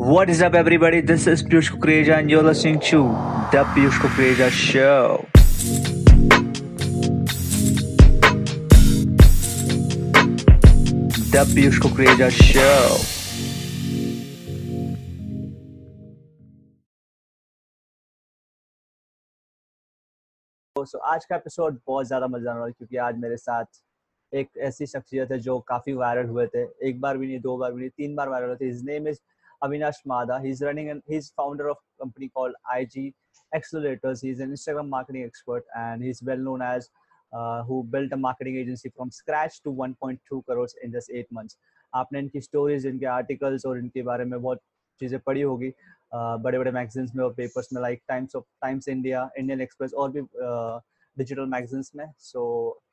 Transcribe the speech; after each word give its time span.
What 0.00 0.30
is 0.30 0.40
up, 0.40 0.54
everybody? 0.54 1.02
This 1.02 1.26
is 1.26 1.42
Piyush 1.42 1.68
Kukreja, 1.68 2.18
and 2.18 2.30
you're 2.30 2.42
listening 2.42 2.80
to 2.88 3.00
The 3.52 3.64
Piyush 3.74 3.98
Kukreja 4.00 4.48
Show. 4.50 5.26
The 11.28 11.44
Piyush 11.52 11.78
Kukreja 11.78 12.30
Show. 12.32 12.96
तो 20.76 20.98
आज 20.98 21.24
का 21.24 21.36
episode 21.36 21.78
बहुत 21.86 22.06
ज़्यादा 22.06 22.26
मज़ेदार 22.26 22.56
रहा 22.56 22.68
क्योंकि 22.68 22.96
आज 23.08 23.18
मेरे 23.18 23.36
साथ 23.36 23.82
एक 24.32 24.48
ऐसी 24.58 24.86
शख्सियत 24.86 25.32
है 25.32 25.38
जो 25.40 25.58
काफ़ी 25.68 25.92
वायरल 25.94 26.26
हुए 26.28 26.46
थे 26.54 26.62
एक 26.88 27.00
बार 27.00 27.18
भी 27.18 27.26
नहीं 27.26 27.40
दो 27.40 27.56
बार 27.58 27.72
भी 27.72 27.80
नहीं 27.80 27.90
तीन 27.96 28.14
बार 28.16 28.28
वायरल 28.28 28.48
हुए 28.48 28.56
थे 28.56 28.64
his 28.64 28.84
name 28.84 29.08
is 29.08 29.18
Avinash 29.63 30.01
Madha. 30.07 30.43
He's 30.43 30.61
running 30.61 30.89
and 30.89 31.01
he's 31.07 31.31
founder 31.35 31.69
of 31.69 31.77
a 31.77 32.03
company 32.03 32.29
called 32.29 32.53
IG 32.75 33.13
Accelerators. 33.53 34.21
He's 34.21 34.39
an 34.39 34.51
Instagram 34.51 34.89
marketing 34.89 35.23
expert 35.23 35.63
and 35.75 36.03
he's 36.03 36.21
well 36.21 36.37
known 36.37 36.61
as 36.61 36.89
uh, 37.33 37.63
who 37.63 37.83
built 37.83 38.11
a 38.11 38.17
marketing 38.17 38.57
agency 38.57 38.91
from 38.95 39.11
scratch 39.11 39.61
to 39.63 39.69
1.2 39.69 40.45
crores 40.45 40.75
in 40.83 40.91
just 40.91 41.11
eight 41.13 41.31
months. 41.31 41.57
आपने 41.95 42.19
इनकी 42.19 42.41
stories 42.41 42.85
इनके 42.87 43.05
articles 43.05 43.65
और 43.65 43.77
इनके 43.79 44.01
बारे 44.03 44.23
में 44.25 44.41
बहुत 44.41 44.61
चीज़ें 44.99 45.19
पढ़ी 45.25 45.41
होगी 45.41 45.71
बड़े 46.13 46.57
बड़े 46.59 46.71
मैगजीन्स 46.71 47.15
में 47.15 47.23
और 47.23 47.33
पेपर्स 47.33 47.69
में 47.73 47.81
like 47.81 48.01
Times 48.07 48.35
of 48.35 48.43
Times 48.61 48.87
India 48.89 49.29
Indian 49.37 49.61
Express 49.61 49.93
और 49.93 50.11
भी 50.11 50.21
डिजिटल 51.17 51.45
मैगजीन्स 51.49 51.91
में 51.95 52.05
सो 52.19 52.43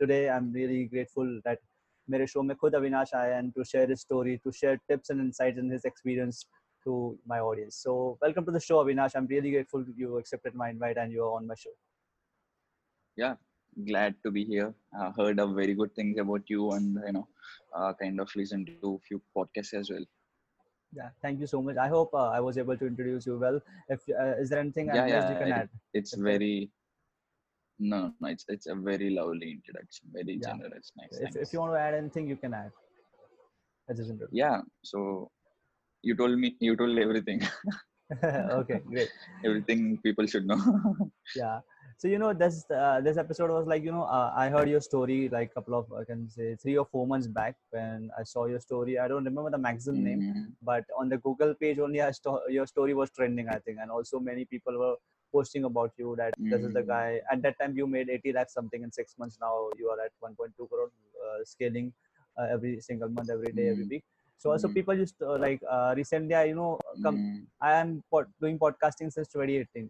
today 0.00 0.26
I 0.26 0.36
am 0.36 0.52
really 0.54 0.84
grateful 0.92 1.36
that 1.46 1.58
मेरे 2.10 2.26
शो 2.26 2.42
में 2.42 2.56
खुद 2.56 2.74
अविनाश 2.74 3.14
आया 3.14 3.38
and 3.38 3.52
to 3.54 3.64
share 3.64 3.90
his 3.90 3.98
story 4.00 4.36
to 4.44 4.50
share 4.60 4.76
tips 4.88 5.10
and 5.10 5.20
insights 5.20 5.58
in 5.58 5.72
his 5.72 5.86
experience 5.86 6.44
to 6.86 7.18
my 7.26 7.38
audience. 7.40 7.76
So 7.76 8.18
welcome 8.20 8.44
to 8.46 8.52
the 8.52 8.60
show, 8.60 8.84
Avinash. 8.84 9.16
I'm 9.16 9.26
really 9.26 9.50
grateful 9.50 9.84
you 9.96 10.18
accepted 10.18 10.54
my 10.54 10.70
invite 10.70 10.96
and 10.96 11.12
you're 11.12 11.32
on 11.34 11.46
my 11.46 11.54
show. 11.54 11.74
Yeah, 13.16 13.34
glad 13.86 14.16
to 14.24 14.30
be 14.30 14.44
here. 14.44 14.74
I 14.98 15.10
heard 15.16 15.38
of 15.38 15.54
very 15.54 15.74
good 15.74 15.94
things 15.94 16.18
about 16.18 16.42
you 16.48 16.72
and 16.72 16.98
you 17.06 17.12
know, 17.12 17.28
uh, 17.74 17.92
kind 18.00 18.20
of 18.20 18.34
listened 18.34 18.70
to 18.82 18.94
a 18.94 19.06
few 19.06 19.22
podcasts 19.36 19.74
as 19.74 19.90
well. 19.90 20.04
Yeah, 20.92 21.08
thank 21.22 21.40
you 21.40 21.46
so 21.46 21.62
much. 21.62 21.76
I 21.76 21.88
hope 21.88 22.10
uh, 22.12 22.28
I 22.28 22.40
was 22.40 22.58
able 22.58 22.76
to 22.76 22.86
introduce 22.86 23.26
you 23.26 23.38
well. 23.38 23.60
If 23.88 24.00
uh, 24.08 24.34
is 24.38 24.50
there 24.50 24.58
anything 24.58 24.86
yeah, 24.88 25.06
yeah, 25.06 25.30
you 25.30 25.38
can 25.38 25.48
it, 25.48 25.52
add? 25.52 25.68
It's 25.94 26.14
very 26.14 26.70
no, 27.79 28.13
no, 28.19 28.27
it's 28.29 28.45
it's 28.47 28.67
a 28.67 28.75
very 28.75 29.09
lovely 29.09 29.51
introduction, 29.51 30.07
very 30.13 30.37
Yeah. 30.37 30.47
generous, 30.47 30.91
nice. 30.97 31.19
If, 31.21 31.35
if 31.35 31.53
you 31.53 31.59
want 31.59 31.73
to 31.73 31.79
add 31.79 31.93
anything, 31.93 32.27
you 32.27 32.35
can 32.37 32.53
add. 32.53 32.71
Yeah, 34.31 34.61
so 34.83 35.31
you 36.03 36.15
told 36.15 36.37
me 36.39 36.55
you 36.59 36.75
told 36.75 36.97
everything, 36.97 37.41
okay, 38.23 38.81
great. 38.89 39.09
everything 39.45 39.99
people 40.03 40.25
should 40.27 40.45
know. 40.45 40.59
yeah 41.35 41.59
so 41.97 42.07
you 42.07 42.17
know 42.19 42.33
this 42.33 42.65
uh, 42.71 42.99
this 43.01 43.17
episode 43.17 43.49
was 43.51 43.65
like 43.67 43.83
you 43.83 43.91
know 43.91 44.03
uh, 44.03 44.31
i 44.35 44.49
heard 44.49 44.69
your 44.69 44.81
story 44.81 45.29
like 45.29 45.53
couple 45.53 45.75
of 45.79 45.85
i 45.99 46.03
can 46.03 46.29
say 46.29 46.55
three 46.55 46.77
or 46.77 46.85
four 46.85 47.05
months 47.07 47.27
back 47.27 47.55
when 47.71 48.09
i 48.19 48.23
saw 48.23 48.45
your 48.45 48.59
story 48.59 48.97
i 48.99 49.07
don't 49.07 49.23
remember 49.23 49.49
the 49.51 49.57
magazine 49.67 50.03
name 50.03 50.23
Mm, 50.23 50.55
but 50.61 50.83
on 50.99 51.09
the 51.09 51.17
google 51.17 51.53
page 51.53 51.79
only 51.79 52.01
I 52.01 52.11
sto- 52.11 52.41
your 52.49 52.65
story 52.67 52.93
was 52.93 53.11
trending 53.11 53.49
i 53.49 53.59
think 53.59 53.77
and 53.81 53.91
also 53.91 54.19
many 54.19 54.45
people 54.45 54.77
were 54.77 54.95
posting 55.31 55.63
about 55.65 55.91
you 55.97 56.15
that 56.17 56.33
this 56.49 56.63
is 56.63 56.73
the 56.73 56.81
Mm. 56.81 56.87
guy 56.93 57.21
at 57.31 57.41
that 57.41 57.57
time 57.59 57.75
you 57.77 57.87
made 57.87 58.09
80 58.09 58.33
lakhs 58.33 58.53
something 58.53 58.83
in 58.83 58.91
six 58.91 59.17
months 59.17 59.37
now 59.41 59.53
you 59.77 59.89
are 59.89 59.99
at 60.05 60.11
1.2 60.19 60.67
crore 60.71 60.89
uh, 61.25 61.43
scaling 61.43 61.93
uh, 62.37 62.47
every 62.55 62.79
single 62.79 63.09
month 63.09 63.29
every 63.29 63.51
day 63.59 63.67
every 63.69 63.85
Mm. 63.85 63.89
week 63.93 64.03
so 64.37 64.51
also 64.51 64.67
Mm. 64.67 64.73
people 64.77 64.95
just 65.03 65.21
uh, 65.21 65.37
like 65.45 65.61
uh, 65.69 65.93
recently 66.01 66.35
i 66.35 66.45
you 66.51 66.55
know 66.55 66.79
come 67.03 67.19
mm, 67.19 67.45
I 67.59 67.71
am 67.81 68.03
pod- 68.11 68.31
doing 68.39 68.59
podcasting 68.59 69.11
since 69.11 69.27
2018. 69.29 69.89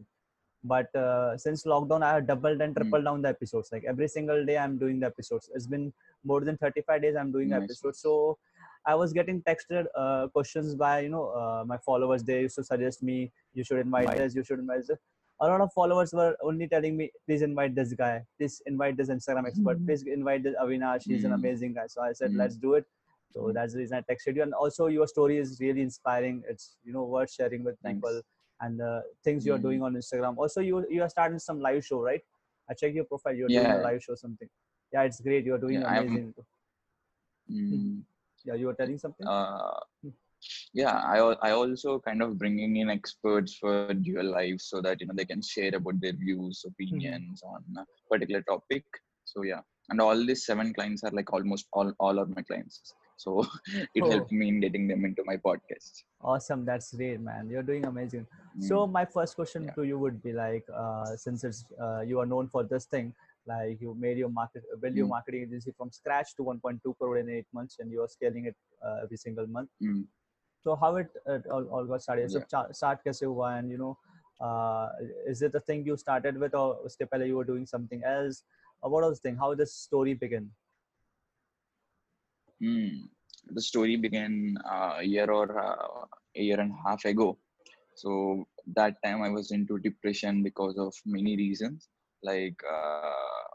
But 0.64 0.94
uh, 0.96 1.38
since 1.38 1.64
lockdown, 1.66 2.02
I 2.02 2.14
have 2.16 2.28
doubled 2.28 2.62
and 2.62 2.74
tripled 2.76 3.04
down 3.04 3.22
the 3.22 3.30
episodes. 3.30 3.72
Like 3.74 3.84
every 3.84 4.08
single 4.08 4.46
day, 4.46 4.58
I'm 4.58 4.78
doing 4.78 5.00
the 5.02 5.08
episodes. 5.08 5.50
It's 5.54 5.68
been 5.68 5.92
more 6.24 6.40
than 6.42 6.58
35 6.58 7.02
days 7.02 7.16
I'm 7.16 7.32
doing 7.32 7.50
the 7.50 7.58
Nice, 7.60 7.64
episodes. 7.64 8.00
So 8.00 8.38
I 8.86 8.96
was 8.96 9.14
getting 9.14 9.42
texted 9.44 9.86
uh, 9.96 10.28
questions 10.30 10.76
by 10.76 11.02
you 11.02 11.10
know 11.10 11.28
uh, 11.42 11.64
my 11.68 11.78
followers. 11.78 12.24
They 12.24 12.42
used 12.42 12.56
to 12.56 12.64
suggest 12.64 13.04
me, 13.04 13.32
you 13.54 13.64
should 13.64 13.80
invite 13.80 14.08
Right. 14.08 14.18
this, 14.18 14.36
you 14.36 14.44
should 14.44 14.60
invite 14.60 14.88
this. 14.88 14.98
A 15.40 15.48
lot 15.48 15.62
of 15.62 15.72
followers 15.72 16.14
were 16.14 16.36
only 16.42 16.68
telling 16.68 16.98
me, 16.98 17.12
please 17.28 17.42
invite 17.44 17.76
this 17.76 17.94
guy, 17.94 18.26
please 18.38 18.62
invite 18.66 18.98
this 18.98 19.10
Instagram 19.10 19.48
expert, 19.48 19.78
please 19.86 20.04
invite 20.04 20.42
this 20.44 20.56
Avinash. 20.62 21.04
He's 21.04 21.24
an 21.26 21.32
Mm. 21.32 21.36
amazing 21.36 21.74
guy. 21.74 21.86
So 21.88 22.02
I 22.02 22.12
said, 22.14 22.32
Mm. 22.32 22.38
let's 22.38 22.56
do 22.58 22.74
it. 22.74 22.86
So 23.34 23.42
Mm. 23.42 23.54
that's 23.54 23.74
the 23.74 23.80
reason 23.80 23.98
I 23.98 24.02
texted 24.12 24.36
you. 24.36 24.42
And 24.42 24.54
also, 24.54 24.88
your 24.88 25.08
story 25.08 25.38
is 25.38 25.60
really 25.60 25.82
inspiring. 25.82 26.44
It's 26.50 26.78
you 26.84 26.92
know 26.94 27.04
worth 27.04 27.32
sharing 27.32 27.64
with 27.64 27.78
Thanks. 27.84 27.98
people 27.98 28.22
and 28.62 28.80
the 28.80 29.04
things 29.24 29.46
you're 29.46 29.60
Mm. 29.60 29.68
doing 29.68 29.84
on 29.84 29.94
Instagram. 30.02 30.38
Also, 30.38 30.62
you 30.62 30.84
you 30.90 31.04
are 31.04 31.10
starting 31.10 31.38
some 31.48 31.60
live 31.60 31.86
show, 31.86 32.02
right? 32.02 32.24
I 32.70 32.74
check 32.74 32.96
your 32.96 33.06
profile. 33.06 33.36
You're 33.36 33.50
doing 33.50 33.72
a 33.80 33.82
live 33.90 34.02
show, 34.04 34.16
something. 34.16 34.50
Yeah, 34.92 35.04
it's 35.04 35.22
great. 35.22 35.46
You're 35.46 35.60
doing 35.66 35.82
Yeah, 35.82 36.00
amazing. 36.00 36.34
mm. 37.52 38.02
Yeah, 38.44 38.56
you 38.56 38.68
were 38.68 38.74
telling 38.74 38.98
something. 38.98 39.28
uh, 39.28 39.80
yeah 40.74 40.96
I, 41.14 41.18
I 41.48 41.52
also 41.52 42.00
kind 42.00 42.22
of 42.22 42.38
bringing 42.38 42.78
in 42.78 42.90
experts 42.90 43.56
for 43.56 43.94
dual 43.94 44.32
lives 44.32 44.66
so 44.70 44.82
that 44.82 45.02
you 45.02 45.08
know 45.08 45.14
they 45.16 45.26
can 45.26 45.42
share 45.42 45.76
about 45.76 46.00
their 46.02 46.14
views 46.14 46.64
opinions 46.68 47.42
on 47.44 47.64
a 47.78 47.86
particular 48.10 48.42
topic 48.44 48.84
so 49.26 49.44
yeah 49.44 49.62
and 49.90 50.02
all 50.02 50.18
these 50.26 50.46
seven 50.46 50.74
clients 50.74 51.04
are 51.04 51.12
like 51.12 51.32
almost 51.34 51.68
all 51.74 51.92
all 52.00 52.20
of 52.20 52.30
my 52.36 52.42
clients 52.44 52.94
so 53.18 53.46
it 53.96 54.04
Oh. 54.04 54.10
helped 54.12 54.32
me 54.32 54.48
in 54.50 54.60
getting 54.60 54.88
them 54.88 55.06
into 55.06 55.24
my 55.26 55.38
podcast 55.38 56.04
Awesome. 56.20 56.66
That's 56.66 56.94
great, 56.96 57.20
man. 57.22 57.48
You're 57.48 57.62
doing 57.62 57.86
amazing. 57.86 58.26
Mm. 58.58 58.64
So 58.68 58.88
my 58.88 59.06
first 59.06 59.36
question 59.36 59.66
Yeah. 59.66 59.74
to 59.76 59.84
you 59.84 60.00
would 60.00 60.22
be 60.24 60.34
like, 60.34 60.66
uh, 60.76 61.16
since 61.16 61.44
it's 61.44 61.64
uh, 61.80 62.02
you 62.02 62.20
are 62.20 62.26
known 62.26 62.48
for 62.48 62.64
this 62.64 62.86
thing, 62.86 63.14
like 63.46 63.80
you 63.80 63.96
made 64.06 64.18
your 64.18 64.30
market, 64.30 64.64
build 64.82 64.96
your 64.96 65.06
Mm. 65.06 65.10
marketing 65.16 65.44
agency 65.44 65.74
from 65.78 65.92
scratch 65.92 66.34
to 66.38 66.44
1.2 66.44 66.96
crore 66.98 67.20
in 67.20 67.30
eight 67.30 67.46
months, 67.54 67.78
and 67.80 67.92
you 67.92 68.02
are 68.02 68.08
scaling 68.08 68.46
it 68.52 68.56
uh, 68.84 68.98
every 69.04 69.16
single 69.26 69.46
month. 69.46 69.70
Mm 69.84 70.06
so 70.62 70.76
how 70.76 70.96
it, 70.98 71.08
all, 71.52 71.66
all 71.66 71.86
got 71.86 72.02
started? 72.02 72.32
So 72.32 72.44
start 72.72 73.00
kaise 73.06 73.26
hua 73.26 73.58
and 73.58 73.72
you 73.72 73.78
know 73.78 73.98
uh, 74.42 74.90
is 75.28 75.42
it 75.42 75.52
the 75.52 75.60
thing 75.60 75.86
you 75.86 75.98
started 75.98 76.38
with 76.38 76.54
or 76.54 76.78
uske 76.86 77.10
pehle 77.12 77.28
you 77.28 77.38
were 77.38 77.50
doing 77.52 77.66
something 77.66 78.04
else? 78.04 78.44
Or 78.82 78.92
what 78.92 79.04
was 79.04 79.20
the 79.20 79.30
thing? 79.30 79.38
How 79.38 79.54
this 79.56 79.74
story 79.74 80.14
began 80.14 80.52
hmm. 82.60 82.88
the 83.52 83.62
story 83.62 83.96
began 83.96 84.58
uh, 84.70 84.96
a 85.00 85.04
year 85.04 85.30
or 85.32 85.46
uh, 85.60 86.06
a 86.36 86.42
year 86.42 86.60
and 86.60 86.72
a 86.72 86.90
half 86.90 87.06
ago. 87.06 87.38
So 87.96 88.48
that 88.76 88.96
time 89.04 89.24
i 89.24 89.30
was 89.30 89.52
into 89.52 89.80
depression 89.80 90.44
because 90.44 90.78
of 90.78 90.94
many 91.06 91.36
reasons. 91.36 91.90
Like 92.24 92.60
uh, 92.72 93.48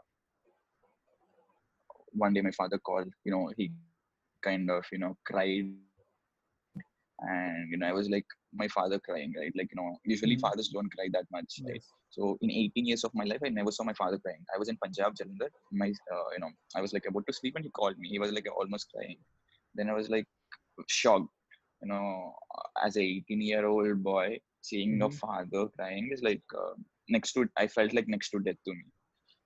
one 2.11 2.33
day 2.33 2.41
my 2.41 2.51
father 2.51 2.77
called 2.77 3.11
you 3.23 3.31
know 3.31 3.51
he 3.57 3.71
kind 4.41 4.69
of 4.69 4.85
you 4.91 4.99
know 4.99 5.17
cried 5.25 5.71
and 7.29 7.71
you 7.71 7.77
know 7.77 7.87
I 7.87 7.93
was 7.93 8.09
like 8.09 8.25
my 8.53 8.67
father 8.67 8.99
crying, 8.99 9.33
right? 9.39 9.53
Like 9.55 9.69
you 9.71 9.77
know 9.81 9.97
usually 10.05 10.35
Mhm. 10.35 10.41
fathers 10.45 10.69
don't 10.69 10.91
cry 10.95 11.07
that 11.13 11.25
much, 11.31 11.61
right? 11.67 11.83
So 12.09 12.37
in 12.41 12.51
18 12.51 12.85
years 12.85 13.03
of 13.03 13.13
my 13.15 13.23
life, 13.25 13.41
I 13.45 13.49
never 13.49 13.71
saw 13.71 13.83
my 13.83 13.93
father 13.93 14.19
crying. 14.19 14.43
I 14.55 14.59
was 14.59 14.69
in 14.69 14.77
Punjab, 14.77 15.15
Jalandhar. 15.15 15.49
My, 15.71 15.89
uh, 16.15 16.27
you 16.33 16.39
know, 16.39 16.51
I 16.75 16.81
was 16.81 16.93
like 16.93 17.05
about 17.07 17.25
to 17.27 17.33
sleep, 17.33 17.55
and 17.55 17.65
he 17.65 17.71
called 17.71 17.97
me. 17.97 18.09
He 18.09 18.19
was 18.19 18.31
like 18.31 18.47
almost 18.57 18.91
crying. 18.93 19.17
Then 19.75 19.89
I 19.89 19.93
was 19.93 20.09
like 20.09 20.27
shocked. 20.87 21.29
You 21.81 21.89
know, 21.89 22.33
as 22.83 22.97
a 22.97 23.01
18 23.01 23.41
year 23.41 23.65
old 23.65 24.03
boy, 24.03 24.39
seeing 24.61 25.01
a 25.01 25.09
Mhm. 25.09 25.17
father 25.23 25.67
crying 25.77 26.09
is 26.11 26.21
like 26.23 26.43
uh, 26.63 26.73
next 27.09 27.33
to. 27.33 27.47
I 27.57 27.67
felt 27.67 27.93
like 27.93 28.07
next 28.07 28.29
to 28.31 28.39
death 28.39 28.61
to 28.65 28.73
me. 28.73 28.85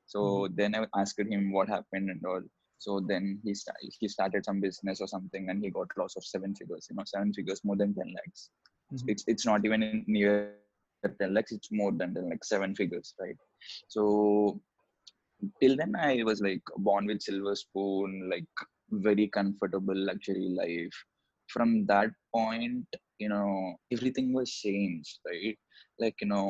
So 0.05 0.47
then 0.53 0.75
I 0.75 0.85
asked 0.95 1.19
him 1.19 1.51
what 1.51 1.69
happened 1.69 2.09
and 2.09 2.23
all. 2.25 2.41
So 2.79 2.99
then 2.99 3.39
he 3.43 3.53
sta- 3.53 3.81
he 3.99 4.07
started 4.07 4.45
some 4.45 4.59
business 4.61 5.01
or 5.01 5.07
something, 5.07 5.49
and 5.49 5.63
he 5.63 5.69
got 5.69 5.87
loss 5.97 6.15
of 6.15 6.25
seven 6.25 6.55
figures. 6.55 6.87
You 6.89 6.95
know, 6.97 7.03
seven 7.05 7.33
figures, 7.33 7.61
more 7.63 7.75
than 7.77 7.93
10 7.95 8.13
lakhs 8.17 8.49
Mhm. 8.93 9.09
it's 9.11 9.23
it's 9.27 9.45
not 9.45 9.65
even 9.65 9.83
in 9.83 10.03
near 10.07 10.33
10 11.19 11.33
lakhs 11.33 11.51
it's 11.51 11.71
more 11.71 11.91
than 11.91 12.13
10 12.13 12.29
like 12.29 12.43
seven 12.43 12.75
figures 12.81 13.13
right 13.21 13.37
so 13.95 14.59
till 15.61 15.75
then 15.79 15.93
i 16.09 16.23
was 16.29 16.39
like 16.47 16.65
born 16.87 17.05
with 17.09 17.21
silver 17.27 17.55
spoon 17.63 18.11
like 18.33 18.53
very 19.07 19.27
comfortable 19.37 19.99
luxury 20.09 20.47
life 20.61 20.97
from 21.53 21.69
that 21.91 22.11
point 22.35 22.87
you 23.23 23.29
know 23.33 23.75
everything 23.95 24.27
was 24.39 24.49
changed 24.65 25.19
right 25.29 25.57
like 26.03 26.15
you 26.21 26.27
know 26.33 26.47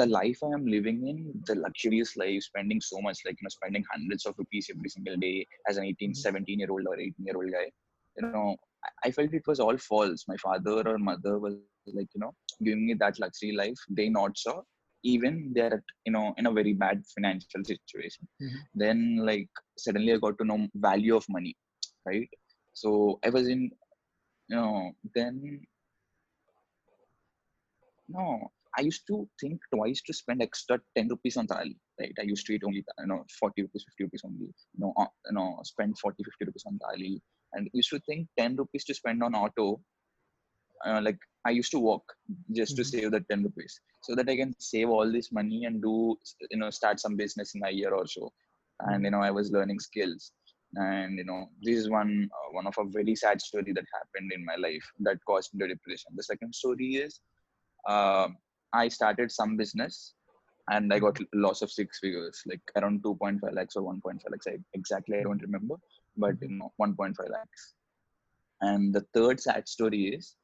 the 0.00 0.06
life 0.06 0.38
i 0.42 0.50
am 0.56 0.64
living 0.66 0.98
in 1.10 1.18
the 1.46 1.54
luxurious 1.54 2.16
life 2.16 2.42
spending 2.42 2.80
so 2.80 3.00
much 3.06 3.18
like 3.26 3.36
you 3.40 3.44
know 3.46 3.54
spending 3.58 3.84
hundreds 3.92 4.26
of 4.26 4.34
rupees 4.38 4.70
every 4.74 4.88
single 4.88 5.16
day 5.16 5.46
as 5.68 5.76
an 5.78 5.84
18 5.84 6.14
Mhm. 6.14 6.26
17 6.26 6.58
year 6.60 6.70
old 6.70 6.86
or 6.88 6.98
18 6.98 7.26
year 7.26 7.36
old 7.36 7.52
guy 7.58 7.66
you 8.16 8.26
know 8.26 8.46
I- 9.04 9.10
felt 9.10 9.32
it 9.32 9.46
was 9.46 9.60
all 9.60 9.76
false. 9.78 10.24
My 10.28 10.36
father 10.36 10.76
or 10.90 10.98
mother 10.98 11.38
was 11.38 11.54
like 11.60 11.78
you 11.80 11.86
know 12.20 12.32
giving 12.62 12.86
me 12.86 12.94
that 12.94 13.18
luxury 13.18 13.52
life. 13.52 13.78
They 13.88 14.08
not 14.08 14.36
saw 14.36 14.62
even 15.02 15.52
they're 15.54 15.82
you 16.04 16.12
know 16.12 16.34
in 16.36 16.46
a 16.46 16.52
very 16.52 16.72
bad 16.72 17.04
financial 17.14 17.62
situation. 17.64 18.26
Mhm. 18.40 18.66
then 18.82 18.98
like 19.28 19.48
suddenly 19.84 20.12
i 20.14 20.18
got 20.24 20.36
to 20.38 20.44
know 20.50 20.58
value 20.74 21.14
of 21.16 21.24
money 21.28 21.54
right? 22.06 22.28
So 22.72 23.18
i 23.24 23.30
was 23.30 23.48
in 23.48 23.62
you 24.48 24.56
know 24.56 24.92
then 25.14 25.60
no, 28.08 28.50
I 28.78 28.82
used 28.82 29.06
to 29.08 29.28
think 29.40 29.60
twice 29.74 30.02
to 30.02 30.12
spend 30.12 30.42
extra 30.42 30.80
10 30.96 31.08
rupees 31.08 31.36
on 31.36 31.46
thali, 31.46 31.76
right? 32.00 32.14
I 32.20 32.22
used 32.22 32.46
to 32.46 32.52
eat 32.54 32.62
only, 32.64 32.84
you 33.00 33.06
know, 33.06 33.24
40 33.38 33.62
rupees, 33.62 33.84
50 33.88 34.04
rupees 34.04 34.22
only, 34.24 34.46
you 34.46 34.80
know, 34.80 34.92
uh, 34.96 35.06
you 35.26 35.32
know, 35.34 35.60
spend 35.64 35.98
40, 35.98 36.22
50 36.24 36.44
rupees 36.46 36.64
on 36.66 36.78
thali. 36.78 37.20
And 37.52 37.70
used 37.72 37.90
to 37.90 38.00
think 38.00 38.28
10 38.38 38.56
rupees 38.56 38.84
to 38.86 38.94
spend 38.94 39.22
on 39.22 39.34
auto. 39.34 39.82
Uh, 40.84 41.00
like 41.02 41.18
I 41.46 41.50
used 41.50 41.70
to 41.72 41.78
walk 41.80 42.04
just 42.52 42.76
to 42.76 42.84
Mhm. 42.84 42.84
save 42.84 43.10
that 43.12 43.28
10 43.28 43.42
rupees 43.44 43.80
so 44.02 44.14
that 44.14 44.28
I 44.28 44.36
can 44.36 44.54
save 44.58 44.88
all 44.90 45.10
this 45.10 45.32
money 45.32 45.64
and 45.64 45.82
do, 45.82 46.16
you 46.50 46.58
know, 46.58 46.70
start 46.70 47.00
some 47.00 47.16
business 47.16 47.54
in 47.54 47.62
a 47.64 47.70
year 47.70 47.94
or 47.94 48.06
so. 48.06 48.32
And, 48.80 49.04
you 49.04 49.10
know, 49.10 49.20
I 49.22 49.30
was 49.30 49.50
learning 49.52 49.80
skills. 49.80 50.32
And, 50.74 51.16
you 51.18 51.24
know, 51.24 51.48
this 51.62 51.76
is 51.78 51.88
one, 51.88 52.28
uh, 52.32 52.52
one 52.52 52.66
of 52.66 52.74
a 52.78 52.84
very 52.84 53.14
sad 53.16 53.40
story 53.40 53.72
that 53.72 53.84
happened 53.94 54.32
in 54.32 54.44
my 54.44 54.56
life 54.56 54.84
that 55.00 55.18
caused 55.26 55.54
me 55.54 55.60
to 55.60 55.68
depression. 55.74 56.12
The 56.14 56.24
second 56.24 56.54
story 56.54 56.96
is, 56.96 57.20
uh, 57.86 58.28
I 58.72 58.88
started 58.88 59.30
some 59.30 59.56
business 59.56 60.14
and 60.70 60.92
I 60.92 60.98
got 60.98 61.14
mm-hmm. 61.14 61.40
loss 61.42 61.62
of 61.62 61.70
six 61.70 61.98
figures, 62.00 62.42
like 62.46 62.60
around 62.76 63.02
2.5 63.02 63.40
lakhs 63.52 63.76
or 63.76 63.82
1.5 63.82 64.20
lakhs. 64.30 64.46
I 64.46 64.58
exactly 64.74 65.18
I 65.18 65.22
don't 65.22 65.42
remember, 65.42 65.76
but 66.16 66.34
you 66.40 66.48
know 66.50 66.72
1.5 66.80 67.16
lakhs. 67.30 67.74
And 68.60 68.94
the 68.94 69.04
third 69.14 69.40
sad 69.40 69.68
story 69.68 70.08
is 70.08 70.34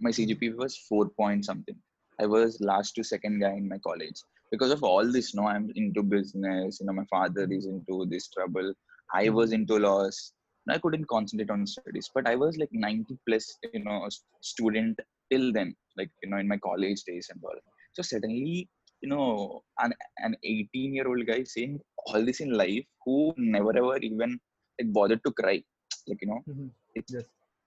my 0.00 0.10
CGPA 0.10 0.56
was 0.56 0.76
four 0.88 1.08
point 1.08 1.44
something. 1.44 1.76
I 2.20 2.26
was 2.26 2.60
last 2.60 2.94
to 2.96 3.04
second 3.04 3.40
guy 3.40 3.52
in 3.52 3.68
my 3.68 3.78
college 3.78 4.20
because 4.50 4.72
of 4.72 4.82
all 4.82 5.10
this. 5.10 5.34
No, 5.34 5.46
I'm 5.46 5.70
into 5.76 6.02
business. 6.02 6.78
You 6.80 6.86
know, 6.86 6.92
my 6.92 7.04
father 7.10 7.46
is 7.50 7.66
mm-hmm. 7.66 7.80
into 7.90 8.06
this 8.10 8.28
trouble. 8.28 8.72
I 9.14 9.26
mm-hmm. 9.26 9.34
was 9.34 9.52
into 9.52 9.78
loss. 9.78 10.32
I 10.70 10.78
couldn't 10.78 11.08
concentrate 11.08 11.50
on 11.50 11.66
studies, 11.66 12.10
but 12.14 12.26
I 12.28 12.34
was 12.34 12.58
like 12.58 12.68
90 12.72 13.16
plus, 13.26 13.56
you 13.72 13.82
know, 13.84 14.06
student 14.42 15.00
till 15.30 15.52
then, 15.52 15.74
like 15.96 16.10
you 16.22 16.30
know, 16.30 16.38
in 16.38 16.48
my 16.48 16.58
college 16.58 17.02
days 17.04 17.28
and 17.32 17.40
all. 17.44 17.58
So 17.94 18.02
suddenly, 18.02 18.68
you 19.02 19.08
know, 19.08 19.62
an 19.80 19.92
an 20.18 20.36
18 20.44 20.94
year 20.94 21.08
old 21.08 21.26
guy 21.26 21.42
saying 21.44 21.80
all 22.06 22.24
this 22.24 22.40
in 22.40 22.52
life 22.52 22.84
who 23.04 23.16
never 23.36 23.76
ever 23.76 23.96
even 23.98 24.38
like 24.80 24.92
bothered 24.92 25.22
to 25.24 25.32
cry, 25.32 25.62
like 26.08 26.20
you 26.22 26.28
know, 26.28 26.42
Mhm. 26.46 26.70
it's 26.94 27.14
Yes. 27.14 27.26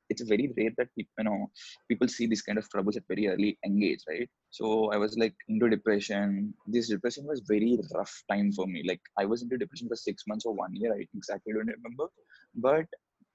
it's 0.10 0.22
very 0.24 0.54
rare 0.58 0.72
that 0.78 0.90
people, 0.96 1.12
you 1.20 1.24
know 1.26 1.50
people 1.90 2.08
see 2.08 2.28
this 2.28 2.42
kind 2.42 2.58
of 2.58 2.70
troubles 2.70 2.98
at 2.98 3.04
very 3.08 3.28
early 3.28 3.58
engage, 3.66 4.02
right? 4.10 4.30
So 4.50 4.92
I 4.92 4.98
was 4.98 5.18
like 5.18 5.36
into 5.48 5.70
depression. 5.70 6.54
This 6.68 6.90
depression 6.90 7.26
was 7.26 7.42
very 7.48 7.80
rough 7.96 8.14
time 8.30 8.52
for 8.52 8.68
me. 8.68 8.84
Like 8.88 9.02
I 9.18 9.26
was 9.26 9.42
into 9.44 9.58
depression 9.58 9.88
for 9.88 9.96
six 9.96 10.24
months 10.28 10.46
or 10.46 10.54
one 10.54 10.76
year. 10.76 10.94
I 10.94 11.06
exactly 11.16 11.54
don't 11.54 11.68
remember, 11.78 12.08
but 12.56 12.86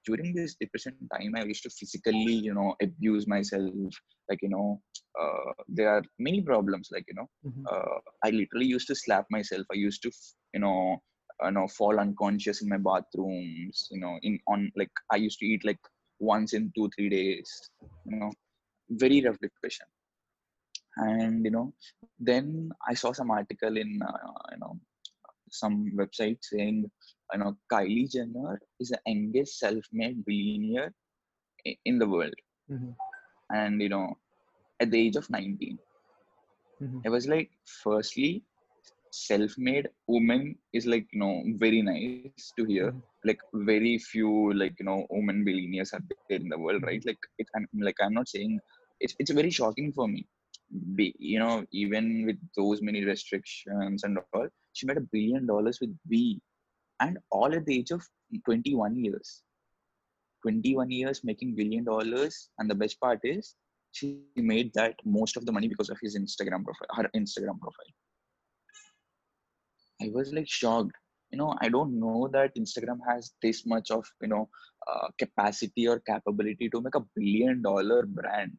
during 0.07 0.33
this 0.35 0.55
depression 0.61 0.95
time, 1.13 1.33
I 1.37 1.43
used 1.45 1.63
to 1.63 1.69
physically, 1.69 2.37
you 2.47 2.53
know, 2.53 2.75
abuse 2.81 3.27
myself. 3.27 3.73
Like 4.29 4.41
you 4.43 4.49
know, 4.49 4.81
uh, 5.19 5.51
there 5.67 5.89
are 5.95 6.03
many 6.19 6.41
problems. 6.41 6.89
Like 6.95 7.05
you 7.07 7.15
know, 7.19 7.27
Mhm. 7.45 7.65
uh, 7.71 7.99
I 8.25 8.31
literally 8.31 8.67
used 8.77 8.87
to 8.89 8.95
slap 8.95 9.25
myself. 9.37 9.65
I 9.71 9.75
used 9.75 10.03
to, 10.03 10.11
you 10.53 10.61
know, 10.61 11.01
you 11.45 11.51
know, 11.51 11.67
fall 11.77 11.99
unconscious 11.99 12.61
in 12.63 12.69
my 12.69 12.77
bathrooms. 12.89 13.87
You 13.91 14.01
know, 14.01 14.17
in 14.23 14.39
on 14.47 14.71
like 14.75 14.91
I 15.11 15.17
used 15.27 15.39
to 15.39 15.45
eat 15.45 15.65
like 15.71 15.79
once 16.19 16.53
in 16.53 16.71
two 16.75 16.89
three 16.97 17.09
days. 17.09 17.71
You 18.05 18.17
know, 18.19 18.31
very 18.89 19.21
rough 19.25 19.39
depression. 19.39 19.87
And 20.97 21.45
you 21.45 21.51
know, 21.51 21.73
then 22.19 22.69
I 22.87 22.93
saw 22.95 23.11
some 23.13 23.31
article 23.31 23.77
in 23.77 23.99
uh, 24.01 24.31
you 24.51 24.57
know 24.59 24.79
some 25.51 25.91
website 25.95 26.37
saying 26.41 26.89
you 27.33 27.39
know 27.39 27.55
Kylie 27.71 28.09
Jenner 28.11 28.59
is 28.79 28.89
the 28.89 28.99
youngest 29.05 29.59
self-made 29.59 30.23
billionaire 30.25 30.93
in 31.85 31.97
the 31.99 32.07
world, 32.07 32.33
Mhm. 32.69 32.95
and 33.51 33.81
you 33.81 33.89
know 33.89 34.17
at 34.79 34.91
the 34.91 34.99
age 34.99 35.15
of 35.15 35.29
19 35.29 35.79
Mhm. 36.79 37.05
I 37.05 37.09
was 37.09 37.27
like, 37.27 37.49
firstly, 37.83 38.43
self-made 39.11 39.87
woman 40.07 40.55
is 40.73 40.85
like 40.85 41.07
you 41.11 41.19
know 41.19 41.43
very 41.57 41.81
nice 41.81 42.29
to 42.35 42.41
hear. 42.43 42.73
Mhm. 42.81 43.01
Like 43.03 43.19
very 43.53 43.77
few 43.77 44.31
like 44.53 44.57
you 44.63 44.67
know 44.69 44.89
women 45.09 45.43
billionaires 45.43 45.93
are 45.93 45.93
there 46.09 46.21
in 46.21 46.31
the 46.31 46.41
world, 46.41 46.69
right? 46.69 46.89
Like 46.93 47.05
it, 47.37 47.47
I'm 47.55 47.67
like 47.73 47.87
I'm 48.01 48.13
not 48.13 48.27
saying 48.27 48.59
it's 48.99 49.15
it's 49.19 49.31
very 49.31 49.49
shocking 49.49 49.91
for 49.91 50.07
me. 50.07 50.25
Be, 50.95 51.15
you 51.19 51.39
know, 51.39 51.65
even 51.71 52.25
with 52.25 52.37
those 52.55 52.81
many 52.81 53.03
restrictions 53.05 54.03
and 54.03 54.17
all, 54.19 54.47
she 54.73 54.85
made 54.87 54.97
a 54.97 55.07
billion 55.11 55.45
dollars 55.45 55.79
with 55.79 55.95
B, 56.07 56.39
and 56.99 57.17
all 57.31 57.53
at 57.53 57.65
the 57.65 57.79
age 57.79 57.91
of 57.91 58.03
21 58.45 59.03
years. 59.03 59.41
21 60.43 60.91
years 60.91 61.23
making 61.23 61.55
billion 61.55 61.83
dollars, 61.83 62.49
and 62.59 62.69
the 62.69 62.75
best 62.75 62.99
part 62.99 63.19
is 63.23 63.55
she 63.91 64.19
made 64.35 64.71
that 64.73 64.95
most 65.05 65.37
of 65.37 65.45
the 65.45 65.51
money 65.51 65.67
because 65.67 65.89
of 65.89 65.97
his 66.01 66.17
Instagram 66.17 66.63
profile, 66.63 66.87
her 66.93 67.09
Instagram 67.15 67.59
profile. 67.59 67.91
I 70.01 70.09
was 70.13 70.33
like 70.33 70.47
shocked. 70.47 70.91
You 71.31 71.37
know, 71.39 71.55
I 71.59 71.69
don't 71.69 71.99
know 71.99 72.29
that 72.31 72.55
Instagram 72.55 72.99
has 73.07 73.31
this 73.41 73.65
much 73.65 73.91
of 73.91 74.05
you 74.21 74.29
know 74.29 74.49
uh, 74.91 75.07
capacity 75.17 75.87
or 75.87 75.99
capability 75.99 76.69
to 76.69 76.81
make 76.81 76.95
a 76.95 77.05
billion 77.15 77.61
dollar 77.61 78.05
brand. 78.05 78.51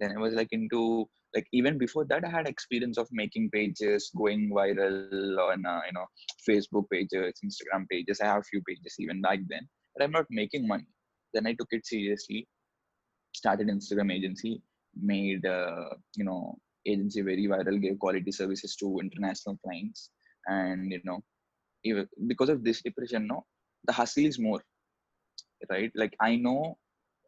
Then 0.00 0.12
I 0.16 0.20
was 0.20 0.34
like 0.34 0.48
into 0.52 1.08
like 1.34 1.46
even 1.52 1.78
before 1.78 2.04
that 2.06 2.24
I 2.24 2.30
had 2.30 2.48
experience 2.48 2.98
of 2.98 3.08
making 3.12 3.50
pages 3.50 4.10
going 4.16 4.50
viral 4.50 5.38
on 5.50 5.64
uh, 5.66 5.80
you 5.86 5.92
know 5.92 6.06
Facebook 6.48 6.86
pages, 6.90 7.34
Instagram 7.44 7.86
pages. 7.90 8.20
I 8.20 8.26
have 8.26 8.40
a 8.40 8.50
few 8.50 8.62
pages 8.68 8.96
even 8.98 9.20
back 9.20 9.40
then, 9.48 9.68
but 9.94 10.04
I'm 10.04 10.12
not 10.12 10.26
making 10.30 10.66
money. 10.66 10.88
Then 11.34 11.46
I 11.46 11.52
took 11.52 11.68
it 11.70 11.86
seriously. 11.86 12.48
Started 13.32 13.68
Instagram 13.68 14.12
agency, 14.12 14.62
made 15.00 15.46
uh, 15.46 15.90
you 16.16 16.24
know 16.24 16.56
agency 16.86 17.20
very 17.22 17.46
viral, 17.46 17.80
gave 17.80 17.98
quality 17.98 18.32
services 18.32 18.74
to 18.76 18.98
international 19.00 19.56
clients, 19.62 20.10
and 20.46 20.90
you 20.90 21.00
know 21.04 21.20
even 21.84 22.06
because 22.26 22.48
of 22.48 22.64
this 22.64 22.82
depression 22.82 23.26
no 23.26 23.44
the 23.84 23.92
hustle 23.92 24.24
is 24.24 24.38
more 24.38 24.60
right 25.70 25.92
like 25.94 26.14
i 26.20 26.36
know 26.36 26.76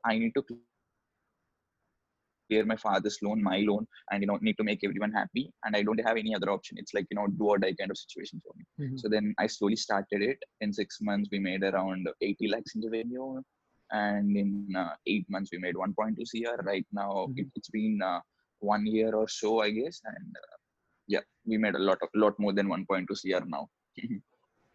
i 0.04 0.18
need 0.18 0.32
to 0.34 0.42
clear 2.48 2.64
my 2.64 2.76
father's 2.76 3.18
loan 3.22 3.42
my 3.42 3.58
loan 3.68 3.86
and 4.10 4.22
you 4.22 4.26
know 4.26 4.38
need 4.40 4.58
to 4.60 4.64
make 4.70 4.82
everyone 4.88 5.12
happy 5.20 5.44
and 5.64 5.76
i 5.76 5.82
don't 5.82 6.06
have 6.08 6.16
any 6.22 6.34
other 6.34 6.50
option 6.50 6.76
it's 6.78 6.94
like 6.94 7.06
you 7.10 7.16
know 7.18 7.26
do 7.40 7.48
or 7.52 7.58
die 7.58 7.74
kind 7.80 7.90
of 7.90 7.98
situation 8.04 8.40
for 8.44 8.52
me 8.58 8.64
Mhm. 8.78 8.98
so 9.00 9.08
then 9.14 9.34
i 9.38 9.46
slowly 9.46 9.76
started 9.76 10.22
it 10.30 10.38
in 10.60 10.72
six 10.72 10.98
months 11.00 11.28
we 11.32 11.38
made 11.38 11.62
around 11.70 12.08
80 12.20 12.48
lakhs 12.54 12.74
in 12.74 12.82
revenue 12.90 13.40
and 13.90 14.36
in 14.42 14.50
uh, 14.82 14.94
eight 15.06 15.26
months 15.28 15.50
we 15.52 15.58
made 15.58 15.74
1.2 15.74 16.24
cr 16.32 16.58
right 16.72 16.86
now 16.92 17.12
Mhm. 17.26 17.36
it, 17.36 17.46
it's 17.56 17.70
been 17.78 18.00
uh, 18.11 18.20
one 18.61 18.87
year 18.87 19.14
or 19.14 19.28
so 19.28 19.61
i 19.61 19.70
guess 19.70 20.00
and 20.14 20.37
uh, 20.44 20.56
yeah 21.14 21.25
we 21.46 21.56
made 21.58 21.75
a 21.75 21.84
lot 21.90 21.99
of 22.02 22.08
lot 22.14 22.38
more 22.38 22.52
than 22.52 22.68
1.2 22.68 23.16
cr 23.22 23.44
now 23.56 23.64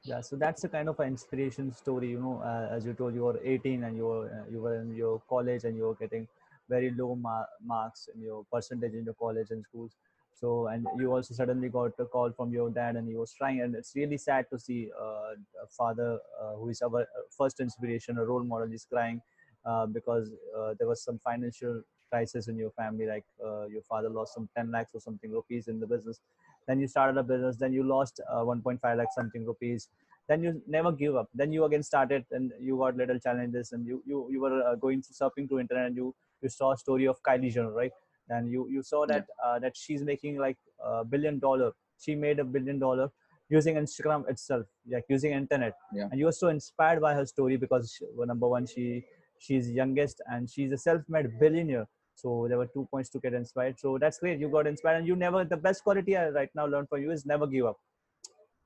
Yeah, 0.03 0.21
so 0.21 0.38
that's 0.38 0.63
a 0.63 0.69
kind 0.69 0.88
of 0.88 1.00
an 1.01 1.07
inspiration 1.07 1.74
story. 1.74 2.12
You 2.12 2.19
know, 2.21 2.41
uh, 2.41 2.74
as 2.74 2.86
you 2.86 2.93
told, 2.93 3.13
you 3.13 3.24
were 3.24 3.39
18 3.43 3.83
and 3.83 3.97
you 3.97 4.05
were 4.07 4.25
uh, 4.27 4.50
you 4.50 4.62
were 4.62 4.75
in 4.81 4.95
your 4.95 5.21
college 5.27 5.65
and 5.65 5.75
you 5.75 5.83
were 5.83 5.95
getting 5.95 6.27
very 6.69 6.91
low 6.91 7.15
ma- 7.15 7.45
marks 7.63 8.07
in 8.13 8.21
your 8.21 8.45
percentage 8.51 8.93
in 8.93 9.05
your 9.05 9.13
college 9.13 9.47
and 9.51 9.63
schools. 9.63 9.95
So, 10.33 10.67
and 10.67 10.86
you 11.00 11.12
also 11.12 11.33
suddenly 11.33 11.67
got 11.69 11.93
a 12.00 12.05
call 12.05 12.31
from 12.31 12.51
your 12.53 12.69
dad, 12.69 12.95
and 12.95 13.07
he 13.07 13.15
was 13.15 13.33
trying. 13.33 13.62
And 13.62 13.75
it's 13.75 13.95
really 13.95 14.17
sad 14.19 14.45
to 14.51 14.59
see 14.59 14.91
uh, 15.00 15.33
a 15.63 15.67
father 15.69 16.19
uh, 16.39 16.53
who 16.55 16.69
is 16.69 16.81
our 16.83 17.01
uh, 17.01 17.05
first 17.36 17.59
inspiration, 17.59 18.19
a 18.19 18.25
role 18.25 18.43
model, 18.43 18.71
is 18.71 18.86
crying 18.86 19.21
uh, 19.65 19.86
because 19.88 20.31
uh, 20.55 20.75
there 20.77 20.88
was 20.88 21.03
some 21.03 21.19
financial 21.19 21.81
crisis 22.12 22.47
in 22.47 22.57
your 22.57 22.71
family. 22.71 23.07
Like 23.07 23.25
uh, 23.43 23.65
your 23.65 23.81
father 23.81 24.09
lost 24.09 24.36
some 24.36 24.47
10 24.55 24.71
lakhs 24.71 24.93
or 24.93 25.01
something 25.01 25.31
rupees 25.31 25.67
in 25.67 25.79
the 25.79 25.88
business 25.88 26.21
then 26.67 26.79
you 26.79 26.88
started 26.88 27.17
a 27.17 27.24
business 27.24 27.55
then 27.57 27.74
you 27.74 27.83
lost 27.83 28.19
uh, 28.29 28.43
1.5 28.43 28.97
lakh 28.97 29.07
something 29.13 29.45
rupees 29.45 29.89
then 30.27 30.43
you 30.43 30.62
never 30.67 30.91
give 30.91 31.15
up 31.15 31.29
then 31.33 31.51
you 31.53 31.63
again 31.63 31.83
started 31.83 32.25
and 32.31 32.51
you 32.59 32.77
got 32.77 32.95
little 32.97 33.19
challenges 33.19 33.71
and 33.71 33.86
you 33.88 34.03
you, 34.05 34.27
you 34.29 34.41
were 34.41 34.75
going 34.75 35.01
surfing 35.01 35.47
to 35.47 35.59
internet 35.59 35.88
and 35.88 35.95
you 35.95 36.13
you 36.41 36.50
saw 36.50 36.72
a 36.74 36.77
story 36.77 37.08
of 37.08 37.22
kylie 37.27 37.51
jenner 37.51 37.72
right 37.72 37.91
and 38.29 38.51
you 38.51 38.67
you 38.70 38.84
saw 38.84 39.06
that 39.06 39.25
yeah 39.27 39.46
uh, 39.46 39.60
that 39.60 39.75
she's 39.75 40.03
making 40.03 40.38
like 40.38 40.58
a 40.84 41.03
billion 41.13 41.39
dollar 41.39 41.72
she 42.06 42.15
made 42.15 42.39
a 42.39 42.48
billion 42.56 42.79
dollar 42.79 43.10
using 43.50 43.75
instagram 43.75 44.27
itself 44.29 44.65
like 44.94 45.06
using 45.10 45.32
internet 45.32 45.75
yeah 45.94 46.08
and 46.12 46.20
you 46.20 46.25
were 46.25 46.38
so 46.44 46.50
inspired 46.50 47.01
by 47.01 47.13
her 47.13 47.25
story 47.25 47.58
because 47.58 47.94
she, 47.98 48.06
well, 48.15 48.27
number 48.27 48.48
one 48.56 48.65
she 48.65 49.03
she's 49.39 49.70
youngest 49.72 50.22
and 50.32 50.50
she's 50.50 50.72
a 50.72 50.77
self-made 50.77 51.39
billionaire 51.39 51.88
so 52.17 52.48
there 52.50 52.58
were 52.58 52.65
two 52.65 52.88
points 52.89 53.10
to 53.10 53.20
get 53.20 53.36
inspired. 53.36 53.79
So 53.79 54.00
that's 54.00 54.17
great. 54.17 54.39
You 54.39 54.50
got 54.50 54.65
inspired, 54.65 54.98
and 54.98 55.08
you 55.08 55.15
never. 55.15 55.46
The 55.46 55.56
best 55.56 55.84
quality 55.84 56.17
I 56.17 56.29
right 56.29 56.50
now 56.56 56.65
learned 56.65 56.89
from 56.89 57.03
you 57.03 57.12
is 57.12 57.27
never 57.27 57.46
give 57.46 57.67
up. 57.67 57.77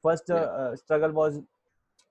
First 0.01 0.29
uh, 0.29 0.35
yeah 0.35 0.41
uh, 0.61 0.75
struggle 0.77 1.11
was 1.11 1.39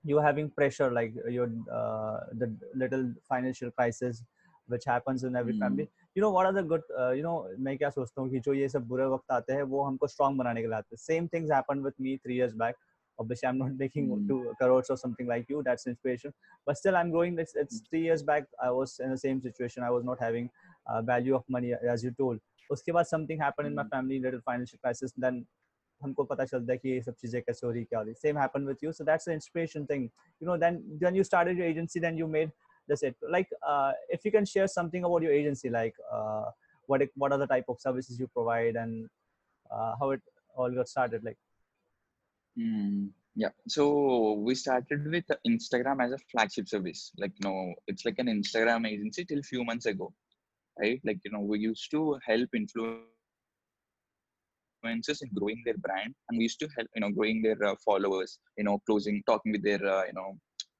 you 0.03 0.19
having 0.19 0.51
pressure, 0.51 0.91
like 0.91 1.13
your 1.27 1.49
uh, 1.79 2.19
the 2.33 2.55
little 2.75 3.11
financial 3.27 3.71
crisis, 3.71 4.23
which 4.71 4.85
happens 4.89 5.23
in 5.29 5.35
every 5.41 5.53
mm, 5.53 5.59
family. 5.63 5.87
You 6.15 6.21
know 6.23 6.29
what 6.35 6.49
are 6.49 6.53
the 6.57 6.63
good? 6.71 6.87
Uh, 7.01 7.09
you 7.17 7.23
know 7.25 7.35
मैं 7.67 7.77
क्या 7.77 7.89
सोचता 7.97 8.21
हूँ 8.21 8.29
कि 8.31 8.39
जो 8.47 8.53
ये 8.53 8.69
सब 8.69 8.87
बुरे 8.93 9.05
वक्त 9.15 9.31
आते 9.31 9.53
हैं 9.53 9.63
वो 9.73 9.83
हमको 9.83 10.07
strong 10.13 10.37
बनाने 10.37 10.61
के 10.61 10.67
लिए 10.67 10.77
आते 10.77 10.95
हैं. 10.95 11.01
Same 11.03 11.29
things 11.35 11.53
happened 11.57 11.89
with 11.89 11.99
me 12.07 12.17
three 12.25 12.39
years 12.41 12.55
back. 12.63 12.79
Obviously, 13.19 13.47
I'm 13.49 13.57
not 13.57 13.73
making 13.79 14.05
mm, 14.09 14.27
two 14.27 14.53
crores 14.59 14.89
or 14.89 14.97
something 14.99 15.27
like 15.31 15.49
you. 15.53 15.63
That's 15.65 15.87
inspiration. 15.87 16.33
But 16.67 16.77
still, 16.77 16.95
I'm 16.95 17.11
growing. 17.11 17.37
It's, 17.39 17.55
it's 17.55 17.81
three 17.89 18.01
years 18.03 18.23
back. 18.23 18.47
I 18.67 18.71
was 18.71 18.99
in 18.99 19.11
the 19.11 19.17
same 19.17 19.41
situation. 19.41 19.83
I 19.83 19.91
was 19.91 20.03
not 20.03 20.23
having 20.27 20.49
uh, 20.85 21.01
value 21.01 21.35
of 21.35 21.43
money, 21.57 21.73
as 21.95 22.05
you 22.07 22.13
told. 22.21 22.39
उसके 22.71 22.91
बाद 22.91 23.05
something 23.05 23.41
happen 23.41 23.65
in 23.65 23.73
my 23.73 23.83
Hmm. 23.83 23.91
Family 23.95 24.19
little 24.19 24.39
financial 24.45 24.79
crisis 24.81 25.13
then 25.19 25.45
हमको 26.01 26.23
पता 26.23 26.45
चलता 26.45 26.71
है 26.73 26.77
कि 26.77 26.89
ये 26.89 27.01
सब 27.01 27.15
चीज़ें 27.21 27.41
कैसे 27.41 27.65
हो 27.67 27.71
रही 27.71 27.83
क्या 27.83 27.99
हो 27.99 28.05
रही 28.05 28.13
same 28.21 28.37
happen 28.39 28.65
with 28.67 28.77
you 28.83 28.91
so 28.91 29.03
that's 29.05 29.27
inspiration 29.27 29.85
thing 29.85 30.03
you 30.03 30.47
know 30.47 30.57
then 30.57 30.77
when 31.01 31.15
you 31.15 31.23
started 31.23 31.59
your 31.59 31.67
agency 31.67 31.99
then 31.99 32.17
you 32.19 32.27
made 32.37 32.51
that's 32.91 33.03
it 33.09 33.15
like 33.35 33.49
uh, 33.71 33.91
if 34.17 34.25
you 34.27 34.31
can 34.35 34.45
share 34.53 34.67
something 34.67 35.05
about 35.09 35.21
your 35.27 35.31
agency 35.39 35.69
like 35.69 35.95
uh, 36.15 36.45
what 36.87 37.01
what 37.23 37.31
are 37.31 37.41
the 37.45 37.51
type 37.55 37.69
of 37.73 37.79
services 37.87 38.19
you 38.19 38.27
provide 38.39 38.75
and 38.83 39.09
uh, 39.75 39.93
how 39.99 40.09
it 40.15 40.21
all 40.55 40.79
got 40.79 40.89
started 40.95 41.23
like 41.29 41.37
Mm, 42.59 43.09
yeah. 43.35 43.49
So 43.67 44.33
we 44.33 44.55
started 44.55 45.09
with 45.09 45.25
Instagram 45.47 46.03
as 46.03 46.11
a 46.11 46.17
flagship 46.31 46.67
service. 46.67 47.11
Like, 47.17 47.31
know, 47.43 47.73
it's 47.87 48.05
like 48.05 48.19
an 48.19 48.27
Instagram 48.27 48.87
agency 48.87 49.25
till 49.25 49.41
few 49.43 49.63
months 49.63 49.85
ago, 49.85 50.13
right? 50.79 50.99
Like, 51.05 51.19
you 51.23 51.31
know, 51.31 51.39
we 51.39 51.59
used 51.59 51.89
to 51.91 52.19
help 52.25 52.49
influencers 52.55 53.11
in 55.21 55.29
growing 55.35 55.61
their 55.65 55.77
brand, 55.77 56.13
and 56.29 56.37
we 56.37 56.43
used 56.43 56.59
to 56.59 56.67
help, 56.77 56.87
you 56.95 57.01
know, 57.01 57.11
growing 57.11 57.41
their 57.41 57.63
uh, 57.63 57.75
followers. 57.85 58.39
You 58.57 58.65
know, 58.65 58.79
closing, 58.85 59.23
talking 59.25 59.53
with 59.53 59.63
their, 59.63 59.85
uh, 59.85 60.05
you 60.05 60.13
know, 60.13 60.37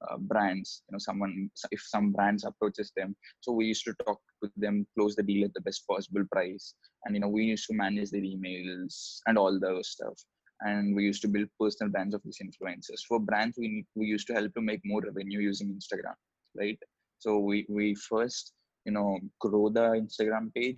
uh, 0.09 0.17
brands. 0.17 0.83
You 0.89 0.93
know, 0.93 0.99
someone 0.99 1.49
if 1.71 1.81
some 1.81 2.11
brands 2.11 2.43
approaches 2.45 2.91
them, 2.95 3.15
so 3.39 3.51
we 3.51 3.65
used 3.65 3.85
to 3.85 3.93
talk 4.05 4.19
with 4.41 4.51
them, 4.55 4.85
close 4.97 5.15
the 5.15 5.23
deal 5.23 5.45
at 5.45 5.53
the 5.53 5.61
best 5.61 5.87
possible 5.87 6.23
price, 6.31 6.73
and 7.05 7.15
you 7.15 7.21
know, 7.21 7.29
we 7.29 7.43
used 7.43 7.67
to 7.67 7.75
manage 7.75 8.11
their 8.11 8.21
emails 8.21 9.19
and 9.27 9.37
all 9.37 9.59
those 9.59 9.89
stuff 9.89 10.17
and 10.61 10.95
we 10.95 11.03
used 11.03 11.21
to 11.23 11.27
build 11.27 11.47
personal 11.59 11.91
brands 11.91 12.13
of 12.13 12.21
these 12.23 12.39
influencers. 12.43 13.01
For 13.07 13.19
brands, 13.19 13.57
we 13.57 13.85
we 13.95 14.05
used 14.05 14.27
to 14.27 14.33
help 14.33 14.53
to 14.53 14.61
make 14.61 14.81
more 14.85 15.01
revenue 15.01 15.39
using 15.39 15.69
Instagram, 15.69 16.15
right? 16.55 16.79
So 17.19 17.39
we 17.39 17.65
we 17.69 17.95
first 17.95 18.53
you 18.85 18.91
know 18.91 19.19
grow 19.39 19.69
the 19.69 19.87
Instagram 20.03 20.53
page, 20.53 20.77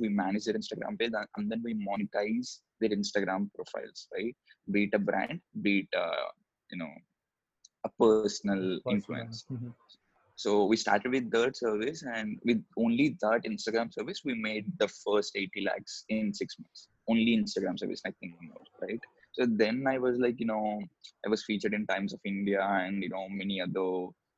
we 0.00 0.08
manage 0.08 0.44
their 0.44 0.54
Instagram 0.54 0.98
page, 0.98 1.12
and- 1.20 1.32
and 1.36 1.50
then 1.50 1.62
we 1.64 1.74
monetize 1.88 2.48
their 2.80 2.90
Instagram 2.90 3.50
profiles, 3.54 4.08
right? 4.14 4.36
Be 4.70 4.84
it 4.84 4.94
a 4.94 4.98
brand, 4.98 5.40
be 5.62 5.72
it 5.80 5.98
uh, 6.04 6.28
you 6.70 6.78
know 6.78 6.92
a 7.84 7.90
personal 8.04 8.80
influence. 8.94 9.44
Mhm. 9.50 9.74
So 10.36 10.64
we 10.70 10.76
started 10.76 11.10
with 11.12 11.30
that 11.32 11.56
service, 11.56 12.02
and 12.02 12.38
with 12.44 12.64
only 12.76 13.16
that 13.24 13.42
Instagram 13.44 13.92
service, 13.92 14.20
we 14.24 14.34
made 14.34 14.66
the 14.78 14.88
first 14.88 15.36
80 15.36 15.60
lakhs 15.68 16.04
in 16.08 16.32
six 16.34 16.58
months. 16.58 16.88
Only 17.08 17.36
Instagram 17.36 17.78
service, 17.78 18.02
nothing 18.04 18.34
more, 18.48 18.64
right? 18.80 19.00
So 19.32 19.46
then 19.46 19.86
I 19.86 19.98
was 19.98 20.18
like, 20.18 20.38
you 20.40 20.46
know, 20.46 20.80
I 21.26 21.28
was 21.28 21.44
featured 21.44 21.74
in 21.74 21.86
Times 21.86 22.12
of 22.12 22.20
India 22.24 22.62
and 22.62 23.02
you 23.02 23.10
know 23.14 23.28
many 23.28 23.60
other, 23.60 23.88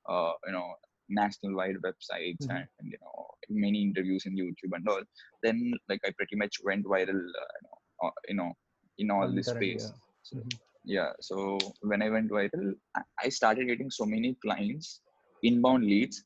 uh, 0.09 0.33
you 0.47 0.53
know, 0.57 0.69
national 1.09 1.55
wide 1.61 1.77
websites 1.87 2.45
Mhm. 2.47 2.51
and, 2.57 2.67
and 2.79 2.91
you 2.93 2.99
know 3.03 3.17
many 3.65 3.81
interviews 3.83 4.27
in 4.27 4.37
YouTube 4.37 4.75
and 4.79 4.87
all. 4.89 5.03
Then 5.43 5.59
like 5.89 6.01
I 6.07 6.11
pretty 6.19 6.37
much 6.37 6.55
went 6.69 6.85
viral, 6.87 7.23
uh, 7.43 7.51
you 7.57 7.65
know, 7.67 7.79
uh, 8.09 8.11
you 8.29 8.35
know, 8.41 8.53
in 8.99 9.11
all 9.11 9.29
this 9.39 9.49
space. 9.57 9.85
yeah. 9.91 9.99
So, 10.23 10.37
Mhm. 10.39 10.59
Yeah 10.85 11.11
so 11.21 11.59
when 11.81 12.03
i 12.03 12.09
went 12.09 12.31
viral 12.31 12.75
I- 13.23 13.29
started 13.29 13.67
getting 13.67 13.91
so 13.91 14.05
many 14.05 14.37
clients 14.45 15.01
inbound 15.43 15.85
leads 15.85 16.25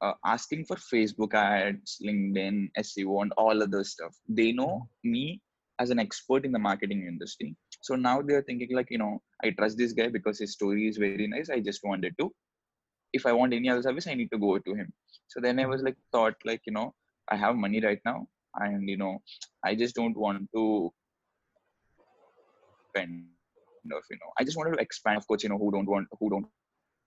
uh, 0.00 0.14
asking 0.24 0.64
for 0.64 0.76
facebook 0.76 1.34
ads 1.34 1.98
linkedin 2.06 2.70
seo 2.78 3.22
and 3.22 3.32
all 3.36 3.62
other 3.62 3.84
stuff. 3.84 4.14
They 4.28 4.52
know 4.52 4.88
me 5.04 5.40
as 5.78 5.90
an 5.90 5.98
expert 5.98 6.44
in 6.44 6.52
the 6.52 6.58
marketing 6.58 7.06
industry. 7.06 7.56
So 7.82 7.96
now 7.96 8.20
they're 8.22 8.42
thinking 8.42 8.74
like 8.74 8.90
you 8.90 8.98
know 8.98 9.22
i 9.44 9.50
trust 9.50 9.76
this 9.78 9.92
guy 9.92 10.08
because 10.08 10.38
his 10.38 10.52
story 10.52 10.88
is 10.88 10.96
very 10.96 11.26
nice. 11.26 11.50
I 11.50 11.60
just 11.60 11.84
wanted 11.84 12.14
to 12.20 12.32
if 13.12 13.26
i 13.26 13.32
want 13.32 13.52
any 13.52 13.68
other 13.68 13.82
service 13.82 14.06
i 14.06 14.14
need 14.14 14.30
to 14.30 14.38
go 14.38 14.58
to 14.58 14.74
him. 14.74 14.92
So 15.28 15.40
then 15.40 15.60
i 15.60 15.66
was 15.66 15.82
like 15.82 15.96
thought 16.12 16.34
like 16.44 16.62
you 16.66 16.72
know 16.72 16.94
i 17.28 17.36
have 17.36 17.56
money 17.56 17.80
right 17.80 18.00
now 18.04 18.26
and 18.56 18.88
you 18.88 18.96
know 18.96 19.18
i 19.64 19.74
just 19.74 19.94
don't 19.94 20.16
want 20.16 20.48
to 20.54 20.92
spend 22.90 23.24
you 23.84 24.18
know 24.20 24.32
i 24.38 24.44
just 24.44 24.56
wanted 24.56 24.74
to 24.76 24.82
expand 24.82 25.16
of 25.18 25.26
course 25.26 25.42
you 25.42 25.48
know 25.48 25.58
who 25.58 25.70
don't 25.70 25.88
want 25.88 26.06
who 26.18 26.30
don't 26.30 26.46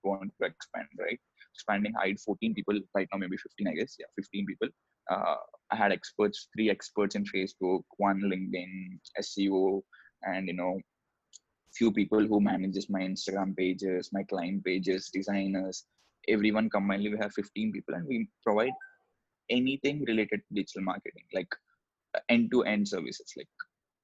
want 0.03 0.31
to 0.41 0.47
expand 0.47 0.87
right? 0.99 1.19
Expanding 1.55 1.93
i 2.01 2.07
had 2.07 2.19
14 2.19 2.53
people 2.53 2.79
right 2.95 3.07
now 3.11 3.17
maybe 3.17 3.37
15 3.37 3.67
i 3.67 3.73
guess. 3.73 3.95
Yeah 3.99 4.07
15 4.15 4.45
people. 4.45 4.69
Uh, 5.11 5.35
i 5.71 5.75
had 5.75 5.91
experts 5.91 6.47
three 6.55 6.69
experts 6.69 7.15
in 7.15 7.23
facebook 7.25 7.83
one 7.97 8.21
linkedin 8.21 8.99
seo 9.21 9.81
and 10.23 10.47
you 10.47 10.53
know 10.53 10.79
few 11.75 11.91
people 11.91 12.25
who 12.25 12.39
manages 12.39 12.89
my 12.89 13.01
instagram 13.01 13.55
pages 13.55 14.09
my 14.13 14.23
client 14.23 14.63
pages 14.63 15.09
designers. 15.13 15.85
Everyone 16.29 16.69
combinedly 16.69 17.11
we 17.11 17.17
have 17.17 17.33
15 17.33 17.73
people 17.73 17.95
and 17.95 18.07
we 18.07 18.29
provide 18.45 18.71
anything 19.49 20.05
related 20.07 20.39
to 20.39 20.55
digital 20.55 20.83
marketing 20.83 21.25
like 21.33 21.53
end 22.29 22.49
to 22.51 22.63
end 22.63 22.87
services 22.87 23.33
like 23.35 23.49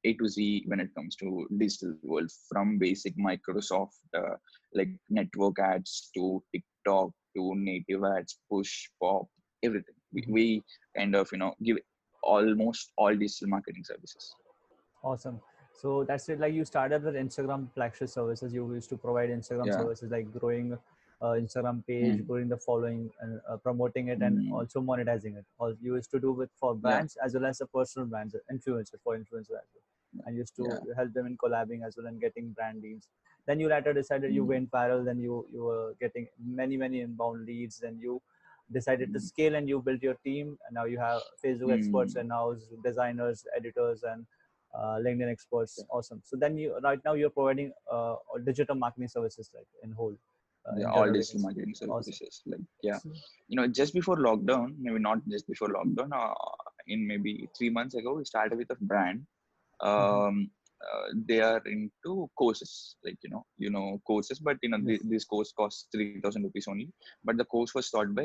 a 0.06 0.13
to 0.13 0.27
Z 0.27 0.63
when 0.68 0.79
it 0.79 0.89
comes 0.96 1.15
to 1.18 1.48
digital 1.58 1.94
world 2.03 2.32
from 2.50 2.77
basic 2.77 3.18
Microsoft 3.18 3.98
uh, 4.18 4.36
like 4.74 4.89
network 5.10 5.60
ads 5.60 6.10
to 6.15 6.44
TikTok 6.53 7.12
to 7.36 7.53
native 7.56 8.03
ads, 8.03 8.39
push, 8.50 8.89
pop, 9.01 9.27
everything. 9.63 9.96
We, 10.13 10.22
Mhm. 10.24 10.32
we 10.32 10.63
kind 10.98 11.15
of 11.15 11.29
you 11.32 11.38
know 11.39 11.53
give 11.63 11.77
almost 12.24 12.91
all 12.98 13.15
digital 13.15 13.48
marketing 13.50 13.84
services. 13.84 14.34
awesome 15.03 15.39
so 15.74 16.03
that's 16.03 16.27
it 16.29 16.39
like 16.39 16.53
you 16.53 16.65
started 16.65 17.03
with 17.03 17.15
instagram 17.15 17.68
flagship 17.74 18.10
services 18.10 18.53
you 18.53 18.63
used 18.74 18.89
to 18.89 18.98
provide 18.98 19.29
instagram 19.29 19.68
Yeah. 19.68 19.77
services 19.77 20.12
like 20.12 20.32
growing 20.38 20.77
instagram 21.22 21.86
page 21.86 22.18
Mm. 22.18 22.28
growing 22.28 22.48
the 22.50 22.58
following 22.58 23.12
and 23.22 23.42
uh, 23.50 23.58
promoting 23.58 24.08
it 24.08 24.22
and 24.22 24.38
Mm. 24.40 24.52
also 24.54 24.82
monetizing 24.82 25.38
it 25.38 25.46
all 25.60 25.74
you 25.82 25.96
used 25.96 26.12
to 26.12 26.20
do 26.20 26.32
with 26.32 26.50
for 26.60 26.74
brands 26.76 27.18
as 27.24 27.34
well 27.34 27.46
as 27.46 27.58
the 27.58 27.68
personal 27.68 28.08
brands 28.08 28.36
influencers 28.54 29.02
for 29.04 29.18
influencers 29.18 29.60
as 29.64 29.70
well 29.76 30.24
and 30.26 30.38
used 30.38 30.56
to 30.56 30.68
Yeah. 30.70 30.96
help 31.00 31.12
them 31.14 31.26
in 31.26 31.38
collabing 31.38 31.86
as 31.86 31.98
well 31.98 32.08
and 32.08 32.22
getting 32.22 32.52
brand 32.60 32.82
deals 32.82 33.10
then 33.46 33.60
you 33.60 33.68
later 33.68 33.94
decided 33.94 34.34
you 34.34 34.46
Mm. 34.46 34.48
went 34.54 34.72
viral 34.72 35.04
then 35.10 35.20
you 35.20 35.46
you 35.52 35.64
were 35.64 35.94
getting 36.00 36.28
many 36.62 36.78
many 36.78 37.02
inbound 37.02 37.46
leads 37.46 37.80
then 37.80 38.00
you 38.00 38.22
decided 38.72 39.12
to 39.14 39.20
Mm. 39.20 39.28
scale 39.28 39.56
and 39.56 39.68
you 39.74 39.82
built 39.82 40.02
your 40.02 40.16
team 40.30 40.58
and 40.66 40.76
now 40.80 40.86
you 40.86 41.00
have 41.00 41.22
facebook 41.44 41.74
experts 41.78 42.16
Mm. 42.16 42.20
and 42.22 42.30
now 42.30 42.44
designers 42.88 43.46
editors 43.60 44.04
and 44.04 44.26
uh, 44.78 44.96
linkedin 45.06 45.32
experts 45.36 45.84
awesome 45.90 46.22
so 46.24 46.38
then 46.38 46.58
you 46.58 46.78
right 46.90 47.04
now 47.04 47.14
you're 47.14 47.36
providing 47.38 47.72
uh, 47.92 48.16
digital 48.50 48.76
marketing 48.76 49.08
services 49.18 49.50
like 49.56 49.68
in 49.84 49.92
whole 49.92 50.16
uh, 50.68 50.80
Yeah, 50.80 50.88
all 50.92 51.10
digital 51.12 51.39
marketing 51.42 51.74
Awesome. 51.88 51.94
services. 51.94 52.42
Like 52.46 52.62
yeah, 52.82 53.00
you 53.48 53.56
know, 53.58 53.68
just 53.68 53.94
before 53.94 54.18
lockdown, 54.18 54.75
maybe 54.80 55.00
not 55.00 55.20
just 55.30 55.48
before 55.48 55.70
lockdown, 55.70 56.10
uh, 56.13 56.34
in 56.88 57.08
maybe 57.08 57.50
three 57.58 57.70
months 57.70 57.96
ago, 57.96 58.13
we 58.16 58.25
started 58.25 58.58
with 58.58 58.70
a 58.72 58.75
brand. 58.80 59.25
Um, 59.82 60.50
uh, 60.82 61.08
they 61.28 61.39
are 61.42 61.62
into 61.66 62.30
courses, 62.38 62.96
like 63.04 63.18
you 63.24 63.30
know, 63.30 63.46
you 63.58 63.70
know, 63.72 64.01
courses, 64.06 64.39
but 64.39 64.58
you 64.63 64.70
know, 64.70 64.80
Yes. 64.82 64.98
thi- 65.00 65.01
this 65.04 65.25
course 65.25 65.51
costs 65.54 65.88
three 65.94 66.08
thousand 66.08 66.32
rupees 66.32 66.54
only. 66.56 66.75
But 67.10 67.24
the 67.25 67.32
course 67.34 67.62
was 67.63 67.78
taught 67.80 68.01
by 68.04 68.22